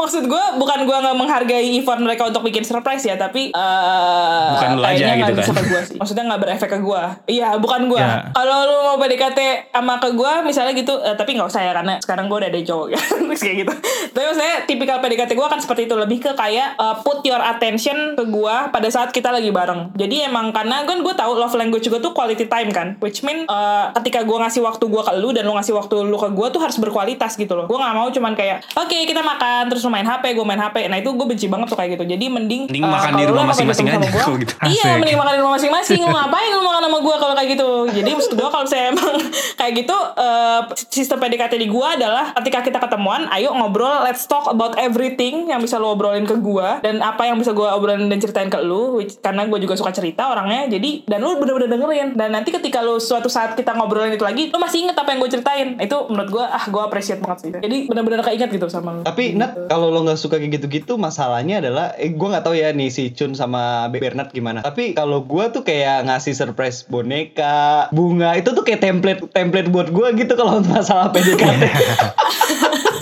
maksud 0.05 0.25
gue 0.25 0.45
bukan 0.55 0.79
gue 0.83 0.97
nggak 0.99 1.17
menghargai 1.17 1.69
effort 1.75 1.97
mereka 1.97 2.23
untuk 2.27 2.43
bikin 2.43 2.61
surprise 2.61 3.01
ya 3.03 3.17
tapi 3.17 3.49
eh, 3.49 4.49
Bukan 4.53 4.71
lu 4.75 4.83
aja 4.83 5.05
gitu 5.17 5.33
bisa 5.33 5.49
kan? 5.49 5.57
ke 5.57 5.65
gue 5.67 5.81
sih. 5.83 5.97
Maksudnya 5.97 6.25
nggak 6.27 6.41
berefek 6.41 6.71
ke 6.71 6.81
gue 6.81 7.03
iya 7.27 7.57
bukan 7.57 7.87
gue 7.87 7.97
Ya. 7.97 8.29
kalau 8.31 8.57
lu 8.63 8.77
mau 8.85 8.97
PDKT 8.99 9.39
sama 9.71 9.97
ke 9.97 10.13
gue 10.13 10.33
misalnya 10.45 10.73
gitu 10.73 10.93
eh, 10.99 11.15
tapi 11.15 11.31
nggak 11.33 11.49
usah 11.49 11.63
ya 11.63 11.73
karena 11.73 11.97
sekarang 11.99 12.27
gue 12.27 12.37
udah 12.37 12.49
ada 12.49 12.61
cowok 12.61 12.89
ya. 12.93 13.01
Terus 13.01 13.41
kayak 13.41 13.57
gitu. 13.59 13.73
Tapi 14.11 14.25
maksudnya 14.25 14.57
tipikal 14.65 14.99
PDKT 14.99 15.31
gue 15.33 15.47
kan 15.47 15.59
seperti 15.59 15.83
itu 15.85 15.95
lebih 15.95 16.19
ke 16.21 16.31
kayak 16.35 16.77
eh, 16.77 16.97
put 17.01 17.23
your 17.23 17.41
attention 17.41 17.97
ke 18.13 18.25
gue 18.25 18.55
pada 18.69 18.89
saat 18.89 19.09
kita 19.09 19.31
lagi 19.31 19.49
bareng. 19.49 19.95
Jadi 19.95 20.23
emang 20.23 20.51
karena 20.51 20.85
kan 20.85 21.01
gue 21.01 21.15
tahu 21.15 21.33
love 21.35 21.55
language 21.55 21.87
gue 21.87 21.97
tuh 21.99 22.13
quality 22.13 22.45
time 22.45 22.69
kan 22.69 23.01
which 23.01 23.23
mean 23.23 23.45
eh, 23.45 23.85
ketika 23.95 24.21
gue 24.21 24.37
ngasih 24.37 24.61
waktu 24.61 24.85
gue 24.85 25.03
ke 25.03 25.13
lu 25.15 25.31
dan 25.31 25.45
lu 25.45 25.55
ngasih 25.55 25.73
waktu 25.73 25.97
lu 26.03 26.17
ke 26.17 26.29
gue 26.29 26.47
tuh 26.51 26.61
harus 26.61 26.77
berkualitas 26.77 27.35
gitu 27.35 27.55
loh. 27.55 27.65
Gue 27.65 27.77
nggak 27.77 27.95
mau 27.95 28.11
cuman 28.11 28.33
kayak 28.33 28.61
oke 28.75 28.93
kita 29.01 29.21
makan 29.21 29.67
terus 29.67 29.81
main 29.95 30.03
HP 30.05 30.25
gue 30.33 30.43
main 30.45 30.59
HP 30.59 30.77
nah 30.87 30.99
itu 30.99 31.09
gue 31.09 31.27
benci 31.27 31.47
banget 31.47 31.67
tuh 31.67 31.79
kayak 31.79 31.91
gitu. 31.95 32.05
Jadi 32.09 32.25
mending 32.27 32.63
Mending 32.67 32.83
eh, 32.83 32.91
makan 32.91 33.13
di 33.15 33.25
rumah 33.25 33.45
masing-masing 33.47 33.87
aja 33.87 33.99
gua, 34.11 34.25
gitu. 34.37 34.53
iya 34.67 34.83
Asik. 34.89 34.99
mending 34.99 35.17
makan 35.17 35.33
di 35.33 35.41
rumah 35.41 35.55
masing-masing. 35.55 36.01
Lu 36.01 36.09
ngapain 36.09 36.51
lu 36.51 36.63
makan 36.63 36.83
sama 36.83 36.99
gue 36.99 37.15
kalau 37.17 37.35
kayak 37.35 37.49
gitu? 37.51 37.69
Jadi 37.93 38.11
maksud 38.11 38.33
gue 38.33 38.49
kalau 38.49 38.67
saya 38.67 38.85
emang 38.91 39.15
kayak 39.61 39.73
gitu 39.77 39.97
eh, 40.17 40.61
sistem 40.89 41.19
PDKT 41.19 41.55
di 41.55 41.69
gue 41.69 41.87
adalah 41.87 42.35
ketika 42.35 42.59
kita 42.61 42.79
ketemuan 42.81 43.31
ayo 43.31 43.55
ngobrol 43.55 44.03
let's 44.03 44.25
talk 44.25 44.47
about 44.47 44.75
everything 44.77 45.47
yang 45.47 45.61
bisa 45.61 45.77
lu 45.77 45.87
obrolin 45.89 46.25
ke 46.25 46.35
gue 46.35 46.69
dan 46.81 46.99
apa 46.99 47.25
yang 47.25 47.37
bisa 47.37 47.53
gue 47.53 47.65
obrolin 47.65 48.07
dan 48.07 48.19
ceritain 48.19 48.49
ke 48.49 48.59
lu 48.59 48.97
which- 48.97 49.17
karena 49.17 49.45
gue 49.45 49.59
juga 49.59 49.75
suka 49.75 49.91
cerita 49.91 50.27
orangnya. 50.27 50.67
Jadi 50.69 51.05
dan 51.05 51.21
lu 51.21 51.37
bener-bener 51.37 51.69
dengerin. 51.69 52.09
Dan 52.15 52.33
nanti 52.33 52.51
ketika 52.51 52.81
lu 52.81 52.99
suatu 52.99 53.29
saat 53.29 53.55
kita 53.55 53.73
ngobrolin 53.73 54.11
itu 54.11 54.25
lagi 54.25 54.49
lu 54.49 54.59
masih 54.59 54.83
inget 54.83 54.97
apa 54.97 55.09
yang 55.09 55.21
gue 55.21 55.31
ceritain. 55.31 55.69
Itu 55.79 56.09
menurut 56.09 56.31
gue 56.31 56.45
ah 56.45 56.65
gue 56.65 56.83
appreciate 56.83 57.21
banget 57.21 57.39
sih. 57.41 57.51
Jadi 57.53 57.77
bener-bener 57.87 58.21
keinget 58.23 58.49
gitu 58.49 58.67
sama 58.67 58.91
lu. 58.93 59.03
Tapi 59.03 59.35
Nat, 59.35 59.69
kalau 59.75 59.91
lo 59.91 60.07
nggak 60.07 60.23
suka 60.23 60.39
kayak 60.39 60.63
gitu-gitu, 60.63 60.95
masalahnya 60.95 61.59
adalah, 61.59 61.99
eh, 61.99 62.15
gue 62.15 62.29
nggak 62.31 62.47
tahu 62.47 62.55
ya 62.55 62.71
nih 62.71 62.95
si 62.95 63.11
Chun 63.11 63.35
sama 63.35 63.91
Bernard 63.91 64.31
gimana. 64.31 64.63
Tapi 64.63 64.95
kalau 64.95 65.27
gue 65.27 65.51
tuh 65.51 65.67
kayak 65.67 66.07
ngasih 66.07 66.39
surprise 66.39 66.87
boneka, 66.87 67.91
bunga, 67.91 68.39
itu 68.39 68.55
tuh 68.55 68.63
kayak 68.63 68.87
template 68.87 69.27
template 69.35 69.75
buat 69.75 69.91
gue 69.91 70.15
gitu 70.15 70.39
kalau 70.39 70.63
masalah 70.63 71.11
PDKT. 71.11 71.63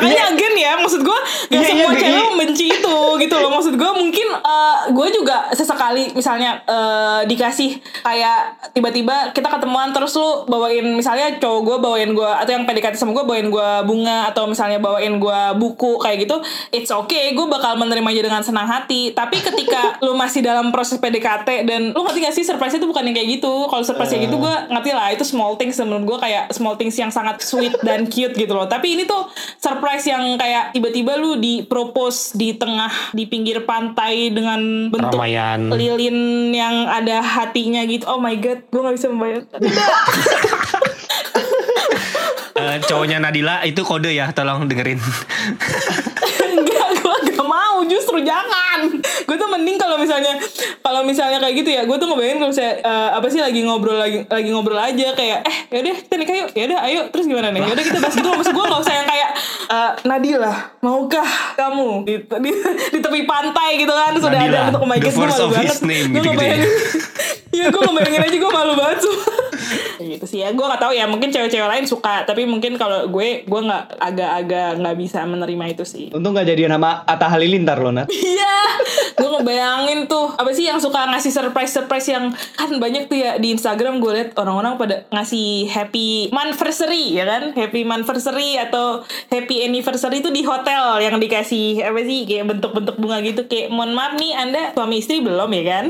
makanya 0.00 0.24
again 0.32 0.54
ya 0.56 0.72
maksud 0.80 1.00
gue 1.02 1.18
gak 1.50 1.56
Iya, 1.56 1.68
semua 1.72 1.92
iya, 1.94 2.00
cewek 2.00 2.12
iya. 2.12 2.28
membenci 2.30 2.64
itu 2.68 2.96
gitu 3.22 3.34
loh. 3.38 3.50
Maksud 3.52 3.74
gue 3.78 3.90
mungkin 3.96 4.28
eh, 4.34 4.76
gue 4.92 5.08
juga 5.14 5.36
sesekali 5.54 6.12
misalnya 6.12 6.60
eh, 6.66 7.20
dikasih 7.28 7.80
kayak 8.02 8.70
tiba-tiba 8.74 9.30
kita 9.32 9.48
ketemuan 9.48 9.94
terus 9.94 10.12
lu 10.18 10.46
bawain 10.50 10.84
misalnya 10.98 11.38
cowok 11.38 11.60
gue 11.62 11.76
bawain 11.80 12.10
gue 12.12 12.26
atau 12.26 12.52
yang 12.52 12.64
PDKT 12.66 12.98
sama 12.98 13.14
gue 13.14 13.24
bawain 13.24 13.48
gue 13.48 13.68
bunga 13.86 14.30
atau 14.30 14.50
misalnya 14.50 14.82
bawain 14.82 15.16
gue 15.16 15.40
buku 15.56 16.02
kayak 16.02 16.26
gitu 16.26 16.36
it's 16.74 16.90
okay. 16.90 17.32
Gue 17.32 17.46
bakal 17.46 17.78
menerimanya 17.78 18.22
dengan 18.22 18.42
senang 18.42 18.66
hati. 18.66 19.14
Tapi 19.14 19.40
ketika 19.40 19.94
lu 20.06 20.18
masih 20.18 20.42
dalam 20.42 20.74
proses 20.74 20.98
PDKT 20.98 21.68
dan 21.68 21.94
lu 21.94 22.00
ngerti 22.02 22.18
gak 22.22 22.34
sih 22.34 22.44
surprise 22.44 22.74
itu 22.76 22.86
bukan 22.86 23.06
yang 23.06 23.16
kayak 23.16 23.40
gitu. 23.40 23.70
Kalau 23.70 23.82
surprise 23.86 24.10
kayak 24.12 24.28
gitu 24.28 24.36
gue 24.42 24.54
ngerti 24.72 24.90
lah 24.92 25.08
itu 25.14 25.24
small 25.24 25.54
things. 25.56 25.78
Menurut 25.78 26.04
gue 26.04 26.18
kayak 26.18 26.50
small 26.52 26.74
things 26.74 26.96
yang 26.98 27.12
sangat 27.12 27.40
sweet 27.40 27.72
dan 27.86 28.08
cute 28.10 28.34
gitu 28.34 28.52
loh. 28.52 28.66
Tapi 28.66 28.98
ini 28.98 29.06
tuh 29.06 29.28
surprise 29.56 29.85
yang 30.02 30.34
kayak 30.34 30.74
tiba-tiba 30.74 31.14
lu 31.14 31.38
di 31.38 31.62
propose 31.62 32.34
di 32.34 32.50
tengah 32.52 32.90
di 33.12 33.24
pinggir 33.24 33.62
pantai 33.62 34.34
dengan 34.34 34.90
bentuk 34.90 35.14
Keramaian. 35.14 35.70
lilin 35.70 36.18
yang 36.50 36.90
ada 36.90 37.22
hatinya 37.22 37.86
gitu 37.86 38.02
oh 38.06 38.18
my 38.18 38.34
god 38.36 38.66
gue 38.66 38.80
nggak 38.82 38.96
bisa 38.96 39.06
membayangkan 39.06 39.58
tidak 39.62 39.86
Eh, 42.56 42.80
cowoknya 42.82 43.20
Nadila 43.20 43.60
itu 43.62 43.84
kode 43.84 44.08
ya, 44.08 44.32
tolong 44.32 44.64
dengerin. 44.64 44.96
enggak 46.56 46.88
gue 46.96 47.16
gak 47.28 47.44
mau 47.44 47.84
justru 47.84 48.24
jangan 48.24 48.95
mending 49.56 49.80
kalau 49.80 49.96
misalnya 49.96 50.36
kalau 50.84 51.00
misalnya 51.02 51.40
kayak 51.40 51.54
gitu 51.64 51.70
ya 51.72 51.82
gue 51.88 51.96
tuh 51.96 52.06
ngebayangin 52.12 52.38
kalau 52.44 52.52
saya 52.52 52.78
eh, 52.84 53.10
apa 53.16 53.26
sih 53.32 53.40
lagi 53.40 53.64
ngobrol 53.64 53.96
lagi 53.96 54.28
lagi 54.28 54.48
ngobrol 54.52 54.76
aja 54.76 55.16
kayak 55.16 55.40
eh 55.48 55.56
yaudah 55.72 55.96
kita 55.96 56.14
nikah 56.20 56.36
yuk 56.36 56.48
yaudah 56.52 56.78
ayo 56.84 57.00
terus 57.08 57.24
gimana 57.24 57.48
nih? 57.50 57.64
Yaudah 57.64 57.84
kita 57.84 57.98
bahas 58.04 58.14
gitu. 58.14 58.28
Maksud 58.28 58.52
gue 58.52 58.64
gak 58.68 58.80
usah 58.84 58.94
yang 58.94 59.08
kayak 59.08 59.30
eh, 59.72 59.90
Nadila 60.04 60.54
maukah 60.84 61.28
kamu 61.56 61.88
di, 62.04 62.14
di, 62.20 62.50
di 62.92 62.98
tepi 63.00 63.20
pantai? 63.24 63.80
Gitu 63.80 63.92
kan 63.92 64.12
sudah 64.20 64.38
ada 64.38 64.60
the 64.70 64.78
God 64.78 65.00
gue 65.00 65.24
malu 65.24 65.46
banget. 65.50 65.76
gue 65.80 65.88
gitu-gitu 66.12 66.28
ya. 66.28 66.32
ngebayangin 66.36 66.70
Iya 67.56 67.66
gue 67.72 67.82
ngebayangin 67.88 68.22
aja 68.28 68.36
gue 68.36 68.52
malu 68.52 68.72
banget 68.76 68.98
gitu 70.00 70.24
sih 70.28 70.44
ya. 70.44 70.52
Gue 70.52 70.64
gak 70.68 70.82
tahu 70.82 70.92
ya 70.92 71.08
mungkin 71.08 71.32
cewek-cewek 71.32 71.66
lain 71.66 71.86
suka 71.88 72.22
tapi 72.26 72.44
mungkin 72.46 72.76
kalau 72.76 73.08
gue 73.10 73.42
gue 73.46 73.60
nggak 73.66 73.98
agak-agak 73.98 74.70
nggak 74.82 74.96
bisa 74.98 75.24
menerima 75.24 75.64
itu 75.72 75.84
sih. 75.84 76.06
Untung 76.12 76.34
nggak 76.36 76.48
jadian 76.54 76.76
sama 76.76 77.02
Atta 77.06 77.26
Halilintar 77.30 77.78
lo 77.80 77.90
Nat. 77.90 78.06
Iya, 78.10 78.56
gue 79.16 79.28
ngebayangin 79.38 80.10
tuh. 80.10 80.34
Apa 80.36 80.50
sih 80.52 80.66
yang 80.68 80.78
suka 80.82 81.08
ngasih 81.08 81.32
surprise 81.32 81.72
surprise 81.72 82.06
yang 82.10 82.30
kan 82.54 82.70
banyak 82.76 83.08
tuh 83.10 83.18
ya 83.18 83.40
di 83.40 83.54
Instagram 83.54 83.98
gue 83.98 84.12
liat 84.12 84.30
orang-orang 84.36 84.76
pada 84.76 84.96
ngasih 85.10 85.70
happy 85.72 86.28
anniversary 86.30 87.16
ya 87.16 87.24
kan, 87.24 87.56
happy 87.56 87.82
anniversary 87.82 88.60
atau 88.60 89.02
happy 89.32 89.64
anniversary 89.64 90.20
itu 90.20 90.30
di 90.30 90.42
hotel 90.44 91.00
yang 91.00 91.16
dikasih 91.16 91.80
apa 91.82 92.00
sih 92.04 92.28
kayak 92.28 92.44
bentuk-bentuk 92.52 92.96
bunga 93.00 93.24
gitu. 93.24 93.48
Kayak 93.48 93.72
mohon 93.72 93.96
maaf 93.96 94.18
nih 94.20 94.32
anda 94.36 94.62
suami 94.76 95.00
istri 95.00 95.24
belum 95.24 95.48
ya 95.50 95.64
kan, 95.64 95.84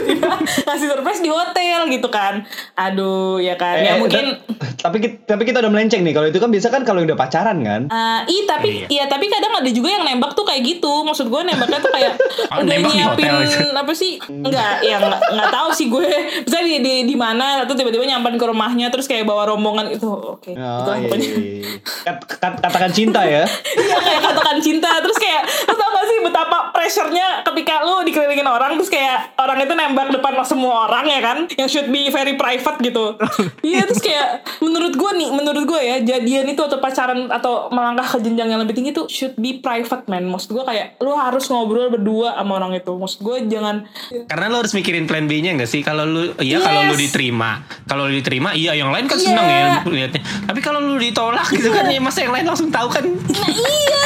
ngasih 0.68 0.88
surprise 0.88 1.20
di 1.20 1.30
hotel 1.32 1.90
gitu 1.90 2.08
kan, 2.12 2.46
aduh 2.78 3.01
ya 3.38 3.54
kan, 3.54 3.76
ya 3.76 3.92
Eh, 3.92 3.98
mungkin 3.98 4.24
ta- 4.52 4.82
tapi 4.82 4.98
kita, 4.98 5.16
tapi 5.28 5.42
kita 5.44 5.58
udah 5.58 5.70
melenceng 5.70 6.00
nih. 6.00 6.12
Kalau 6.12 6.26
itu 6.26 6.36
kan 6.36 6.48
biasa 6.48 6.68
kan 6.68 6.82
kalau 6.82 7.00
udah 7.00 7.14
pacaran 7.14 7.58
kan. 7.60 7.82
Eh, 7.86 8.20
ih 8.28 8.42
tapi 8.44 8.84
iya 8.86 9.04
tapi 9.06 9.26
kadang 9.26 9.52
ada 9.54 9.68
juga 9.68 9.88
yang 9.90 10.02
nembak 10.02 10.32
tuh 10.32 10.42
kayak 10.42 10.62
gitu 10.62 11.02
maksud 11.02 11.26
gue 11.26 11.40
nembaknya 11.42 11.78
tuh 11.78 11.90
kayak 11.90 12.12
Oh, 12.52 12.58
udah 12.58 12.66
nembak 12.68 12.90
di 12.90 12.98
nyiapin 12.98 13.26
hotel. 13.28 13.68
apa 13.72 13.92
sih 13.92 14.12
enggak 14.22 14.72
ya 14.80 14.96
nggak 14.98 15.20
nggak 15.30 15.50
tahu 15.50 15.68
sih 15.70 15.86
gue 15.86 16.04
misalnya 16.40 16.66
di 16.66 16.76
di, 16.78 16.94
di 17.06 17.16
mana 17.16 17.62
atau 17.62 17.72
tiba-tiba 17.72 18.04
nyamperin 18.04 18.36
ke 18.36 18.44
rumahnya 18.44 18.86
terus 18.88 19.06
kayak 19.06 19.24
bawa 19.24 19.46
rombongan 19.46 19.88
itu 19.88 20.04
oke 20.04 20.50
Oh, 20.52 20.78
itulah 20.78 20.96
iya, 20.96 21.04
pokoknya 21.04 21.28
iya, 21.28 21.40
iya. 21.56 21.70
Kat- 22.04 22.26
kat- 22.32 22.60
katakan 22.60 22.90
cinta 22.90 23.20
ya. 23.22 23.42
Iya 23.82 23.96
kayak 23.98 24.20
katakan 24.22 24.56
cinta 24.58 24.90
Terus 24.98 25.16
kayak 25.16 25.42
tau 25.66 25.88
gak 25.88 26.06
sih 26.06 26.18
betapa 26.20 26.58
pressure-nya 26.70 27.26
Ketika 27.42 27.82
lu 27.82 28.02
dikelilingin 28.02 28.44
orang 28.44 28.76
Terus 28.76 28.90
kayak 28.90 29.32
Orang 29.34 29.58
itu 29.58 29.72
nembak 29.72 30.10
depan 30.10 30.34
semua 30.42 30.86
orang 30.86 31.04
ya 31.06 31.20
kan 31.20 31.38
Yang 31.52 31.68
should 31.70 31.88
be 31.88 32.08
very 32.08 32.34
private 32.34 32.78
gitu 32.78 32.91
Iya 33.64 33.84
terus 33.84 33.98
kayak 33.98 34.26
Menurut 34.58 34.92
gue 34.92 35.10
nih 35.14 35.28
Menurut 35.30 35.64
gue 35.64 35.80
ya 35.80 35.96
Jadian 35.98 36.46
itu 36.46 36.58
atau 36.58 36.78
pacaran 36.78 37.28
Atau 37.28 37.68
melangkah 37.68 38.04
ke 38.06 38.18
jenjang 38.20 38.48
yang 38.48 38.60
lebih 38.60 38.72
tinggi 38.72 38.90
tuh 38.90 39.06
Should 39.06 39.34
be 39.34 39.56
private 39.56 40.04
man 40.06 40.26
Maksud 40.26 40.52
gue 40.52 40.62
kayak 40.62 40.98
Lu 40.98 41.12
harus 41.12 41.46
ngobrol 41.46 41.88
berdua 41.88 42.34
sama 42.34 42.56
orang 42.56 42.74
itu 42.74 42.92
Maksud 42.92 43.20
gue 43.20 43.36
jangan 43.48 43.86
Karena 44.24 44.46
lo 44.46 44.56
harus 44.58 44.72
mikirin 44.72 45.04
plan 45.04 45.24
B-nya 45.24 45.52
enggak 45.52 45.68
sih? 45.68 45.80
Kalau 45.80 46.02
lu 46.02 46.34
iya 46.38 46.58
kalau 46.58 46.84
lu 46.84 46.94
Yes. 46.94 47.08
diterima. 47.08 47.50
Kalau 47.84 48.04
lu 48.04 48.14
diterima 48.14 48.52
iya 48.52 48.72
yang 48.72 48.90
lain 48.90 49.06
kan 49.06 49.16
Iya. 49.16 49.24
seneng 49.24 49.46
ya 49.46 49.66
lihatnya. 49.84 50.20
Tapi 50.44 50.60
kalau 50.60 50.78
lu 50.78 50.96
ditolak 50.96 51.46
gitu 51.48 51.68
kan 51.68 51.86
ya 51.86 51.98
masa 51.98 52.20
yang 52.20 52.32
lain 52.32 52.44
langsung 52.44 52.68
tahu 52.68 52.88
kan. 52.88 53.02
Nah 53.02 53.48
iya 53.48 54.04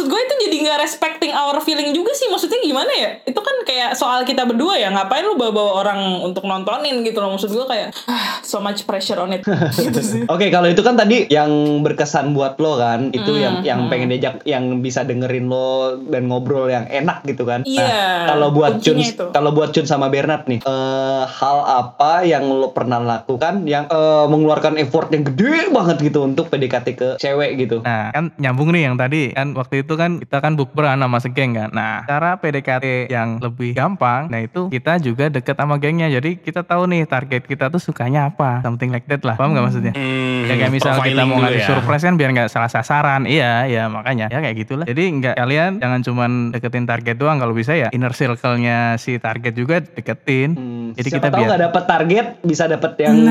maksud 0.00 0.16
gue 0.16 0.20
itu 0.24 0.34
jadi 0.48 0.56
nggak 0.64 0.78
respecting 0.80 1.32
our 1.36 1.60
feeling 1.60 1.92
juga 1.92 2.16
sih. 2.16 2.32
Maksudnya 2.32 2.56
gimana 2.64 2.88
ya? 2.88 3.20
Itu 3.20 3.44
kan 3.44 3.52
kayak 3.68 3.92
soal 3.92 4.24
kita 4.24 4.48
berdua 4.48 4.80
ya. 4.80 4.88
Ngapain 4.88 5.20
lu 5.20 5.36
bawa-bawa 5.36 5.84
orang 5.84 6.00
untuk 6.24 6.48
nontonin 6.48 7.04
gitu 7.04 7.20
loh? 7.20 7.36
Maksud 7.36 7.52
gue 7.52 7.66
kayak 7.68 7.92
ah, 8.08 8.40
So 8.40 8.64
much 8.64 8.88
pressure 8.88 9.20
on 9.20 9.36
it. 9.36 9.44
Gitu 9.76 10.00
sih. 10.00 10.22
Oke, 10.24 10.48
kalau 10.48 10.66
itu 10.66 10.80
kan 10.80 10.96
tadi 10.96 11.28
yang 11.28 11.52
berkesan 11.84 12.32
buat 12.32 12.56
lo 12.56 12.80
kan, 12.80 13.12
itu 13.12 13.28
Hmm, 13.30 13.36
yang 13.38 13.56
yang 13.62 13.80
pengen 13.86 14.08
diajak, 14.08 14.40
yang 14.42 14.80
bisa 14.80 15.04
dengerin 15.04 15.46
lo 15.46 16.00
dan 16.00 16.26
ngobrol 16.26 16.66
yang 16.66 16.88
enak 16.88 17.20
gitu 17.22 17.44
kan. 17.44 17.62
Iya, 17.62 17.84
Nah, 17.84 18.34
kalau 18.34 18.48
buat 18.50 18.80
itu. 18.80 19.24
kalau 19.30 19.52
buat 19.52 19.70
Chun 19.70 19.84
sama 19.84 20.08
Bernard 20.08 20.48
nih, 20.48 20.64
eh, 20.64 21.22
hal 21.28 21.58
apa 21.62 22.24
yang 22.24 22.48
lo 22.48 22.72
pernah 22.72 22.98
lakukan 22.98 23.68
yang 23.68 23.84
eh, 23.86 24.26
mengeluarkan 24.26 24.80
effort 24.80 25.12
yang 25.12 25.22
gede 25.22 25.68
banget 25.68 26.00
gitu 26.00 26.24
untuk 26.24 26.48
PDKT 26.48 26.86
ke 26.96 27.08
cewek 27.20 27.50
gitu? 27.60 27.84
Nah, 27.84 28.08
kan 28.10 28.32
nyambung 28.34 28.72
nih 28.72 28.88
yang 28.88 28.96
tadi 28.96 29.30
kan 29.30 29.52
waktu 29.52 29.84
itu 29.84 29.89
kan 29.94 30.18
kita 30.18 30.38
kan 30.38 30.52
bukber 30.52 30.84
sama 30.86 31.18
segeng 31.18 31.52
kan. 31.52 31.70
Nah, 31.70 32.02
cara 32.04 32.36
PDKT 32.36 33.08
yang 33.08 33.38
lebih 33.38 33.72
gampang. 33.72 34.26
Nah 34.26 34.40
itu 34.40 34.68
kita 34.68 34.98
juga 34.98 35.26
deket 35.26 35.54
sama 35.54 35.76
gengnya. 35.76 36.06
Jadi 36.08 36.36
kita 36.36 36.60
tahu 36.60 36.84
nih 36.86 37.04
target 37.04 37.42
kita 37.44 37.66
tuh 37.66 37.78
sukanya 37.78 38.26
apa. 38.26 38.60
Something 38.60 38.90
like 38.90 39.06
that 39.06 39.22
lah. 39.22 39.34
Paham 39.34 39.52
nggak 39.52 39.64
maksudnya? 39.64 39.92
Hmm, 39.92 40.44
Ya 40.44 40.54
kayak 40.56 40.72
misal 40.72 40.92
kita 40.98 41.22
mau 41.22 41.38
ngasih 41.38 41.62
ya. 41.62 41.68
surprise 41.68 42.02
kan 42.02 42.14
biar 42.14 42.30
nggak 42.30 42.48
salah 42.48 42.68
sasaran. 42.68 43.22
Iya, 43.24 43.64
ya 43.64 43.86
makanya. 43.86 44.26
Ya 44.28 44.38
kayak 44.38 44.56
gitulah. 44.58 44.84
Jadi 44.84 45.02
nggak 45.16 45.34
kalian 45.36 45.70
jangan 45.78 46.00
cuman 46.02 46.30
deketin 46.50 46.84
target 46.84 47.16
doang. 47.16 47.38
Kalau 47.38 47.52
bisa 47.52 47.72
ya 47.72 47.88
inner 47.90 48.10
circle-nya 48.10 48.96
si 48.96 49.16
target 49.16 49.52
juga 49.52 49.80
deketin. 49.80 50.50
Hmm, 50.52 50.86
Jadi 50.92 51.08
siapa 51.08 51.18
kita 51.20 51.28
tahu 51.28 51.38
biar 51.38 51.48
nggak 51.48 51.62
dapet 51.64 51.84
target 51.84 52.26
bisa 52.42 52.64
dapet 52.66 52.92
yang 52.98 53.14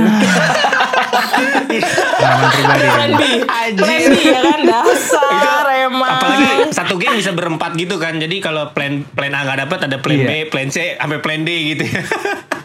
pengalaman 1.10 2.50
pribadi. 2.52 2.86
Plan 2.86 3.12
B. 3.12 3.22
Plan 3.44 3.74
B 3.76 3.90
ya 4.22 4.40
kan 4.42 4.60
dasar 4.62 5.66
emang. 5.90 6.10
Apalagi 6.10 6.46
satu 6.72 6.96
geng 6.96 7.18
bisa 7.18 7.34
berempat 7.34 7.74
gitu 7.76 7.98
kan. 7.98 8.16
Jadi 8.16 8.40
kalau 8.40 8.72
plan 8.72 9.02
plan 9.04 9.34
A 9.34 9.44
nggak 9.44 9.60
dapat 9.66 9.80
ada 9.90 9.98
plan 10.00 10.18
Iya. 10.18 10.28
B, 10.28 10.32
plan 10.48 10.70
C 10.70 10.96
sampai 10.96 11.20
plan 11.20 11.42
D 11.42 11.50
gitu. 11.74 11.84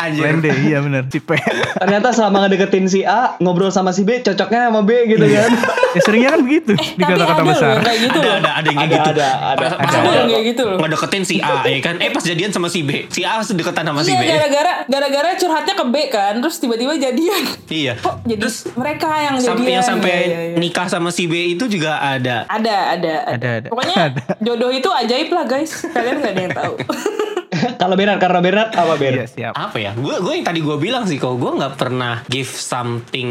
Anjir. 0.00 0.22
Plan 0.22 0.38
D, 0.38 0.46
iya 0.64 0.78
bener. 0.80 1.04
Si 1.06 1.18
P. 1.18 1.36
ternyata 1.76 2.08
selama 2.10 2.42
ngedeketin 2.42 2.86
si 2.86 3.00
A 3.02 3.36
ngobrol 3.36 3.68
sama 3.68 3.90
si 3.90 4.00
B 4.00 4.18
cocoknya 4.18 4.66
sama 4.66 4.80
B 4.80 4.90
gitu 5.06 5.20
kan. 5.22 5.50
ya 5.94 6.00
seringnya 6.00 6.30
kan 6.30 6.40
begitu 6.40 6.72
di 6.72 6.80
Tapi 6.96 7.10
kota-kota 7.10 7.34
ada 7.34 7.42
loh 7.42 7.50
besar. 7.50 7.74
kayak 7.80 7.98
gitu 8.00 8.16
ada, 8.16 8.24
loh. 8.24 8.36
ada 8.36 8.50
ada 8.52 8.66
yang 8.66 8.78
kayak 8.78 8.90
Ada, 8.90 8.96
gitu. 8.96 9.10
ada, 9.12 9.28
ada. 9.28 9.56
Pas, 9.60 9.72
pas 9.76 9.90
Ada 9.90 9.98
ada 10.00 10.10
yang 10.14 10.28
kayak 10.30 10.44
gitu 10.48 10.62
loh. 10.64 10.78
ngedeketin 10.80 11.22
si 11.22 11.36
A 11.38 11.54
ya 11.62 11.78
kan. 11.80 11.94
Eh 11.98 12.10
pas 12.10 12.22
jadian 12.22 12.50
sama 12.50 12.68
si 12.68 12.80
B. 12.80 12.90
Si 13.06 13.20
A 13.22 13.32
deketan 13.42 13.84
sama 13.84 14.00
si 14.00 14.10
Iya 14.10 14.18
B. 14.18 14.22
gara-gara 14.26 14.72
gara-gara 14.86 15.30
curhatnya 15.36 15.74
ke 15.74 15.84
B 15.84 15.96
kan, 16.08 16.34
terus 16.38 16.56
tiba-tiba 16.56 16.92
jadian. 16.94 17.42
Iya. 17.66 17.92
Kok 17.96 18.14
jadi 18.24 18.38
Terus 18.40 18.56
mereka 18.72 19.08
yang 19.12 19.34
jadian? 19.36 19.50
sampai 19.52 19.70
yang 19.70 19.84
sampai 19.84 20.10
Iya, 20.10 20.24
iya, 20.24 20.40
iya. 20.46 20.56
nikah 20.56 20.86
sama 20.86 21.10
si 21.10 21.24
B 21.24 21.34
itu 21.50 21.64
juga 21.66 21.98
ada. 21.98 22.46
Ada, 22.46 22.76
ada, 22.94 23.14
Ada, 23.28 23.48
ada. 23.58 23.68
Pokoknya 23.68 23.96
Ada. 24.08 24.22
jodoh 24.38 24.70
itu 24.70 24.88
ajaib 24.88 25.28
lah 25.28 25.44
guys. 25.44 25.84
Kalian 25.84 26.16
gak 26.18 26.30
ada 26.30 26.40
yang 26.40 26.54
tahu. 26.54 26.74
Kalau 27.80 27.94
Bernard 27.94 28.20
karena 28.20 28.40
Bernard 28.40 28.70
apa 28.72 28.94
Ber? 28.94 29.12
Iya, 29.14 29.26
siap. 29.26 29.52
apa 29.52 29.76
ya 29.76 29.90
gue 29.94 30.16
gue 30.20 30.32
yang 30.32 30.46
tadi 30.46 30.60
gue 30.60 30.76
bilang 30.76 31.04
sih 31.04 31.16
kalau 31.16 31.36
gue 31.36 31.50
nggak 31.50 31.74
pernah 31.76 32.22
give 32.26 32.48
something 32.48 33.30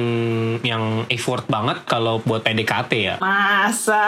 yang 0.62 1.06
effort 1.08 1.46
banget 1.46 1.82
kalau 1.86 2.20
buat 2.22 2.42
PDKT 2.42 2.92
ya 2.96 3.16
Masa. 3.18 4.06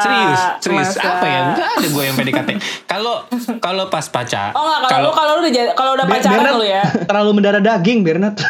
serius 0.00 0.40
serius 0.60 0.90
Masa. 0.94 1.00
apa 1.18 1.26
ya 1.26 1.40
nggak 1.54 1.70
ada 1.76 1.88
gue 1.88 2.02
yang 2.02 2.16
PDKT 2.16 2.50
kalau 2.86 3.14
kalau 3.58 3.84
pas 3.86 4.06
pacar 4.06 4.52
Oh 4.52 4.62
enggak 4.64 4.90
kalau 4.90 5.10
kalau 5.12 5.32
lu 5.38 5.46
udah 5.46 5.66
kalau 5.74 5.90
udah 5.94 6.06
pacaran 6.06 6.34
Bernard 6.40 6.56
lu 6.56 6.66
ya. 6.66 6.82
terlalu 7.06 7.30
mendarah 7.32 7.62
daging 7.62 8.00
Bernard. 8.02 8.36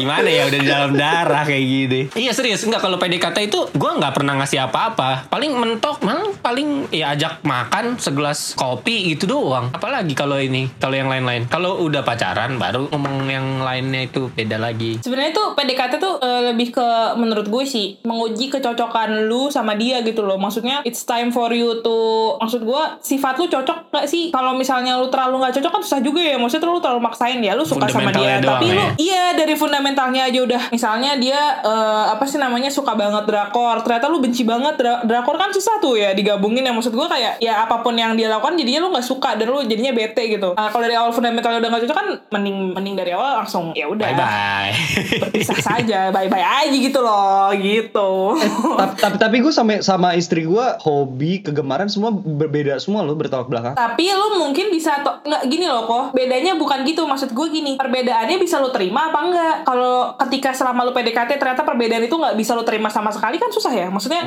gimana 0.00 0.28
ya 0.28 0.46
udah 0.50 0.60
di 0.60 0.68
dalam 0.68 0.92
darah 0.94 1.42
kayak 1.46 1.64
gini 1.64 2.00
iya 2.18 2.30
serius 2.34 2.62
nggak 2.62 2.82
kalau 2.82 2.98
PDKT 2.98 3.50
itu 3.50 3.60
gue 3.74 3.90
nggak 3.98 4.14
pernah 4.14 4.38
ngasih 4.38 4.70
apa-apa 4.70 5.30
paling 5.30 5.54
mentok 5.54 6.02
malah 6.02 6.30
paling 6.42 6.90
ya 6.94 7.14
ajak 7.14 7.42
makan 7.42 7.98
segelas 7.98 8.54
kopi 8.54 9.14
gitu 9.14 9.30
doang 9.30 9.70
apalagi 9.74 10.14
kalau 10.14 10.38
ini 10.38 10.70
kalau 10.78 10.94
yang 10.94 11.10
lain-lain 11.10 11.46
kalau 11.50 11.82
udah 11.82 12.02
pacaran 12.02 12.58
baru 12.58 12.90
ngomong 12.90 13.26
yang 13.30 13.46
lainnya 13.62 14.06
itu 14.06 14.30
beda 14.34 14.58
lagi 14.58 14.98
Sebenarnya 15.08 15.32
tuh 15.32 15.48
PDKT 15.56 15.92
tuh 15.96 16.14
eh, 16.20 16.42
lebih 16.52 16.68
ke 16.74 16.88
menurut 17.16 17.46
gue 17.48 17.64
sih 17.64 17.96
menguji 18.04 18.52
kecocokan 18.52 19.24
lu 19.24 19.48
sama 19.48 19.72
dia 19.72 20.04
gitu 20.04 20.20
loh. 20.20 20.36
Maksudnya 20.36 20.84
it's 20.84 21.08
time 21.08 21.32
for 21.32 21.48
you 21.54 21.80
to 21.80 21.96
maksud 22.42 22.60
gue 22.60 22.82
sifat 23.00 23.40
lu 23.40 23.48
cocok 23.48 23.88
gak 23.88 24.04
sih? 24.04 24.28
Kalau 24.28 24.52
misalnya 24.52 25.00
lu 25.00 25.08
terlalu 25.08 25.40
nggak 25.40 25.54
cocok 25.60 25.72
kan 25.78 25.82
susah 25.82 26.00
juga 26.04 26.20
ya. 26.20 26.36
Maksudnya 26.36 26.68
lu 26.68 26.82
terlalu 26.82 27.00
maksain 27.00 27.40
ya 27.40 27.56
lu 27.56 27.64
suka 27.64 27.88
sama 27.88 28.12
dia. 28.12 28.36
Fundamentalnya 28.68 28.94
lu 28.94 29.00
ya. 29.00 29.06
iya 29.08 29.24
dari 29.34 29.54
fundamentalnya 29.56 30.22
aja 30.28 30.38
udah. 30.44 30.62
Misalnya 30.70 31.10
dia 31.16 31.40
eh, 31.64 32.04
apa 32.12 32.24
sih 32.28 32.38
namanya 32.38 32.68
suka 32.68 32.92
banget 32.94 33.24
drakor. 33.24 33.80
Ternyata 33.82 34.06
lu 34.12 34.20
benci 34.20 34.44
banget 34.44 34.76
Dra- 34.78 35.02
drakor 35.02 35.40
kan 35.40 35.50
susah 35.50 35.80
tuh 35.80 35.96
ya 35.96 36.12
digabungin 36.12 36.62
ya. 36.62 36.72
Maksud 36.72 36.92
gue 36.92 37.08
kayak 37.08 37.40
ya 37.40 37.64
apa 37.66 37.80
pun 37.80 37.96
yang 37.96 38.14
dia 38.14 38.28
lakukan 38.30 38.54
jadinya 38.54 38.86
lu 38.86 38.88
nggak 38.92 39.06
suka 39.06 39.34
dan 39.34 39.50
lu 39.50 39.64
jadinya 39.64 39.92
bete 39.96 40.22
gitu. 40.28 40.52
Nah, 40.54 40.68
kalau 40.70 40.82
dari 40.84 40.94
awal 40.94 41.10
fundamentalnya 41.10 41.58
udah 41.64 41.70
nggak 41.72 41.82
cocok 41.88 41.96
kan 41.96 42.08
mending 42.30 42.56
mending 42.76 42.94
dari 42.98 43.10
awal 43.14 43.42
langsung 43.42 43.72
ya 43.72 43.88
udah 43.88 44.06
bye 44.10 44.16
bye 44.16 44.72
berpisah 45.22 45.58
saja 45.58 46.00
bye 46.12 46.28
bye 46.28 46.42
aja 46.42 46.76
gitu 46.76 47.00
loh 47.00 47.50
gitu 47.56 48.36
tapi 48.78 48.94
tapi, 48.98 49.16
tapi 49.16 49.36
gue 49.40 49.52
sama 49.52 49.80
sama 49.80 50.08
istri 50.18 50.44
gue 50.44 50.66
hobi 50.84 51.40
kegemaran 51.40 51.88
semua 51.88 52.12
berbeda 52.12 52.76
semua 52.82 53.04
loh 53.06 53.14
bertolak 53.14 53.48
belakang. 53.48 53.74
tapi 53.74 54.10
lu 54.12 54.38
mungkin 54.40 54.70
bisa 54.72 55.00
nggak 55.02 55.42
gini 55.48 55.66
loh 55.66 55.86
kok 55.88 56.04
bedanya 56.12 56.58
bukan 56.58 56.84
gitu 56.84 57.04
maksud 57.06 57.32
gue 57.32 57.46
gini 57.48 57.72
perbedaannya 57.78 58.36
bisa 58.38 58.57
lu 58.60 58.70
terima 58.74 59.08
apa 59.10 59.18
enggak? 59.24 59.56
Kalau 59.64 60.14
ketika 60.26 60.50
selama 60.54 60.86
lu 60.86 60.92
PDKT 60.92 61.38
ternyata 61.38 61.62
perbedaan 61.64 62.04
itu 62.04 62.14
nggak 62.14 62.36
bisa 62.36 62.52
lu 62.58 62.62
terima 62.62 62.92
sama 62.92 63.10
sekali 63.14 63.38
kan 63.38 63.50
susah 63.50 63.72
ya? 63.72 63.86
Maksudnya 63.88 64.22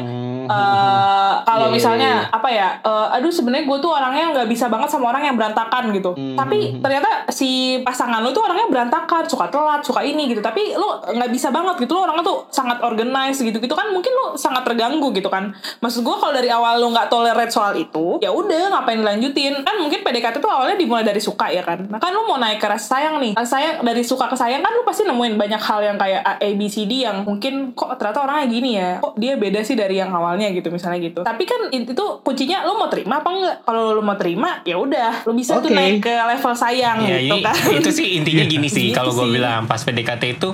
eh, 0.51 1.33
kalau 1.47 1.67
Iya, 1.71 1.75
misalnya 1.79 2.11
iya, 2.11 2.23
iya. 2.27 2.35
apa 2.35 2.49
ya 2.51 2.69
eh, 2.83 3.07
aduh 3.15 3.31
sebenarnya 3.31 3.65
gue 3.65 3.77
tuh 3.79 3.91
orangnya 3.91 4.25
nggak 4.35 4.49
bisa 4.51 4.65
banget 4.67 4.89
sama 4.91 5.15
orang 5.15 5.23
yang 5.31 5.35
berantakan 5.39 5.83
gitu. 5.95 6.11
Hmm. 6.11 6.35
tapi 6.35 6.79
ternyata 6.83 7.27
si 7.31 7.79
pasangan 7.81 8.19
lu 8.19 8.35
tuh 8.35 8.43
orangnya 8.43 8.67
berantakan 8.67 9.23
suka 9.25 9.47
telat 9.47 9.81
suka 9.81 10.03
ini 10.03 10.27
gitu. 10.31 10.43
Tapi 10.43 10.75
lu 10.75 10.87
nggak 11.15 11.31
bisa 11.31 11.49
banget 11.49 11.79
gitu. 11.87 11.95
Lu 11.95 12.01
orangnya 12.03 12.25
tuh 12.25 12.45
sangat 12.51 12.83
organized 12.83 13.41
gitu. 13.41 13.57
Gitu 13.57 13.71
kan 13.71 13.89
mungkin 13.95 14.11
lu 14.11 14.35
sangat 14.35 14.67
terganggu 14.67 15.13
gitu 15.15 15.31
kan. 15.31 15.55
Maksud 15.79 16.03
gue 16.03 16.15
kalau 16.19 16.33
dari 16.35 16.51
awal 16.51 16.81
lu 16.83 16.91
nggak 16.91 17.07
tolerate 17.07 17.53
soal 17.53 17.73
itu 17.77 18.19
ya 18.19 18.29
udah 18.33 18.75
ngapain 18.75 18.99
dilanjutin? 18.99 19.63
Kan 19.63 19.79
mungkin 19.79 20.03
PDKT 20.03 20.43
tuh 20.43 20.51
awalnya 20.51 20.75
dimulai 20.75 21.05
dari 21.07 21.21
suka 21.23 21.47
ya 21.49 21.63
kan. 21.63 21.87
Nah 21.87 21.97
kan 22.01 22.11
lu 22.11 22.27
mau 22.27 22.37
naik 22.41 22.59
ke 22.59 22.67
rasa 22.67 22.99
sayang 22.99 23.23
nih. 23.23 23.33
Rasa 23.37 23.59
sayang 23.59 23.75
dari 23.85 24.03
suka 24.03 24.27
ke 24.27 24.35
sayang 24.35 24.61
kan 24.65 24.71
lu 24.75 24.83
pasti 24.83 25.07
nemuin 25.07 25.39
banyak 25.39 25.61
hal 25.61 25.79
yang 25.85 25.97
kayak 25.97 26.21
A, 26.25 26.33
A 26.41 26.49
B 26.57 26.67
C 26.67 26.83
D 26.89 27.07
yang 27.07 27.23
mungkin 27.23 27.71
kok 27.77 27.95
ternyata 27.95 28.25
orangnya 28.27 28.47
gini 28.49 28.69
ya. 28.75 28.91
Kok 28.99 29.15
dia 29.15 29.33
beda 29.37 29.61
sih 29.63 29.77
dari 29.77 30.01
yang 30.01 30.11
awalnya 30.11 30.40
gitu 30.49 30.67
misalnya 30.67 30.99
gitu. 30.99 31.21
Tapi 31.21 31.43
kan 31.43 31.69
itu 31.69 31.91
tuh 31.91 32.19
kuncinya 32.21 32.63
lu 32.63 32.73
mau 32.73 32.87
terima 32.87 33.19
apa 33.19 33.29
enggak? 33.29 33.55
Kalau 33.61 33.93
lu 33.93 34.01
mau 34.01 34.15
terima 34.15 34.63
ya 34.63 34.75
udah 34.75 35.21
lu 35.23 35.33
bisa 35.33 35.59
tuh 35.59 35.67
Oke. 35.67 35.75
naik 35.75 36.01
ke 36.01 36.09
level 36.09 36.53
sayang 36.53 36.97
Ya, 37.01 37.19
gitu 37.19 37.37
ini- 37.37 37.43
kan. 37.43 37.55
itu 37.75 37.89
sih 37.91 38.07
intinya 38.15 38.45
gini 38.45 38.65
sih. 38.65 38.89
Gitu 38.89 38.97
kalau 38.97 39.11
gue 39.11 39.27
bilang 39.29 39.65
pas 39.65 39.77
PDKT 39.77 40.23
itu 40.33 40.49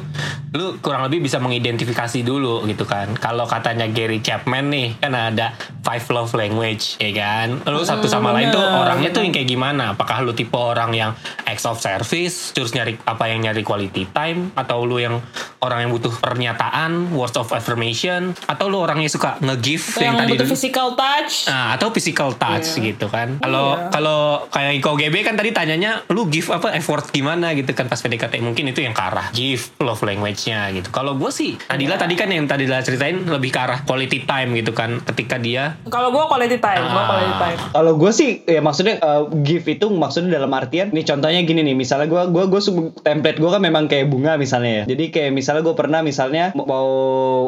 lu 0.50 0.80
kurang 0.80 1.06
lebih 1.06 1.22
bisa 1.22 1.38
mengidentifikasi 1.38 2.20
dulu 2.22 2.66
gitu 2.66 2.84
kan. 2.84 3.14
Kalau 3.14 3.46
katanya 3.46 3.86
Gary 3.86 4.20
Chapman 4.20 4.68
nih 4.68 4.88
kan 4.98 5.14
ada 5.14 5.54
five 5.82 6.04
love 6.10 6.34
language 6.34 6.98
ya 6.98 7.14
kan? 7.14 7.62
Lu 7.64 7.84
satu 7.84 8.08
sama 8.08 8.32
lain 8.32 8.50
tuh 8.50 8.60
bener, 8.60 8.82
orangnya 8.82 9.10
tuh 9.12 9.22
yang 9.22 9.32
kayak 9.32 9.48
gimana? 9.48 9.94
Apakah 9.94 10.20
lu 10.20 10.34
tipe 10.34 10.56
orang 10.56 10.92
yang 10.92 11.12
acts 11.44 11.64
of 11.64 11.78
service 11.78 12.52
terus 12.52 12.74
nyari 12.74 12.98
apa 13.04 13.28
yang 13.28 13.44
nyari 13.44 13.62
quality 13.62 14.10
time 14.10 14.50
atau 14.54 14.82
lu 14.82 14.98
yang 14.98 15.22
orang 15.60 15.86
yang 15.86 15.92
butuh 15.92 16.12
pernyataan 16.18 17.12
words 17.12 17.36
of 17.36 17.50
affirmation 17.50 18.34
atau 18.46 18.66
lu 18.66 18.80
orangnya 18.80 19.08
suka 19.08 19.36
nge-give 19.40 19.77
Atau 19.80 20.00
yang, 20.00 20.06
yang 20.08 20.18
tadi 20.18 20.32
butuh 20.32 20.44
dulu 20.44 20.52
physical 20.52 20.88
touch 20.94 21.34
Nah, 21.48 21.68
atau 21.74 21.88
physical 21.90 22.30
touch 22.34 22.68
Iya. 22.70 22.84
gitu 22.88 23.08
kan. 23.08 23.28
Kalau 23.38 23.66
Iya. 23.74 23.90
kalau 23.90 24.20
kayak 24.48 24.72
Iko 24.76 24.92
GB 24.94 25.16
kan 25.24 25.34
tadi 25.34 25.50
tanyanya 25.52 26.04
lu 26.08 26.28
give 26.28 26.50
apa 26.50 26.74
effort 26.74 27.10
gimana 27.10 27.54
gitu 27.54 27.72
kan 27.72 27.86
pas 27.86 27.98
PDKT 27.98 28.40
mungkin 28.40 28.68
itu 28.68 28.80
yang 28.80 28.92
ke 28.92 29.02
arah 29.02 29.28
give 29.32 29.72
love 29.80 30.02
language-nya 30.02 30.70
gitu. 30.72 30.90
Kalau 30.90 31.14
gue 31.14 31.30
sih 31.30 31.56
Nadila 31.64 31.96
Iya. 31.96 32.00
tadi 32.00 32.14
kan 32.14 32.28
yang 32.28 32.46
tadi 32.46 32.64
Nadila 32.64 32.82
ceritain 32.82 33.18
lebih 33.24 33.50
ke 33.50 33.60
arah 33.60 33.80
quality 33.82 34.24
time 34.24 34.54
gitu 34.54 34.72
kan 34.72 35.00
ketika 35.04 35.38
dia 35.38 35.78
kalau 35.88 36.10
gue 36.10 36.24
quality 36.24 36.58
time 36.58 36.84
gue 36.84 36.94
Ah. 36.96 37.08
quality 37.08 37.36
time 37.38 37.60
Kalau 37.70 37.94
gue 37.96 38.12
sih 38.12 38.30
ya 38.44 38.60
maksudnya 38.60 38.96
uh, 39.00 39.24
give 39.38 39.66
itu 39.66 39.88
maksudnya 39.88 40.36
dalam 40.36 40.52
artian 40.52 40.90
nih 40.90 41.04
contohnya 41.04 41.42
gini 41.42 41.62
nih 41.64 41.76
misalnya 41.76 42.06
gue 42.06 42.22
gua 42.28 42.46
gue 42.46 42.62
template 42.98 43.38
gue 43.38 43.50
kan 43.50 43.60
memang 43.60 43.86
kayak 43.86 44.08
bunga 44.08 44.36
misalnya 44.36 44.72
ya. 44.78 44.84
Jadi 44.88 45.04
kayak 45.10 45.32
misalnya 45.32 45.62
gue 45.62 45.74
pernah 45.74 46.00
misalnya 46.02 46.52
mau- 46.54 46.68
mau 46.68 46.88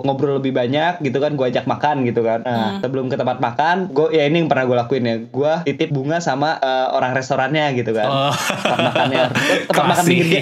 ngobrol 0.01 0.38
lebih 0.38 0.51
banyak 0.51 1.01
gitu 1.01 1.17
kan 1.17 1.34
gue 1.34 1.45
ajak 1.45 1.65
makan 1.65 2.01
gitu 2.03 2.09
kan. 2.22 2.45
Nah, 2.45 2.78
sebelum 2.84 3.10
ke 3.10 3.16
tempat 3.18 3.41
makan 3.41 3.89
gue 3.89 4.14
ya 4.14 4.30
ini 4.30 4.45
yang 4.45 4.49
pernah 4.51 4.70
gue 4.70 4.78
lakuin 4.78 5.03
ya. 5.10 5.16
Gue 5.26 5.53
titip 5.66 5.89
bunga 5.89 6.22
sama 6.22 6.62
uh, 6.62 6.93
orang 6.93 7.18
restorannya 7.18 7.74
gitu 7.74 7.95
kan. 7.97 8.10
Oh. 8.10 8.34
Tempat 8.36 8.80
makannya. 8.93 9.24
Tempat 9.72 9.86
makan 9.89 10.05
pinggir. 10.05 10.41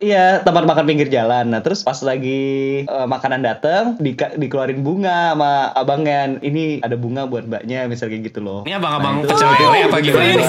Iya, 0.00 0.42
tempat 0.42 0.64
makan 0.66 0.84
pinggir 0.88 1.08
jalan. 1.12 1.54
Nah, 1.54 1.60
terus 1.62 1.86
pas 1.86 1.98
lagi 2.02 2.82
uh, 2.90 3.06
makanan 3.06 3.46
dateng 3.46 3.94
di, 4.00 4.16
dikeluarin 4.16 4.82
bunga 4.82 5.36
sama 5.36 5.70
abangnya. 5.76 6.40
Ini 6.40 6.82
ada 6.82 6.96
bunga 6.98 7.30
buat 7.30 7.46
mbaknya, 7.46 7.86
misal 7.86 8.10
kayak 8.10 8.32
gitu 8.32 8.40
loh. 8.42 8.66
Ini 8.66 8.80
abang-abang 8.80 9.20
Nah, 9.20 9.28
pecel 9.28 9.48
lele 9.52 9.78
apa 9.90 9.96
gimana 10.00 10.32
nih? 10.32 10.48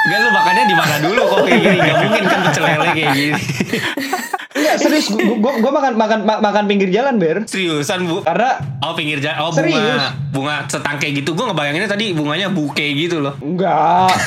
Enggak 0.00 0.18
lu 0.20 0.30
makannya 0.32 0.64
di 0.64 0.76
mana 0.76 0.94
dulu 1.02 1.22
kok 1.28 1.40
kayak 1.46 1.60
gini 1.60 1.78
Gak 1.80 1.96
mungkin 2.00 2.24
kan 2.24 2.40
pecel 2.48 2.62
lele 2.64 2.86
kayak 2.94 3.10
gini 3.14 3.42
serius. 4.90 5.06
Gua, 5.08 5.38
gua, 5.38 5.52
gua 5.60 5.72
makan 5.72 5.92
makan 5.94 6.18
ma- 6.22 6.40
makan 6.40 6.64
pinggir 6.66 6.90
jalan, 6.90 7.16
Ber. 7.16 7.42
Seriusan 7.44 8.04
bu 8.04 8.20
Karena 8.20 8.58
Oh 8.80 8.92
pinggir 8.92 9.18
jalan 9.18 9.38
Oh 9.40 9.50
Serius? 9.50 9.78
bunga 9.78 9.96
Bunga 10.30 10.56
setangkai 10.66 11.14
gitu 11.14 11.32
Gue 11.32 11.44
ngebayanginnya 11.44 11.86
tadi 11.86 12.10
bunganya 12.10 12.48
buke 12.48 12.82
gitu 12.82 13.18
loh 13.18 13.34
enggak 13.40 14.10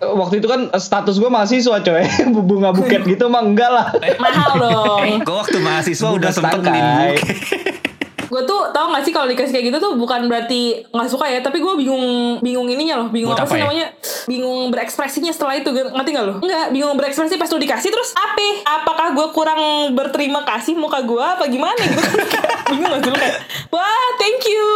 waktu 0.00 0.40
itu 0.40 0.48
kan 0.48 0.60
status 0.74 1.16
gue 1.16 1.28
mahasiswa 1.28 1.76
coy 1.78 2.04
bunga 2.48 2.70
buket 2.70 3.04
gitu 3.04 3.28
mah 3.28 3.42
enggak 3.42 3.68
lah 3.68 3.86
mahal 4.16 4.50
dong 4.56 5.00
Eh, 5.02 5.18
gue 5.18 5.34
waktu 5.34 5.58
mahasiswa 5.58 6.06
Bunga 6.06 6.18
udah 6.18 6.30
sempet 6.30 6.50
setangkai. 6.52 6.64
beliin 6.66 6.88
buke 6.88 7.32
gue 8.30 8.42
tuh 8.46 8.70
tau 8.70 8.94
gak 8.94 9.02
sih 9.02 9.10
kalau 9.10 9.26
dikasih 9.26 9.50
kayak 9.50 9.66
gitu 9.74 9.78
tuh 9.82 9.92
bukan 9.98 10.30
berarti 10.30 10.86
nggak 10.86 11.10
suka 11.10 11.26
ya 11.26 11.42
tapi 11.42 11.58
gue 11.58 11.74
bingung 11.74 12.38
bingung 12.38 12.70
ininya 12.70 13.02
loh 13.02 13.08
bingung 13.10 13.34
apa, 13.34 13.42
apa 13.42 13.50
sih 13.50 13.58
ya? 13.58 13.66
namanya 13.66 13.86
bingung 14.30 14.70
berekspresinya 14.70 15.34
setelah 15.34 15.58
itu 15.58 15.66
ngerti 15.74 16.10
gak 16.14 16.24
lo 16.24 16.34
nggak 16.38 16.70
bingung 16.70 16.94
berekspresi 16.94 17.34
pas 17.34 17.50
lo 17.50 17.58
dikasih 17.58 17.90
terus 17.90 18.14
apa? 18.14 18.48
Apakah 18.80 19.12
gue 19.18 19.26
kurang 19.34 19.92
berterima 19.98 20.46
kasih 20.46 20.78
muka 20.78 21.02
gue 21.02 21.18
apa 21.18 21.44
gimana? 21.50 21.74
Gitu 21.74 22.02
bingung 22.70 22.90
gak 22.94 23.00
sih 23.02 23.10
lo 23.10 23.18
kayak 23.18 23.36
wah 23.74 24.06
thank 24.22 24.46
you. 24.46 24.70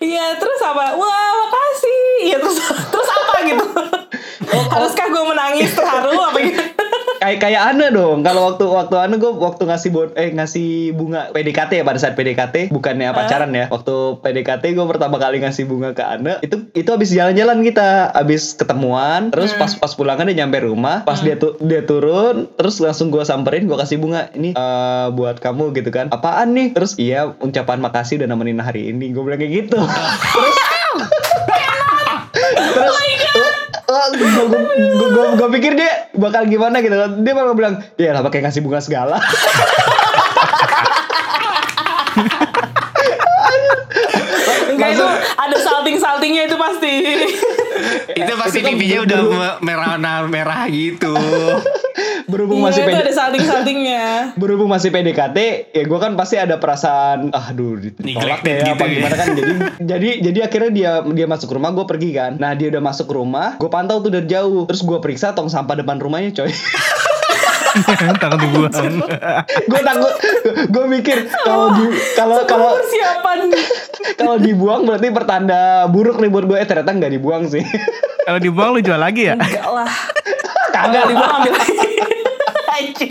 Iya 0.00 0.40
terus 0.40 0.60
apa? 0.64 0.96
Wah 0.96 1.30
makasih. 1.44 2.32
Iya 2.32 2.36
terus 2.40 2.56
terus 2.64 3.08
apa 3.12 3.34
gitu? 3.44 3.64
Oh, 4.48 4.64
Haruskah 4.72 5.12
gue 5.12 5.24
menangis 5.28 5.76
terharu 5.76 6.16
apa 6.16 6.38
gitu? 6.40 6.87
Kayak 7.18 7.38
kayak 7.42 7.60
Ana 7.74 7.86
dong. 7.90 8.22
Kalau 8.22 8.54
waktu 8.54 8.64
waktu 8.64 8.94
Ana 8.96 9.14
gue 9.18 9.32
waktu 9.34 9.62
ngasih 9.66 9.90
bon, 9.90 10.08
eh 10.14 10.30
ngasih 10.32 10.94
bunga 10.94 11.34
PDKT 11.34 11.82
ya 11.82 11.84
pada 11.84 11.98
saat 11.98 12.14
PDKT 12.14 12.70
bukannya 12.70 13.10
pacaran 13.12 13.50
ya. 13.52 13.66
Waktu 13.68 14.22
PDKT 14.22 14.64
gue 14.78 14.86
pertama 14.86 15.18
kali 15.18 15.42
ngasih 15.42 15.66
bunga 15.66 15.92
ke 15.92 16.02
Ana 16.06 16.38
itu 16.40 16.70
itu 16.72 16.88
habis 16.88 17.10
jalan-jalan 17.10 17.60
kita, 17.66 18.14
habis 18.14 18.54
ketemuan, 18.54 19.34
terus 19.34 19.52
pas 19.58 19.74
pas 19.74 19.92
pulangan 19.92 20.30
dia 20.30 20.46
nyampe 20.46 20.62
rumah, 20.62 21.02
pas 21.02 21.18
dia 21.20 21.36
tu, 21.36 21.58
dia 21.60 21.82
turun, 21.82 22.46
terus 22.54 22.78
langsung 22.78 23.10
gue 23.10 23.22
samperin, 23.26 23.66
gue 23.66 23.76
kasih 23.76 23.98
bunga 23.98 24.30
ini 24.32 24.54
eh, 24.54 25.06
buat 25.12 25.42
kamu 25.42 25.74
gitu 25.76 25.90
kan. 25.90 26.08
Apaan 26.14 26.54
nih? 26.54 26.72
Terus 26.72 26.94
iya 26.96 27.26
ucapan 27.28 27.82
makasih 27.82 28.22
udah 28.22 28.28
nemenin 28.30 28.62
hari 28.62 28.94
ini. 28.94 29.10
Gue 29.10 29.26
bilang 29.26 29.42
kayak 29.42 29.66
gitu. 29.66 29.78
terus 30.38 30.56
terus 32.74 32.96
gue 33.88 35.48
pikir 35.56 35.72
dia 35.72 36.12
bakal 36.12 36.44
gimana 36.44 36.84
gitu 36.84 36.92
kan 36.92 37.24
dia 37.24 37.32
malah 37.32 37.56
bilang 37.56 37.80
ya 37.96 38.12
lah 38.12 38.20
pakai 38.20 38.44
ngasih 38.44 38.60
bunga 38.60 38.84
segala 38.84 39.16
Enggak 44.68 44.90
itu 44.94 45.06
ada 45.34 45.56
salting-saltingnya 45.58 46.42
itu 46.46 46.56
pasti. 46.60 46.94
itu 48.20 48.32
pasti 48.34 48.58
Itu 48.58 48.66
kan 48.66 48.74
udah 48.76 49.18
beru- 49.18 49.32
me- 49.32 49.58
merah 49.62 49.92
merah 50.24 50.62
gitu. 50.68 51.12
berhubung 52.28 52.60
Iya 52.60 52.64
masih 52.68 52.82
itu 52.84 52.90
PD 52.90 52.98
ada 53.00 53.12
salting-saltingnya. 53.14 54.06
berhubung 54.40 54.68
masih 54.68 54.92
PDKT 54.92 55.38
ya 55.72 55.82
gue 55.82 55.98
kan 55.98 56.12
pasti 56.12 56.36
ada 56.36 56.60
perasaan 56.60 57.32
ah 57.32 57.50
aduh 57.50 57.80
ditolak 57.80 58.04
Neglected 58.44 58.52
ya 58.52 58.60
gitu 58.60 58.74
apa 58.74 58.84
ya. 58.84 58.92
gimana 58.92 59.14
kan 59.16 59.28
jadi 59.32 59.52
jadi 59.80 60.08
jadi 60.22 60.38
akhirnya 60.44 60.70
dia 60.70 60.92
dia 61.08 61.26
masuk 61.26 61.48
rumah 61.48 61.72
gue 61.72 61.86
pergi 61.88 62.10
kan 62.12 62.36
nah 62.36 62.52
dia 62.52 62.68
udah 62.68 62.82
masuk 62.84 63.08
rumah 63.08 63.56
gue 63.56 63.70
pantau 63.72 63.98
tuh 63.98 64.12
dari 64.12 64.28
jauh 64.28 64.68
terus 64.68 64.84
gue 64.84 64.98
periksa 65.00 65.32
tong 65.32 65.48
sampah 65.48 65.80
depan 65.80 65.96
rumahnya 65.96 66.30
coy 66.34 66.52
takut 68.22 68.38
dibuang. 68.40 68.72
gue 69.70 69.80
takut 69.82 70.14
gue 70.68 70.84
mikir 70.88 71.18
kalau 71.44 71.74
di 71.76 71.84
kalau 72.16 72.38
kalau 72.44 72.70
persiapan. 72.78 73.38
kalau 74.20 74.36
dibuang 74.38 74.82
berarti 74.86 75.08
pertanda 75.12 75.86
buruk 75.90 76.18
nih 76.18 76.30
buat 76.30 76.44
gue 76.46 76.56
eh 76.58 76.66
ternyata 76.66 76.90
nggak 76.94 77.12
dibuang 77.18 77.44
sih 77.50 77.62
Kalau 78.28 78.38
dibuang 78.40 78.76
lu 78.76 78.80
jual 78.84 79.00
lagi 79.00 79.32
ya? 79.32 79.34
Enggak 79.40 79.68
lah. 79.72 79.92
kagak 80.68 81.04
dibuang 81.08 81.32
ambil 81.42 81.52
lagi. 81.56 81.97
Anjir. 82.78 83.10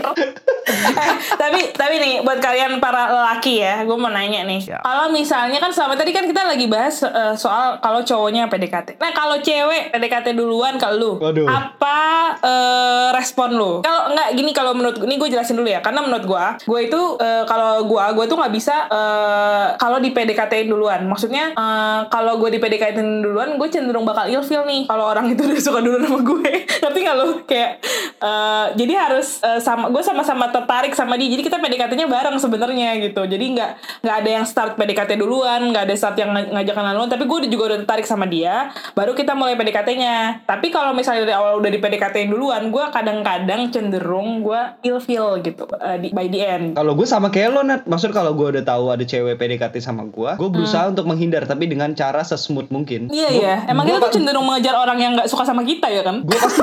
Eh, 0.68 1.12
tapi 1.40 1.60
tapi 1.72 1.94
nih 1.96 2.14
buat 2.20 2.40
kalian 2.40 2.76
para 2.76 3.08
lelaki 3.08 3.64
ya, 3.64 3.84
gue 3.84 3.96
mau 3.96 4.12
nanya 4.12 4.44
nih. 4.44 4.60
Ya. 4.64 4.78
Kalau 4.84 5.08
misalnya 5.08 5.56
kan 5.60 5.72
selama 5.72 5.96
tadi 5.96 6.12
kan 6.12 6.28
kita 6.28 6.44
lagi 6.44 6.68
bahas 6.68 7.00
eh, 7.04 7.34
soal 7.36 7.80
kalau 7.80 8.04
cowoknya 8.04 8.48
PDKT. 8.52 9.00
Nah 9.00 9.10
kalau 9.16 9.40
cewek 9.40 9.92
PDKT 9.92 10.36
duluan 10.36 10.76
ke 10.76 10.88
lu, 10.92 11.16
Waduh. 11.16 11.48
apa 11.48 11.98
eh, 12.40 13.08
respon 13.16 13.56
lu? 13.56 13.72
Kalau 13.80 14.12
nggak 14.12 14.28
gini 14.36 14.50
kalau 14.52 14.72
menurut 14.76 15.00
ini 15.04 15.16
gue 15.16 15.28
jelasin 15.32 15.56
dulu 15.56 15.68
ya, 15.68 15.80
karena 15.80 16.04
menurut 16.04 16.24
gue, 16.24 16.44
gue 16.68 16.80
itu 16.84 17.00
eh, 17.20 17.44
kalau 17.48 17.84
gue 17.88 18.04
gue 18.16 18.24
tuh 18.28 18.36
nggak 18.36 18.52
bisa 18.52 18.76
eh, 18.92 19.66
kalau 19.80 19.98
di 20.00 20.12
PDKT 20.12 20.68
duluan. 20.68 21.04
Maksudnya 21.08 21.56
eh, 21.56 22.00
kalau 22.12 22.36
gue 22.36 22.52
di 22.52 22.60
PDKT 22.60 23.00
duluan, 23.24 23.56
gue 23.56 23.68
cenderung 23.72 24.04
bakal 24.04 24.28
ilfeel 24.28 24.68
nih 24.68 24.84
kalau 24.84 25.08
orang 25.08 25.32
itu 25.32 25.48
udah 25.48 25.60
suka 25.60 25.80
duluan 25.80 26.04
sama 26.04 26.20
gue. 26.20 26.52
Nggak 26.98 27.14
lo? 27.14 27.40
Kayak 27.48 27.80
eh, 28.20 28.66
jadi 28.76 28.92
harus 29.08 29.40
eh, 29.40 29.57
sama 29.58 29.88
gue 29.88 30.00
sama-sama 30.00 30.48
tertarik 30.48 30.92
sama 30.92 31.14
dia. 31.14 31.28
Jadi 31.28 31.42
kita 31.42 31.58
PDKT-nya 31.58 32.06
bareng 32.06 32.36
sebenarnya 32.36 32.96
gitu. 33.00 33.22
Jadi 33.22 33.44
nggak 33.52 33.70
nggak 34.00 34.16
ada 34.16 34.30
yang 34.32 34.44
start 34.44 34.74
PDKT 34.74 35.16
duluan, 35.16 35.68
nggak 35.68 35.84
ada 35.84 35.94
start 35.94 36.16
yang 36.16 36.30
ng- 36.30 36.50
ngajak 36.50 36.72
kenalan 36.72 36.94
duluan. 36.96 37.10
Tapi 37.10 37.24
gue 37.24 37.38
juga 37.48 37.64
udah 37.66 37.78
tertarik 37.80 38.04
sama 38.04 38.24
dia. 38.24 38.68
Baru 38.92 39.12
kita 39.12 39.32
mulai 39.32 39.54
PDKT-nya. 39.54 40.44
Tapi 40.44 40.68
kalau 40.68 40.90
misalnya 40.90 41.22
dari 41.22 41.34
awal 41.34 41.58
udah 41.58 41.68
di 41.68 41.78
PDKT 41.78 42.26
duluan, 42.26 42.68
gue 42.68 42.84
kadang-kadang 42.88 43.68
cenderung 43.68 44.40
gue 44.40 44.60
ilfeel 44.82 45.40
gitu 45.40 45.64
eh, 45.74 45.98
di, 45.98 46.08
by 46.10 46.26
the 46.26 46.40
end. 46.40 46.66
Kalau 46.72 46.92
gue 46.92 47.04
sama 47.04 47.28
kayak 47.28 47.50
lo 47.50 47.60
Nat 47.60 47.82
Maksud 47.84 48.10
kalau 48.10 48.32
gue 48.32 48.48
udah 48.50 48.64
tahu 48.64 48.88
ada 48.88 49.02
cewek 49.02 49.34
PDKT 49.34 49.78
sama 49.78 50.04
gue 50.04 50.30
Gue 50.34 50.48
berusaha 50.48 50.86
untuk 50.86 51.04
menghindar 51.04 51.44
Tapi 51.44 51.66
dengan 51.66 51.92
cara 51.92 52.20
sesmooth 52.20 52.68
mungkin 52.68 53.00
Hmm. 53.00 53.14
Iya 53.14 53.28
Gua- 53.28 53.38
iya, 53.38 53.54
emang 53.66 53.84
gua 53.84 53.90
kita 53.90 54.02
tuh 54.02 54.12
cenderung 54.12 54.44
mengejar 54.44 54.74
orang 54.74 54.98
yang 54.98 55.12
nggak 55.14 55.26
suka 55.26 55.42
sama 55.42 55.62
kita 55.62 55.86
ya 55.86 56.02
kan? 56.02 56.20
gue 56.20 56.34
pasti 56.36 56.60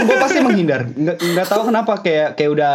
gue 0.00 0.16
pasti 0.18 0.38
menghindar 0.40 0.80
nggak 0.88 1.16
nggak 1.16 1.46
tahu 1.46 1.62
kenapa 1.64 1.92
kayak 2.00 2.19
kayak 2.30 2.50
udah 2.50 2.74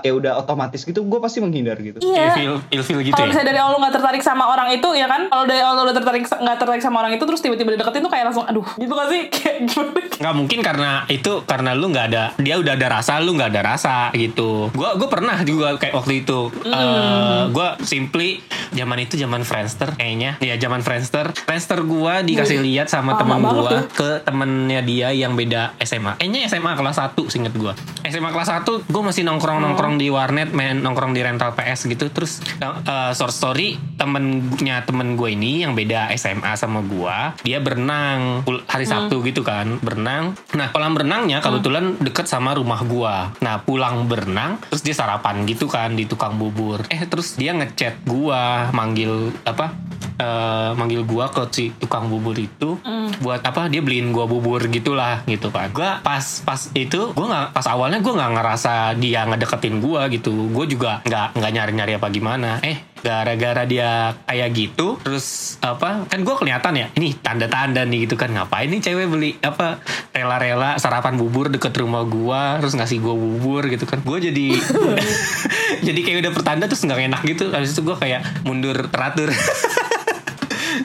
kayak 0.00 0.14
udah 0.16 0.32
otomatis 0.36 0.80
gitu 0.80 1.00
gue 1.02 1.18
pasti 1.18 1.38
menghindar 1.38 1.76
gitu 1.78 1.98
Iya. 1.98 2.30
Ilfil 2.30 2.54
ilfil 2.70 2.98
gitu 3.02 3.12
Kalau 3.12 3.24
ya. 3.24 3.30
misalnya 3.30 3.48
dari 3.48 3.58
awal 3.58 3.72
lu 3.72 3.80
nggak 3.80 3.94
tertarik 3.94 4.22
sama 4.22 4.44
orang 4.46 4.68
itu 4.70 4.88
ya 4.92 5.06
kan? 5.06 5.22
Kalau 5.26 5.44
dari 5.44 5.60
awal 5.60 5.74
lu 5.74 5.82
udah 5.84 5.96
tertarik 5.96 6.22
nggak 6.24 6.56
tertarik 6.56 6.80
sama 6.80 6.96
orang 6.98 7.12
itu 7.12 7.22
terus 7.22 7.40
tiba-tiba 7.40 7.70
dideketin 7.72 8.00
tuh 8.00 8.08
kayak 8.08 8.24
langsung 8.26 8.44
aduh 8.44 8.66
gitu 8.74 8.92
gak 8.92 9.08
sih? 9.08 9.22
Kayak 9.36 9.58
gimana? 9.66 10.00
nggak 10.16 10.34
mungkin 10.34 10.58
karena 10.60 10.90
itu 11.08 11.32
karena 11.44 11.70
lu 11.72 11.86
nggak 11.86 12.06
ada 12.06 12.24
dia 12.36 12.56
udah 12.56 12.72
ada 12.72 12.88
rasa 12.90 13.18
lu 13.18 13.32
nggak 13.32 13.50
ada 13.50 13.62
rasa 13.66 13.94
gitu 14.12 14.72
gua 14.72 14.96
gua 14.96 15.08
pernah 15.08 15.36
juga 15.42 15.76
kayak 15.76 15.92
waktu 15.92 16.24
itu 16.24 16.48
Eh, 16.66 17.42
gua 17.50 17.76
simply 17.80 18.40
zaman 18.70 18.96
itu 18.98 19.14
zaman 19.14 19.42
Friendster 19.42 19.92
kayaknya 19.92 20.36
ya 20.38 20.56
zaman 20.56 20.80
Friendster 20.80 21.36
Friendster 21.36 21.80
gua 21.82 22.20
dikasih 22.20 22.58
lihat 22.58 22.86
sama 22.86 23.12
teman 23.14 23.44
tuh. 23.44 23.84
ke 23.92 24.10
temennya 24.22 24.80
dia 24.80 25.08
yang 25.10 25.32
beda 25.32 25.76
SMA 25.78 26.16
kayaknya 26.16 26.48
SMA 26.48 26.72
kelas 26.74 26.96
1 26.96 27.12
singkat 27.26 27.52
gua 27.54 27.72
SMA 28.02 28.30
kelas 28.30 28.48
1 28.56 28.85
gua 28.90 29.02
masih 29.10 29.26
nongkrong 29.26 29.58
nongkrong 29.58 29.98
di 29.98 30.06
warnet 30.08 30.54
main 30.54 30.78
nongkrong 30.78 31.12
di 31.12 31.20
rental 31.22 31.52
PS 31.58 31.90
gitu. 31.90 32.06
Terus 32.10 32.38
eh, 32.62 33.12
short 33.12 33.34
story 33.34 33.78
temennya 33.98 34.84
temen 34.86 35.18
gue 35.18 35.32
ini 35.32 35.64
yang 35.64 35.72
beda 35.72 36.12
SMA 36.14 36.52
sama 36.54 36.84
gua 36.84 37.34
dia 37.42 37.58
berenang 37.58 38.44
hari 38.68 38.86
Sabtu 38.86 39.24
gitu 39.26 39.42
kan 39.42 39.80
berenang. 39.82 40.38
Nah 40.54 40.70
kolam 40.70 40.94
renangnya 40.94 41.42
kebetulan 41.42 41.98
deket 41.98 42.30
sama 42.30 42.54
rumah 42.54 42.80
gua. 42.86 43.34
Nah 43.42 43.62
pulang 43.64 44.06
berenang 44.06 44.62
terus 44.70 44.84
dia 44.84 44.94
sarapan 44.94 45.42
gitu 45.48 45.66
kan 45.66 45.96
di 45.96 46.06
tukang 46.06 46.38
bubur. 46.38 46.86
Eh 46.92 47.02
terus 47.08 47.34
dia 47.34 47.56
ngechat 47.56 48.06
gua 48.06 48.70
manggil 48.70 49.32
apa 49.42 49.74
eh, 50.20 50.70
manggil 50.76 51.02
gua 51.02 51.32
ke 51.32 51.42
si 51.50 51.72
tukang 51.76 52.12
bubur 52.12 52.36
itu 52.36 52.78
buat 53.24 53.40
apa 53.40 53.72
dia 53.72 53.80
beliin 53.80 54.12
gua 54.12 54.28
bubur 54.28 54.60
gitulah 54.68 55.24
gitu 55.24 55.48
kan. 55.48 55.72
Gua 55.72 56.04
pas 56.04 56.22
pas 56.44 56.60
itu 56.76 57.16
gua 57.16 57.26
nggak 57.26 57.46
pas 57.56 57.66
awalnya 57.72 57.98
gua 58.04 58.14
nggak 58.20 58.32
ngerasa 58.36 58.75
dia 58.98 59.24
ngedeketin 59.28 59.78
gua 59.78 60.08
gitu. 60.12 60.50
Gua 60.50 60.64
juga 60.66 61.00
nggak 61.04 61.38
nggak 61.38 61.52
nyari 61.52 61.72
nyari 61.72 61.92
apa 61.98 62.08
gimana. 62.12 62.50
Eh 62.60 62.96
gara-gara 62.96 63.62
dia 63.68 64.18
kayak 64.26 64.50
gitu 64.56 64.98
terus 64.98 65.58
apa 65.62 66.10
kan 66.10 66.26
gua 66.26 66.34
kelihatan 66.34 66.74
ya 66.74 66.86
ini 66.98 67.14
tanda-tanda 67.18 67.86
nih 67.86 68.08
gitu 68.08 68.14
kan. 68.18 68.32
Ngapain 68.32 68.68
nih 68.68 68.80
cewek 68.82 69.06
beli 69.06 69.30
apa 69.40 69.80
rela-rela 70.10 70.80
sarapan 70.80 71.14
bubur 71.16 71.48
deket 71.52 71.72
rumah 71.76 72.02
gua 72.04 72.60
terus 72.60 72.74
ngasih 72.74 72.98
gua 73.00 73.14
bubur 73.14 73.66
gitu 73.70 73.86
kan. 73.86 74.02
Gua 74.02 74.18
jadi 74.18 74.56
jadi 75.86 76.00
kayak 76.02 76.18
udah 76.26 76.32
pertanda 76.32 76.64
terus 76.66 76.82
nggak 76.84 77.00
enak 77.12 77.22
gitu. 77.24 77.50
Habis 77.52 77.74
itu 77.74 77.82
gua 77.86 77.96
kayak 77.96 78.24
mundur 78.44 78.76
teratur 78.92 79.30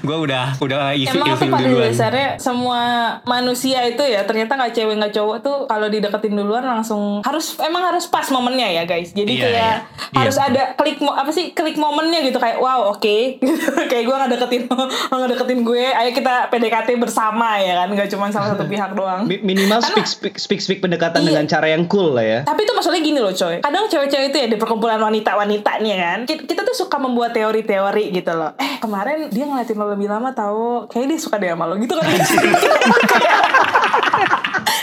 gua 0.02 0.18
udah 0.20 0.46
udah 0.58 0.80
ilfil 0.92 1.16
Emang 1.16 1.28
tuh 1.28 1.34
ilfil 1.38 1.50
pada 1.50 1.64
duluan 1.64 1.88
dasarnya 1.88 2.30
semua 2.38 2.82
manusia 3.24 3.80
itu 3.84 4.02
ya 4.02 4.22
ternyata 4.22 4.54
nggak 4.54 4.72
cewek 4.72 4.96
nggak 4.96 5.14
cowok 5.14 5.38
tuh 5.40 5.58
kalau 5.66 5.88
dideketin 5.88 6.34
duluan 6.34 6.64
langsung 6.64 7.22
harus 7.22 7.58
emang 7.60 7.84
harus 7.84 8.06
pas 8.06 8.26
momennya 8.28 8.68
ya 8.72 8.84
guys. 8.84 9.12
Jadi 9.12 9.32
Iya, 9.32 9.44
kayak 9.44 9.56
iya. 9.56 10.18
harus 10.18 10.36
Iya. 10.36 10.48
ada 10.48 10.64
klik 10.74 10.98
apa 11.02 11.30
sih 11.30 11.52
klik 11.52 11.76
momennya 11.76 12.22
gitu 12.22 12.38
kayak 12.38 12.58
wow 12.58 12.92
oke 12.92 13.16
kayak 13.92 14.04
gue 14.04 14.16
ngedeketin 14.18 14.62
lo 14.68 14.86
ngedeketin 15.22 15.60
gue 15.62 15.86
ayo 15.88 16.10
kita 16.12 16.50
PDKT 16.50 16.90
bersama 16.98 17.58
ya 17.58 17.78
kan 17.78 17.88
nggak 17.88 18.10
cuma 18.10 18.28
salah 18.28 18.52
satu 18.52 18.66
pihak 18.72 18.92
doang. 18.92 19.24
Mi- 19.24 19.40
minimal 19.40 19.80
speak 19.80 20.06
speak 20.06 20.36
speak, 20.36 20.60
speak 20.60 20.80
pendekatan 20.80 21.22
Iya. 21.22 21.28
dengan 21.28 21.46
cara 21.46 21.68
yang 21.68 21.86
cool 21.86 22.12
lah 22.12 22.24
ya 22.24 22.40
Tapi 22.42 22.60
itu 22.60 22.72
maksudnya 22.72 22.98
gini 23.00 23.20
loh 23.20 23.32
coy 23.32 23.60
Kadang 23.60 23.86
cewek-cewek 23.86 24.28
itu 24.28 24.38
ya 24.38 24.48
di 24.48 24.56
perkumpulan 24.56 24.98
wanita-wanita 24.98 25.72
nih 25.78 25.90
ya 25.90 25.98
kan 26.00 26.20
kita, 26.24 26.42
kita 26.46 26.62
tuh 26.64 26.76
suka 26.76 26.98
membuat 26.98 27.32
teori-teori 27.32 28.10
gitu 28.12 28.32
loh 28.32 28.52
Eh 28.56 28.78
kemarin 28.78 29.28
dia 29.28 29.44
ngeliatin 29.44 29.76
lo 29.76 29.91
lebih 29.92 30.08
lama 30.08 30.32
tahu. 30.32 30.88
Kayaknya 30.88 31.08
dia 31.12 31.20
suka 31.20 31.36
deh 31.38 31.52
sama 31.52 31.68
lo 31.68 31.76
gitu 31.76 31.94
kan. 31.94 32.08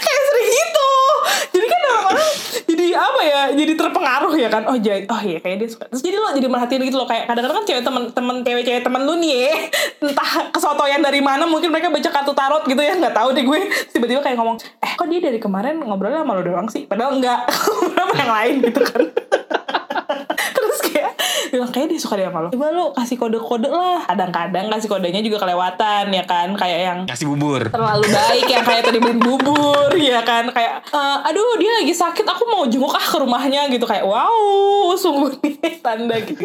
Kayak 0.05 0.23
sering 0.29 0.49
gitu. 0.53 0.91
Jadi 1.49 1.67
kan 1.67 1.81
orang-orang 1.89 2.29
jadi 2.69 2.87
apa 2.95 3.21
ya 3.25 3.43
Jadi 3.57 3.73
terpengaruh 3.75 4.35
ya 4.37 4.49
kan. 4.53 4.63
Oh 4.69 4.77
jadi 4.77 5.09
oh 5.09 5.21
iya 5.25 5.39
kayaknya 5.41 5.65
dia 5.65 5.71
suka. 5.73 5.85
Terus 5.89 6.03
jadi 6.05 6.17
lo 6.21 6.29
jadi 6.37 6.47
merhatiin 6.47 6.83
gitu 6.85 6.99
loh 7.01 7.09
Kayak 7.09 7.33
kadang-kadang 7.33 7.57
kan 7.63 7.65
cewek 7.65 7.83
temen 7.83 8.03
temen 8.13 8.37
cewek-cewek 8.45 8.83
temen 8.85 9.01
lu 9.09 9.15
nih 9.17 9.31
ya. 9.33 9.53
Entah 10.05 10.31
kesotoyan 10.53 11.01
dari 11.01 11.21
mana 11.25 11.49
Mungkin 11.49 11.73
mereka 11.73 11.89
baca 11.89 12.11
kartu 12.13 12.33
tarot 12.37 12.63
gitu 12.69 12.83
ya. 12.85 12.95
Nggak 13.01 13.15
tahu 13.17 13.33
deh 13.33 13.45
gue. 13.45 13.61
Tiba-tiba 13.97 14.21
kayak 14.21 14.37
ngomong 14.37 14.61
Eh 14.85 14.93
kok 14.95 15.09
dia 15.09 15.21
dari 15.25 15.41
kemarin 15.41 15.81
ngobrolnya 15.81 16.23
sama 16.23 16.37
lo 16.37 16.43
doang 16.45 16.69
sih? 16.69 16.85
Padahal 16.85 17.17
enggak 17.17 17.49
Ngobrol 17.81 17.97
sama 17.97 18.15
yang 18.15 18.33
lain 18.33 18.55
gitu 18.69 18.83
kan 18.85 19.03
Terus 21.51 21.71
kayak 21.71 21.71
bilang 21.71 21.71
kayak 21.71 21.87
dia 21.89 21.99
suka 21.99 22.15
deh 22.15 22.27
sama 22.27 22.39
lo. 22.41 22.49
Coba 22.51 22.67
lo 22.71 22.85
kasih 22.93 23.17
kode-kode 23.17 23.69
lah. 23.69 24.01
Kadang-kadang 24.05 24.67
kasih 24.69 24.89
kodenya 24.89 25.21
juga 25.21 25.39
kelewatan 25.41 26.05
ya 26.09 26.25
kan? 26.25 26.49
Kayak 26.55 26.79
yang 26.83 26.99
Kasih 27.05 27.27
bubur. 27.27 27.63
terlalu 27.69 28.05
baik 28.07 28.47
yang 28.47 28.65
kayak 28.65 28.83
tadi 28.85 28.99
beliin 28.99 29.19
bubur 29.19 29.91
ya 29.95 30.21
kan? 30.21 30.49
Kayak 30.49 30.85
"Eh, 30.87 31.17
aduh 31.25 31.57
dia 31.57 31.71
lagi 31.75 31.93
sakit 31.93 32.25
aku 32.25 32.43
mau 32.47 32.63
jenguk 32.65 32.91
ah 32.91 33.03
ke 33.03 33.17
rumahnya 33.17 33.67
gitu. 33.69 33.85
Kayak 33.85 34.05
wow 34.05 34.37
sungguh 34.95 35.33
nih 35.39 35.57
tanda 35.85 36.17
gitu. 36.19 36.43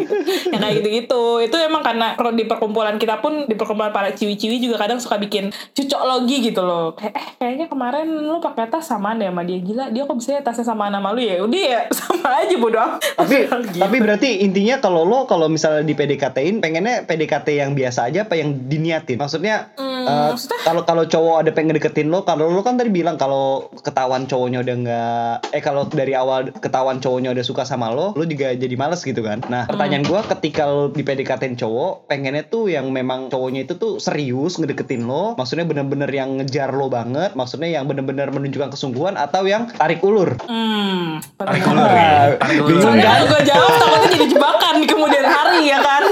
Yang 0.49 0.61
kayak 0.61 0.75
gitu 0.75 0.89
gitu 0.93 1.23
itu 1.41 1.55
emang 1.59 1.81
karena 1.81 2.13
di 2.31 2.45
perkumpulan 2.45 2.95
kita 2.95 3.19
pun 3.19 3.43
di 3.43 3.53
perkumpulan 3.53 3.89
para 3.89 4.09
ciwi-ciwi 4.09 4.59
juga 4.59 4.77
kadang 4.77 4.97
suka 4.97 5.17
bikin 5.17 5.47
cucok 5.71 6.01
logi 6.03 6.39
gitu 6.43 6.61
loh. 6.61 6.93
Kayak 6.93 7.13
eh 7.13 7.27
kayaknya 7.37 7.65
kemarin 7.67 8.05
lu 8.07 8.37
pakai 8.39 8.67
tas 8.67 8.83
samaan 8.83 9.17
deh 9.17 9.27
sama 9.27 9.41
dia. 9.41 9.59
Gila 9.59 9.89
dia 9.89 10.03
kok 10.03 10.15
bisa 10.15 10.29
ya 10.31 10.41
tasnya 10.41 10.65
sama 10.65 10.87
sama 10.87 11.09
lu 11.09 11.19
ya? 11.19 11.39
Udah 11.39 11.61
ya 11.61 11.79
sama 11.97 12.27
aja 12.37 12.55
bodo 12.55 12.77
amat. 12.77 12.99
Tapi 13.15 13.35
Gitu. 13.63 13.79
tapi 13.79 13.97
berarti 13.97 14.29
intinya 14.39 14.75
kalau 14.77 14.92
lo 15.01 15.25
kalau 15.25 15.49
misalnya 15.49 15.81
di 15.81 15.97
PDKT-in 15.97 16.61
pengennya 16.61 17.09
PDKT 17.09 17.57
yang 17.57 17.73
biasa 17.73 18.13
aja 18.13 18.29
apa 18.29 18.37
yang 18.37 18.69
diniatin 18.69 19.17
maksudnya 19.17 19.73
Hmm, 20.03 20.35
eh, 20.35 20.59
kalau 20.67 20.83
kalau 20.83 21.03
cowok 21.07 21.35
ada 21.47 21.51
pengen 21.55 21.79
deketin 21.79 22.11
lo 22.11 22.27
kalau 22.27 22.51
lo 22.51 22.59
kan 22.59 22.75
tadi 22.75 22.91
bilang 22.91 23.15
kalau 23.15 23.71
ketahuan 23.81 24.27
cowoknya 24.27 24.59
udah 24.59 24.75
nggak 24.83 25.33
eh 25.55 25.63
kalau 25.63 25.87
dari 25.87 26.11
awal 26.11 26.51
ketahuan 26.59 26.99
cowoknya 26.99 27.31
udah 27.31 27.45
suka 27.45 27.63
sama 27.63 27.87
lo 27.87 28.11
lo 28.11 28.23
juga 28.27 28.51
jadi 28.51 28.75
males 28.75 28.99
gitu 29.07 29.23
kan 29.23 29.39
nah 29.47 29.63
pertanyaan 29.63 30.03
gua 30.03 30.27
ketika 30.27 30.67
lo 30.67 30.91
di 30.91 31.07
PDKT-in 31.07 31.55
cowok 31.55 32.11
pengennya 32.11 32.43
tuh 32.51 32.67
yang 32.67 32.91
memang 32.91 33.31
cowoknya 33.31 33.63
itu 33.63 33.79
tuh 33.79 34.03
serius 34.03 34.59
ngedeketin 34.59 35.07
lo 35.07 35.39
maksudnya 35.39 35.63
bener-bener 35.63 36.11
yang 36.11 36.35
ngejar 36.35 36.75
lo 36.75 36.91
banget 36.91 37.31
maksudnya 37.39 37.71
yang 37.71 37.87
bener-bener 37.87 38.27
menunjukkan 38.27 38.75
kesungguhan 38.75 39.15
atau 39.15 39.47
yang 39.47 39.71
tarik 39.71 40.03
ulur 40.03 40.35
hmm 40.47 41.23
Tarik 41.43 41.63
ulur 41.67 41.89
ya. 41.91 42.11
Tarik 42.39 42.59
ulur. 42.63 42.79
Soalnya 42.79 43.03
kan? 43.03 43.13
kalau 43.13 43.25
gue 43.27 43.41
jawab 43.47 43.71
takutnya 43.75 44.09
jadi 44.15 44.27
jebakan 44.31 44.75
di 44.83 44.85
kemudian 44.91 45.23
hari 45.23 45.71
ya 45.71 45.79
kan. 45.79 46.03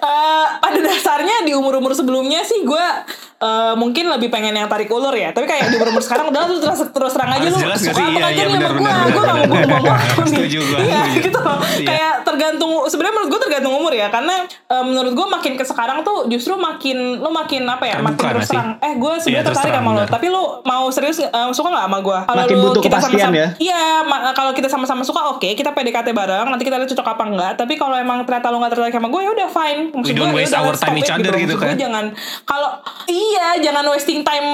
Eh, 0.00 0.46
pada 0.64 0.80
dasarnya 0.80 1.44
di 1.44 1.52
umur-umur 1.52 1.92
sebelumnya 1.92 2.40
sih 2.40 2.64
gue 2.64 2.86
eh, 3.40 3.74
mungkin 3.74 4.04
lebih 4.06 4.28
pengen 4.28 4.52
yang 4.52 4.66
tarik 4.66 4.86
ulur 4.86 5.12
ya. 5.12 5.30
Tapi 5.30 5.44
kayak 5.44 5.68
di 5.68 5.76
umur-umur 5.76 6.00
sekarang 6.00 6.28
udah 6.28 6.42
lu 6.44 6.56
terus 6.58 6.80
terus 6.86 7.12
terang 7.12 7.30
aja 7.30 7.40
Harus 7.42 7.54
lu 7.54 7.60
suka 7.62 7.76
sih? 7.78 7.88
apa 7.90 8.00
Iya, 8.10 8.24
aja 8.26 8.32
iya, 8.32 8.44
nih 8.44 8.58
sama 8.58 8.68
gue. 8.70 8.92
Gue 9.10 9.22
gak 9.22 9.36
benar, 9.40 9.64
mau 9.66 9.80
nih. 9.80 10.28
Setuju 10.28 10.58
gua, 10.62 10.78
Iya 10.78 11.00
setuju. 11.02 11.20
gitu. 11.22 11.40
Iya. 11.40 11.86
Kayak 11.86 12.12
tergantung 12.22 12.72
sebenarnya 12.84 13.14
menurut 13.14 13.30
gue 13.30 13.40
tergantung 13.42 13.72
umur 13.74 13.92
ya. 13.92 14.06
Karena 14.08 14.34
eh, 14.44 14.82
menurut 14.82 15.12
gue 15.12 15.26
makin 15.30 15.52
ke 15.54 15.64
sekarang 15.64 15.98
tuh 16.02 16.28
justru 16.28 16.54
makin 16.54 16.98
lu 17.18 17.30
makin 17.30 17.62
apa 17.64 17.84
ya? 17.86 17.96
makin 17.98 18.12
Terbuka 18.14 18.28
terus 18.30 18.40
gak 18.40 18.46
sih? 18.46 18.54
terang. 18.54 18.70
Eh 18.78 18.92
gue 18.94 19.08
Iya, 19.10 19.20
sebenarnya 19.20 19.42
terus 19.42 19.56
tertarik 19.58 19.74
sama 19.74 19.88
lo. 19.88 19.94
benar. 19.96 20.08
Tapi 20.10 20.26
lu 20.28 20.42
mau 20.62 20.84
serius 20.90 21.16
eh, 21.18 21.28
suka 21.50 21.68
gak 21.70 21.84
sama 21.86 21.98
gue? 22.00 22.18
Kalau 22.22 22.42
lu 22.42 22.56
butuh 22.62 22.82
kita 22.82 22.92
kepastian 22.94 23.16
sama-sama 23.22 23.36
ya? 23.36 23.48
Iya, 23.58 23.80
ma- 24.02 24.22
kalau 24.32 24.52
kita 24.52 24.68
sama-sama 24.68 25.02
suka 25.02 25.20
oke, 25.30 25.48
kita 25.50 25.70
PDKT 25.70 26.08
bareng, 26.10 26.46
nanti 26.46 26.62
kita 26.62 26.76
lihat 26.76 26.88
cocok 26.88 27.08
apa 27.08 27.24
enggak. 27.26 27.52
Tapi 27.56 27.74
kalau 27.74 27.96
emang 27.96 28.20
ternyata 28.22 28.46
lu 28.48 28.58
nggak 28.58 28.72
tertarik 28.74 28.92
sama 28.92 29.08
gue, 29.08 29.20
ya 29.20 29.30
udah 29.30 29.48
fine. 29.48 29.80
Maksud 29.90 30.04
We 30.04 30.12
don't 30.12 30.28
gue, 30.28 30.36
ya 30.36 30.44
waste 30.44 30.54
our 30.54 30.74
time 30.74 30.96
each 30.96 31.08
other 31.08 31.32
gitu 31.32 31.54
gue 31.54 31.62
kan. 31.62 31.74
jangan 31.74 32.04
kalau 32.42 32.70
iya, 33.06 33.28
jangan 33.60 33.84
wasting 33.92 34.20
time 34.26 34.48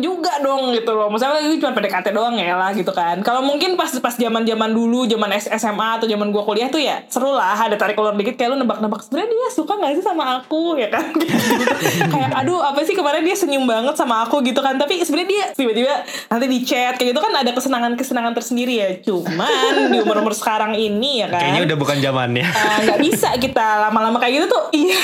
juga 0.00 0.40
dong 0.40 0.72
gitu 0.72 0.92
loh. 0.94 1.12
Misalnya 1.12 1.44
ini 1.44 1.60
cuma 1.60 1.76
PDKT 1.76 2.14
doang 2.14 2.38
ya 2.38 2.56
lah 2.56 2.72
gitu 2.72 2.88
kan. 2.94 3.20
Kalau 3.20 3.44
mungkin 3.44 3.76
pas 3.76 3.90
pas 4.00 4.14
zaman-zaman 4.16 4.70
dulu, 4.72 5.04
zaman 5.04 5.28
SMA 5.36 5.88
atau 6.00 6.06
zaman 6.08 6.32
gue 6.32 6.42
kuliah 6.42 6.68
tuh 6.72 6.80
ya 6.80 7.04
seru 7.12 7.34
lah. 7.34 7.54
Ada 7.58 7.76
tarik 7.76 7.98
ulur 8.00 8.16
dikit 8.16 8.40
kayak 8.40 8.56
lu 8.56 8.56
nebak-nebak. 8.64 9.04
Sebenarnya 9.04 9.28
dia 9.28 9.46
suka 9.52 9.72
nggak 9.76 9.92
sih 10.00 10.04
sama 10.04 10.40
aku 10.40 10.80
ya 10.80 10.88
kan? 10.88 11.12
Kayak 12.12 12.30
aduh 12.38 12.62
apa 12.62 12.80
sih 12.86 12.94
kemarin 12.96 13.22
dia 13.26 13.36
senyum 13.36 13.68
banget 13.68 13.94
sama 13.98 14.24
aku 14.24 14.40
gitu 14.46 14.64
kan. 14.64 14.78
Tapi 14.80 15.02
sebenarnya 15.04 15.28
dia 15.28 15.44
tiba-tiba 15.52 15.92
nanti 16.30 16.46
di 16.48 16.58
chat 16.64 16.96
kayak 16.96 17.12
gitu 17.12 17.20
kan 17.20 17.32
ada 17.34 17.50
kesenangan-kesenangan 17.52 18.32
tersendiri 18.32 18.74
ya. 18.78 18.88
Cuman 19.02 19.92
di 19.92 19.98
umur-umur 20.00 20.32
sekarang 20.32 20.72
ini 20.78 21.20
ya 21.20 21.28
kan. 21.28 21.42
Kayaknya 21.42 21.62
udah 21.72 21.76
bukan 21.78 21.96
zamannya. 22.00 22.46
Ah, 22.48 22.78
nggak 22.86 23.00
bisa 23.02 23.28
kita 23.36 23.88
lama-lama 23.88 24.16
kayak 24.22 24.42
gitu 24.42 24.46
tuh. 24.48 24.64
Iya 24.72 25.02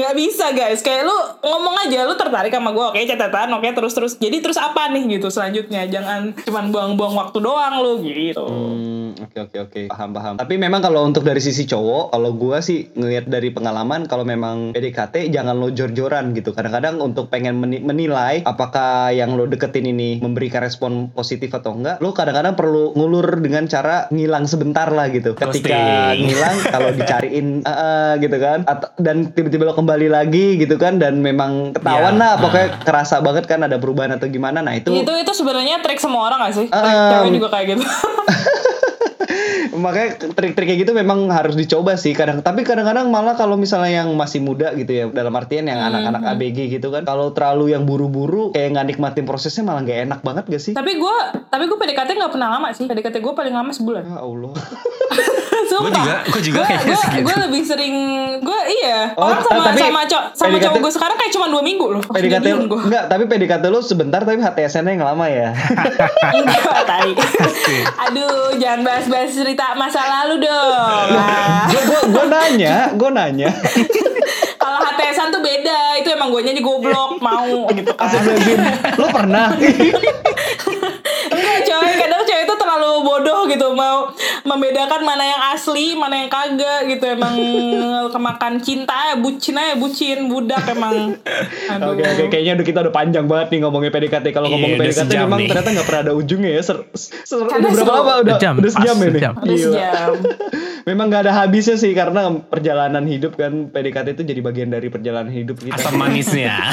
nggak 0.00 0.14
bisa 0.16 0.46
guys. 0.54 0.80
Kayak 0.80 1.10
lu 1.10 1.16
ngomong 1.44 1.74
aja 1.86 2.08
lu 2.08 2.14
tertarik 2.16 2.53
sama 2.60 2.70
gue 2.70 2.84
oke 2.94 3.00
catatan 3.02 3.48
oke 3.58 3.68
terus 3.74 3.92
terus. 3.92 4.12
Jadi 4.18 4.36
terus 4.38 4.58
apa 4.60 4.86
nih 4.94 5.18
gitu 5.18 5.28
selanjutnya? 5.28 5.86
Jangan 5.90 6.38
cuman 6.46 6.64
buang-buang 6.70 7.14
waktu 7.18 7.38
doang 7.42 7.74
lu 7.82 7.98
gitu. 8.06 8.46
Hmm, 8.46 8.93
oke 9.16 9.38
oke 9.40 9.58
oke 9.60 9.80
paham 9.86 10.10
paham. 10.10 10.34
Tapi 10.34 10.54
memang 10.56 10.80
kalau 10.80 11.02
untuk 11.02 11.22
dari 11.22 11.38
sisi 11.38 11.64
cowok, 11.64 12.10
kalau 12.10 12.30
gua 12.32 12.58
sih 12.58 12.90
ngelihat 12.90 13.26
dari 13.26 13.48
pengalaman, 13.48 14.04
kalau 14.04 14.22
memang 14.22 14.72
PDKT 14.72 15.28
jangan 15.28 15.54
lo 15.54 15.68
jor-joran 15.68 16.32
gitu. 16.32 16.50
Kadang-kadang 16.50 16.98
untuk 16.98 17.28
pengen 17.28 17.56
meni- 17.56 17.78
menilai 17.78 18.42
apakah 18.42 19.10
yang 19.10 19.32
lo 19.32 19.44
deketin 19.44 19.84
ini 19.84 20.18
memberikan 20.18 20.60
respon 20.60 21.10
positif 21.10 21.50
atau 21.50 21.72
enggak, 21.72 21.98
lo 21.98 22.10
kadang-kadang 22.10 22.54
perlu 22.54 22.94
ngulur 22.94 23.38
dengan 23.38 23.66
cara 23.66 24.08
ngilang 24.08 24.44
sebentar 24.44 24.88
lah 24.88 25.08
gitu. 25.08 25.34
Ketika 25.34 25.70
Ghosting. 25.70 26.24
ngilang, 26.24 26.56
kalau 26.64 26.88
dicariin 26.90 27.46
eh, 27.66 28.12
gitu 28.18 28.36
kan, 28.36 28.58
At- 28.64 28.96
dan 28.96 29.30
tiba-tiba 29.30 29.64
lo 29.64 29.74
kembali 29.74 30.08
lagi 30.08 30.56
gitu 30.56 30.74
kan, 30.74 30.96
dan 30.96 31.18
memang 31.18 31.72
ketahuan 31.72 32.14
Iya. 32.14 32.20
lah, 32.20 32.32
pokoknya 32.38 32.68
kerasa 32.82 33.18
banget 33.18 33.44
kan 33.44 33.60
ada 33.60 33.76
perubahan 33.76 34.12
atau 34.12 34.26
gimana. 34.26 34.58
Nah 34.58 34.74
itu 34.74 34.90
itu 34.92 35.12
itu 35.14 35.32
sebenarnya 35.32 35.78
trik 35.78 35.98
semua 35.98 36.24
orang 36.24 36.38
gak 36.42 36.54
sih 36.54 36.66
trik 36.66 36.94
Um, 36.94 37.10
cewek 37.10 37.30
juga 37.34 37.48
kayak 37.50 37.66
gitu 37.72 37.84
makanya 39.74 40.30
trik-trik 40.32 40.66
kayak 40.70 40.80
gitu 40.86 40.92
memang 40.94 41.26
harus 41.30 41.58
dicoba 41.58 41.98
sih 41.98 42.14
kadang 42.14 42.40
tapi 42.40 42.62
kadang-kadang 42.62 43.10
malah 43.10 43.34
kalau 43.34 43.58
misalnya 43.58 44.02
yang 44.04 44.10
masih 44.14 44.38
muda 44.40 44.70
gitu 44.78 44.92
ya 44.94 45.04
dalam 45.10 45.34
artian 45.34 45.66
yang 45.66 45.82
anak-anak 45.82 46.22
ABG 46.34 46.78
gitu 46.78 46.94
kan 46.94 47.02
kalau 47.02 47.34
terlalu 47.34 47.74
yang 47.74 47.82
buru-buru 47.84 48.54
kayak 48.54 48.78
nggak 48.78 48.86
nikmatin 48.94 49.26
prosesnya 49.26 49.66
malah 49.66 49.82
nggak 49.82 50.00
enak 50.08 50.20
banget 50.22 50.44
gak 50.48 50.62
sih? 50.62 50.72
Tapi 50.72 50.96
gue 50.96 51.16
tapi 51.50 51.64
gue 51.66 51.78
PDKT 51.78 52.10
nggak 52.14 52.32
pernah 52.32 52.48
lama 52.58 52.70
sih 52.70 52.86
PDKT 52.86 53.18
gue 53.18 53.34
paling 53.34 53.54
lama 53.54 53.70
sebulan. 53.74 54.02
Ya 54.06 54.18
Allah 54.22 54.54
Gue 55.80 55.92
juga, 55.92 56.14
gue 56.22 56.42
juga 56.42 56.60
kayaknya 56.68 56.96
segitu. 57.00 57.24
gue 57.26 57.34
lebih 57.48 57.62
sering 57.66 57.94
gue 58.44 58.60
iya. 58.82 59.00
Oh, 59.16 59.26
orang 59.26 59.42
sama 59.42 59.62
tapi 59.66 59.78
sama 59.80 60.00
cowok 60.06 60.24
sama 60.34 60.48
PDKT 60.54 60.64
cowok 60.64 60.78
gue 60.78 60.92
sekarang 60.92 61.16
kayak 61.18 61.32
cuma 61.34 61.46
dua 61.50 61.62
minggu 61.64 61.86
loh. 61.88 62.02
PDKT 62.04 62.46
gue 62.68 62.80
enggak 62.90 63.04
tapi 63.10 63.22
PDKT 63.26 63.64
lu 63.72 63.80
sebentar 63.80 64.20
tapi 64.22 64.38
HTSN-nya 64.38 64.92
yang 65.00 65.06
lama 65.06 65.26
ya. 65.26 65.50
Enggak 66.38 66.80
tadi 66.86 67.12
aduh 67.98 68.56
jangan 68.60 68.80
bahas-bahas 68.84 69.30
cerita 69.32 69.74
masa 69.74 70.00
lalu 70.04 70.44
dong. 70.44 71.06
Nah, 71.14 71.66
gue 71.70 71.82
gue 71.82 72.00
gue 72.12 72.24
nanya 72.28 72.74
gue 72.94 73.10
nanya. 73.10 73.50
Kalau 74.62 74.80
HTSan 74.80 75.28
tuh 75.28 75.44
beda 75.44 76.00
itu 76.00 76.08
emang 76.08 76.32
gue 76.32 76.40
nyanyi 76.40 76.64
goblok 76.64 77.20
mau 77.20 77.68
gitu 77.68 77.92
kan. 77.92 78.10
Lo 78.96 79.06
pernah? 79.12 79.52
Enggak 81.34 81.58
coy. 81.66 81.92
Kadang 82.00 82.22
cewek 82.24 82.44
itu 82.48 82.54
terlalu 82.56 82.90
bodoh 83.04 83.40
gitu 83.48 83.66
mau 83.76 84.08
membedakan 84.44 85.00
mana 85.02 85.24
yang 85.24 85.42
asli 85.50 85.92
mana 85.92 86.14
yang 86.16 86.28
kagak 86.28 86.84
gitu 86.86 87.04
emang 87.06 87.32
kemakan 88.14 88.60
cinta 88.60 88.92
ya 89.06 89.16
bucin 89.16 89.54
aja 89.54 89.74
bucin 89.74 90.28
budak 90.28 90.60
emang 90.68 91.16
Oke 91.82 92.02
oke 92.02 92.24
kayaknya 92.28 92.52
udah 92.54 92.66
kita 92.66 92.78
udah 92.80 92.92
panjang 92.92 93.24
banget 93.24 93.48
nih 93.50 93.60
ngomongin 93.60 93.88
PDKT 93.90 94.26
kalau 94.30 94.46
Iya, 94.46 94.54
ngomongin 94.54 94.76
PDKT 94.78 95.10
memang 95.18 95.38
nih. 95.38 95.48
ternyata 95.48 95.68
nggak 95.70 95.86
pernah 95.86 96.02
ada 96.02 96.12
ujungnya 96.12 96.50
ya 96.50 96.62
ser, 96.62 96.78
ser- 96.92 97.40
udah 97.40 97.70
berapa 97.72 97.92
lama 97.94 98.12
udah 98.20 98.36
Sejam, 98.36 98.54
udah 98.54 98.70
sejam 98.70 98.96
sejam. 98.98 99.32
udah 99.34 99.44
Gila. 99.46 99.64
sejam 99.66 100.12
Memang 100.84 101.08
gak 101.08 101.24
ada 101.24 101.32
habisnya 101.34 101.80
sih 101.80 101.96
karena 101.96 102.28
perjalanan 102.44 103.08
hidup 103.08 103.34
kan 103.34 103.72
PDKT 103.72 104.06
itu 104.12 104.24
jadi 104.26 104.40
bagian 104.42 104.68
dari 104.68 104.92
perjalanan 104.92 105.32
hidup 105.32 105.56
kita. 105.56 105.72
Asam 105.74 105.96
manisnya. 105.96 106.60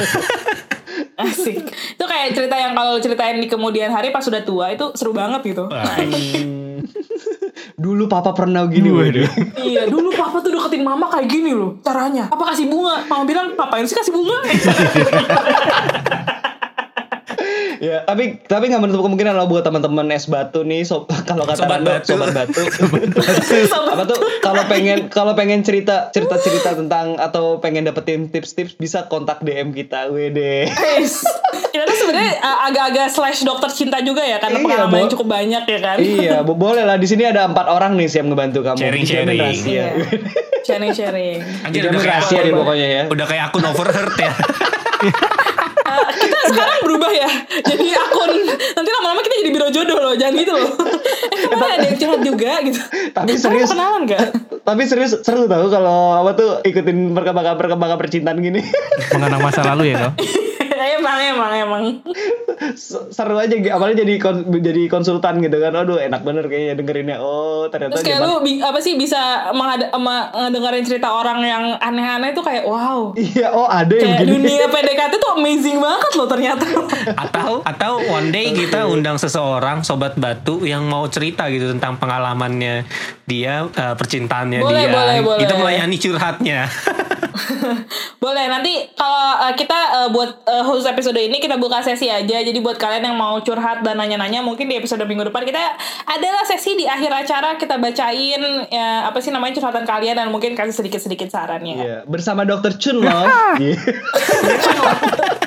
asik 1.17 1.63
itu 1.63 2.03
kayak 2.03 2.33
cerita 2.33 2.55
yang 2.57 2.73
kalau 2.73 2.97
ceritain 2.97 3.37
di 3.37 3.45
kemudian 3.45 3.87
hari 3.87 4.09
pas 4.09 4.19
sudah 4.19 4.41
tua 4.41 4.67
itu 4.69 4.89
seru 4.93 5.13
banget 5.13 5.45
gitu 5.45 5.69
Hmm. 5.69 6.81
Dulu 7.75 8.05
papa 8.05 8.35
pernah 8.35 8.67
gini 8.67 8.91
Waduh. 8.91 9.29
Iya 9.57 9.87
dulu 9.87 10.11
papa 10.13 10.43
tuh 10.43 10.51
deketin 10.53 10.83
mama 10.85 11.09
kayak 11.09 11.27
gini 11.29 11.55
loh 11.55 11.79
caranya. 11.81 12.29
Apa 12.29 12.53
kasih 12.53 12.69
bunga? 12.69 13.07
Mama 13.07 13.23
bilang 13.25 13.55
ngapain 13.57 13.87
sih 13.87 13.95
kasih 13.95 14.13
bunga? 14.13 14.37
ya, 17.81 18.05
tapi 18.05 18.37
tapi 18.39 18.69
nggak 18.69 18.79
menutup 18.79 19.01
kemungkinan 19.01 19.33
lo 19.33 19.45
buat 19.45 19.61
teman-teman 19.61 20.05
es 20.09 20.25
batu 20.25 20.61
nih 20.61 20.81
sob, 20.81 21.09
kalau 21.29 21.43
kata 21.43 21.57
Sobat 21.59 21.81
Rando, 21.81 21.91
batu. 21.91 22.07
sobat 22.07 22.29
batu. 22.31 22.61
apa 23.91 24.03
tuh 24.05 24.17
kalau 24.39 24.63
pengen 24.65 25.09
kalau 25.09 25.33
pengen 25.33 25.59
cerita 25.61 26.07
cerita 26.09 26.37
cerita 26.37 26.71
tentang 26.73 27.17
atau 27.17 27.57
pengen 27.57 27.83
dapetin 27.83 28.27
tips-tips 28.27 28.75
bisa 28.75 29.05
kontak 29.05 29.41
DM 29.41 29.71
kita 29.71 30.07
WD. 30.07 30.69
Guys, 30.69 31.25
kita 31.67 31.83
tuh 31.83 31.97
sebenarnya 31.99 32.37
uh, 32.39 32.67
agak-agak 32.67 33.07
slash 33.09 33.41
dokter 33.41 33.67
cinta 33.69 33.97
juga 33.99 34.21
ya 34.21 34.37
karena 34.37 34.57
Iya, 34.57 34.65
pengalaman 34.67 35.09
cukup 35.09 35.27
banyak 35.27 35.63
ya 35.65 35.79
kan. 35.79 35.97
iya, 35.97 36.35
bo- 36.39 36.53
boleh 36.53 36.83
lah 36.83 36.95
di 36.95 37.05
sini 37.05 37.23
ada 37.23 37.43
empat 37.43 37.65
orang 37.65 37.95
nih 37.95 38.07
siap 38.07 38.25
ngebantu 38.25 38.61
kamu. 38.61 38.77
Sharing, 38.77 39.01
Dijamin 39.01 39.25
sharing. 39.25 39.41
rahasia. 39.41 39.73
Iya. 39.73 39.87
sharing 40.61 40.91
sharing. 40.93 41.39
Anjir 41.63 41.81
udah 41.83 41.97
kayak 41.97 42.13
rahasia 42.13 42.37
deh 42.37 42.45
akun, 42.45 42.59
pokoknya 42.61 42.87
ya. 42.87 43.03
udah 43.07 43.25
kayak 43.25 43.43
akun 43.49 43.63
overheard 43.65 44.13
ya. 44.15 44.31
Sekarang 46.51 46.79
berubah 46.83 47.11
ya. 47.15 47.29
Jadi 47.63 47.85
akun 47.95 48.31
nanti 48.51 48.89
lama-lama 48.91 49.21
kita 49.23 49.35
jadi 49.41 49.51
biro 49.55 49.67
jodoh 49.71 49.97
loh, 49.97 50.13
jangan 50.19 50.33
gitu 50.35 50.51
loh. 50.51 50.71
eh 51.31 51.47
kemarin 51.47 51.73
ada 51.79 51.85
yang 51.87 51.97
curhat 51.97 52.21
juga 52.21 52.51
gitu. 52.67 52.81
Tapi 53.15 53.31
serius. 53.39 53.69
kenalan 53.71 54.01
gak? 54.05 54.27
Tapi 54.61 54.81
serius 54.85 55.11
seru 55.25 55.49
tau 55.49 55.65
kalau 55.71 56.21
apa 56.21 56.31
tuh 56.37 56.49
ikutin 56.61 57.15
perkembangan 57.15 57.55
perkembangan 57.57 57.97
percintaan 57.97 58.37
gini. 58.43 58.61
Mengenang 59.15 59.41
masa 59.41 59.63
lalu 59.63 59.95
ya 59.95 60.11
kau. 60.11 60.13
emang 60.83 61.17
emang 61.19 61.51
emang. 61.53 61.83
Seru 63.09 63.35
aja 63.35 63.51
gitu. 63.51 63.71
apalagi 63.71 64.01
jadi 64.01 64.13
kon- 64.17 64.45
jadi 64.53 64.85
konsultan 64.85 65.41
gitu 65.41 65.57
kan 65.57 65.73
aduh 65.73 65.97
enak 65.97 66.21
bener 66.21 66.45
kayaknya 66.45 66.73
dengerinnya 66.77 67.17
oh 67.17 67.65
ternyata 67.67 67.97
Terus 67.97 68.05
kayak 68.05 68.19
lu 68.21 68.35
bi- 68.41 68.61
apa 68.61 68.77
sih 68.77 68.95
bisa 68.95 69.49
ngedengerin 69.51 70.85
cerita 70.85 71.09
orang 71.09 71.39
yang 71.41 71.63
aneh-aneh 71.77 72.31
tuh 72.31 72.43
kayak 72.45 72.63
wow. 72.65 73.13
iya 73.17 73.49
oh 73.49 73.65
ada 73.65 73.91
yang 73.91 74.13
Kayak 74.13 74.27
begini 74.27 74.45
dunia 74.45 74.65
PDKT 74.67 75.13
tuh 75.17 75.31
amazing 75.37 75.77
banget 75.79 76.11
loh 76.15 76.27
ternyata. 76.29 76.65
atau 77.17 77.51
atau 77.65 77.93
one 78.01 78.29
day 78.29 78.53
kita 78.53 78.85
undang 78.85 79.17
seseorang 79.17 79.81
sobat 79.81 80.17
batu 80.17 80.61
yang 80.63 80.85
mau 80.85 81.07
cerita 81.07 81.49
gitu 81.49 81.71
tentang 81.71 81.97
pengalamannya 81.97 82.85
dia 83.25 83.65
eh, 83.67 83.95
percintaannya 83.95 84.59
Boleh, 84.61 84.75
dia 84.77 84.91
boleh, 84.91 85.17
boleh. 85.23 85.39
kita 85.39 85.53
melayani 85.55 85.95
curhatnya 85.97 86.59
Boleh 88.23 88.45
nanti 88.47 88.85
kalau 88.93 89.33
uh, 89.39 89.53
kita 89.55 89.79
uh, 89.97 90.09
buat 90.13 90.45
uh, 90.45 90.63
khusus 90.71 90.87
episode 90.87 91.19
ini 91.19 91.43
kita 91.43 91.59
buka 91.59 91.83
sesi 91.83 92.07
aja. 92.07 92.39
Jadi 92.39 92.57
buat 92.63 92.79
kalian 92.79 93.11
yang 93.11 93.17
mau 93.19 93.35
curhat 93.43 93.83
dan 93.83 93.99
nanya-nanya 93.99 94.39
mungkin 94.39 94.71
di 94.71 94.79
episode 94.79 95.03
minggu 95.03 95.27
depan 95.27 95.43
kita 95.43 95.59
adalah 96.07 96.47
sesi 96.47 96.79
di 96.79 96.87
akhir 96.87 97.11
acara 97.11 97.59
kita 97.59 97.75
bacain 97.75 98.41
ya, 98.71 99.11
apa 99.11 99.19
sih 99.19 99.35
namanya 99.35 99.59
curhatan 99.59 99.83
kalian 99.83 100.15
dan 100.15 100.31
mungkin 100.31 100.55
kasih 100.55 100.71
sedikit-sedikit 100.71 101.27
sarannya. 101.27 101.75
Iya, 101.75 101.97
bersama 102.07 102.47
dokter 102.47 102.79
Chun 102.79 103.03
loh. 103.03 103.11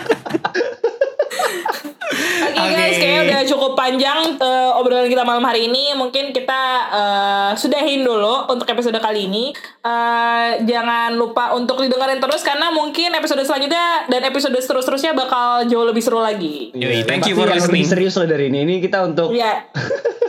Oke 2.55 2.63
Oke. 2.65 2.77
guys, 2.77 2.97
kayaknya 2.97 3.21
udah 3.25 3.41
cukup 3.45 3.73
panjang 3.75 4.19
uh, 4.37 4.79
obrolan 4.79 5.07
kita 5.07 5.23
malam 5.23 5.43
hari 5.43 5.67
ini. 5.67 5.91
Mungkin 5.93 6.31
kita 6.31 6.61
uh, 6.89 7.51
sudahin 7.55 8.01
dulu 8.01 8.47
untuk 8.47 8.65
episode 8.65 8.95
kali 8.97 9.27
ini. 9.27 9.51
Uh, 9.81 10.63
jangan 10.63 11.13
lupa 11.13 11.51
untuk 11.53 11.79
didengarin 11.79 12.19
terus 12.19 12.41
karena 12.41 12.71
mungkin 12.71 13.11
episode 13.13 13.43
selanjutnya 13.43 14.07
dan 14.07 14.23
episode 14.25 14.55
terus-terusnya 14.55 15.13
bakal 15.13 15.67
jauh 15.67 15.83
lebih 15.83 16.01
seru 16.01 16.19
lagi. 16.19 16.71
Yoi, 16.73 17.03
Iya, 17.03 17.05
thank 17.05 17.27
you 17.27 17.35
for 17.35 17.45
listening. 17.45 17.83
serius 17.83 18.15
loh 18.15 18.25
dari 18.25 18.47
ini 18.47 18.63
ini 18.63 18.75
kita 18.79 19.03
untuk 19.03 19.31
Iya. 19.31 19.67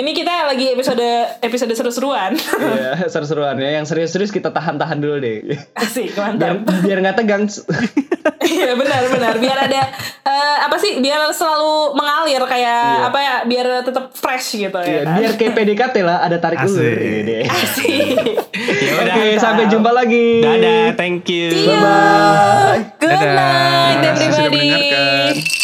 Ini 0.00 0.16
kita 0.16 0.48
lagi 0.48 0.72
episode 0.72 1.04
episode 1.38 1.68
seru-seruan. 1.70 2.32
Iya, 2.32 3.04
seru-seruan 3.06 3.52
ya. 3.54 3.76
Yang 3.76 3.92
serius-serius 3.92 4.30
kita 4.30 4.48
tahan-tahan 4.48 4.96
dulu 4.96 5.20
deh. 5.20 5.44
Asik, 5.74 6.16
Biar 6.16 6.40
mantap. 6.56 6.56
biar 6.80 6.98
nggak 6.98 7.16
tegang. 7.16 7.44
Iya 8.40 8.72
benar 8.74 9.02
benar. 9.06 9.34
Biar 9.36 9.58
ada 9.60 9.80
eh, 10.22 10.56
apa 10.62 10.76
sih? 10.76 10.98
Biar 10.98 11.28
selalu 11.30 11.92
mengalir 11.92 12.40
kayak 12.40 12.80
Iya. 12.96 13.06
apa 13.06 13.18
ya? 13.20 13.36
Biar 13.44 13.66
tetap 13.82 14.08
fresh 14.10 14.56
gitu 14.58 14.72
Iya, 14.74 14.88
ya. 14.90 15.02
kan? 15.04 15.16
biar 15.16 15.32
kayak 15.36 15.52
PDKT 15.54 15.96
lah, 16.00 16.18
ada 16.22 16.36
tarik 16.38 16.58
ulur. 16.60 16.80
Asik. 16.80 16.96
Iya 16.96 17.20
deh. 17.22 17.42
Asik. 17.46 18.16
Ya 18.80 18.92
udah. 18.96 19.14
Oke, 19.14 19.26
sampai 19.36 19.64
jumpa 19.68 19.90
lagi. 19.90 20.26
dadah 20.40 20.96
thank 20.96 21.28
you 21.28 21.48
See 21.50 21.66
you. 21.66 21.76
Bye-bye. 21.76 22.80
Good 22.96 23.10
Dadah. 23.10 23.34
night 23.36 23.96
Terima 24.00 24.08
kasih 24.08 24.24
everybody. 24.24 24.32
sudah 24.32 24.48
mendengarkan. 24.48 25.58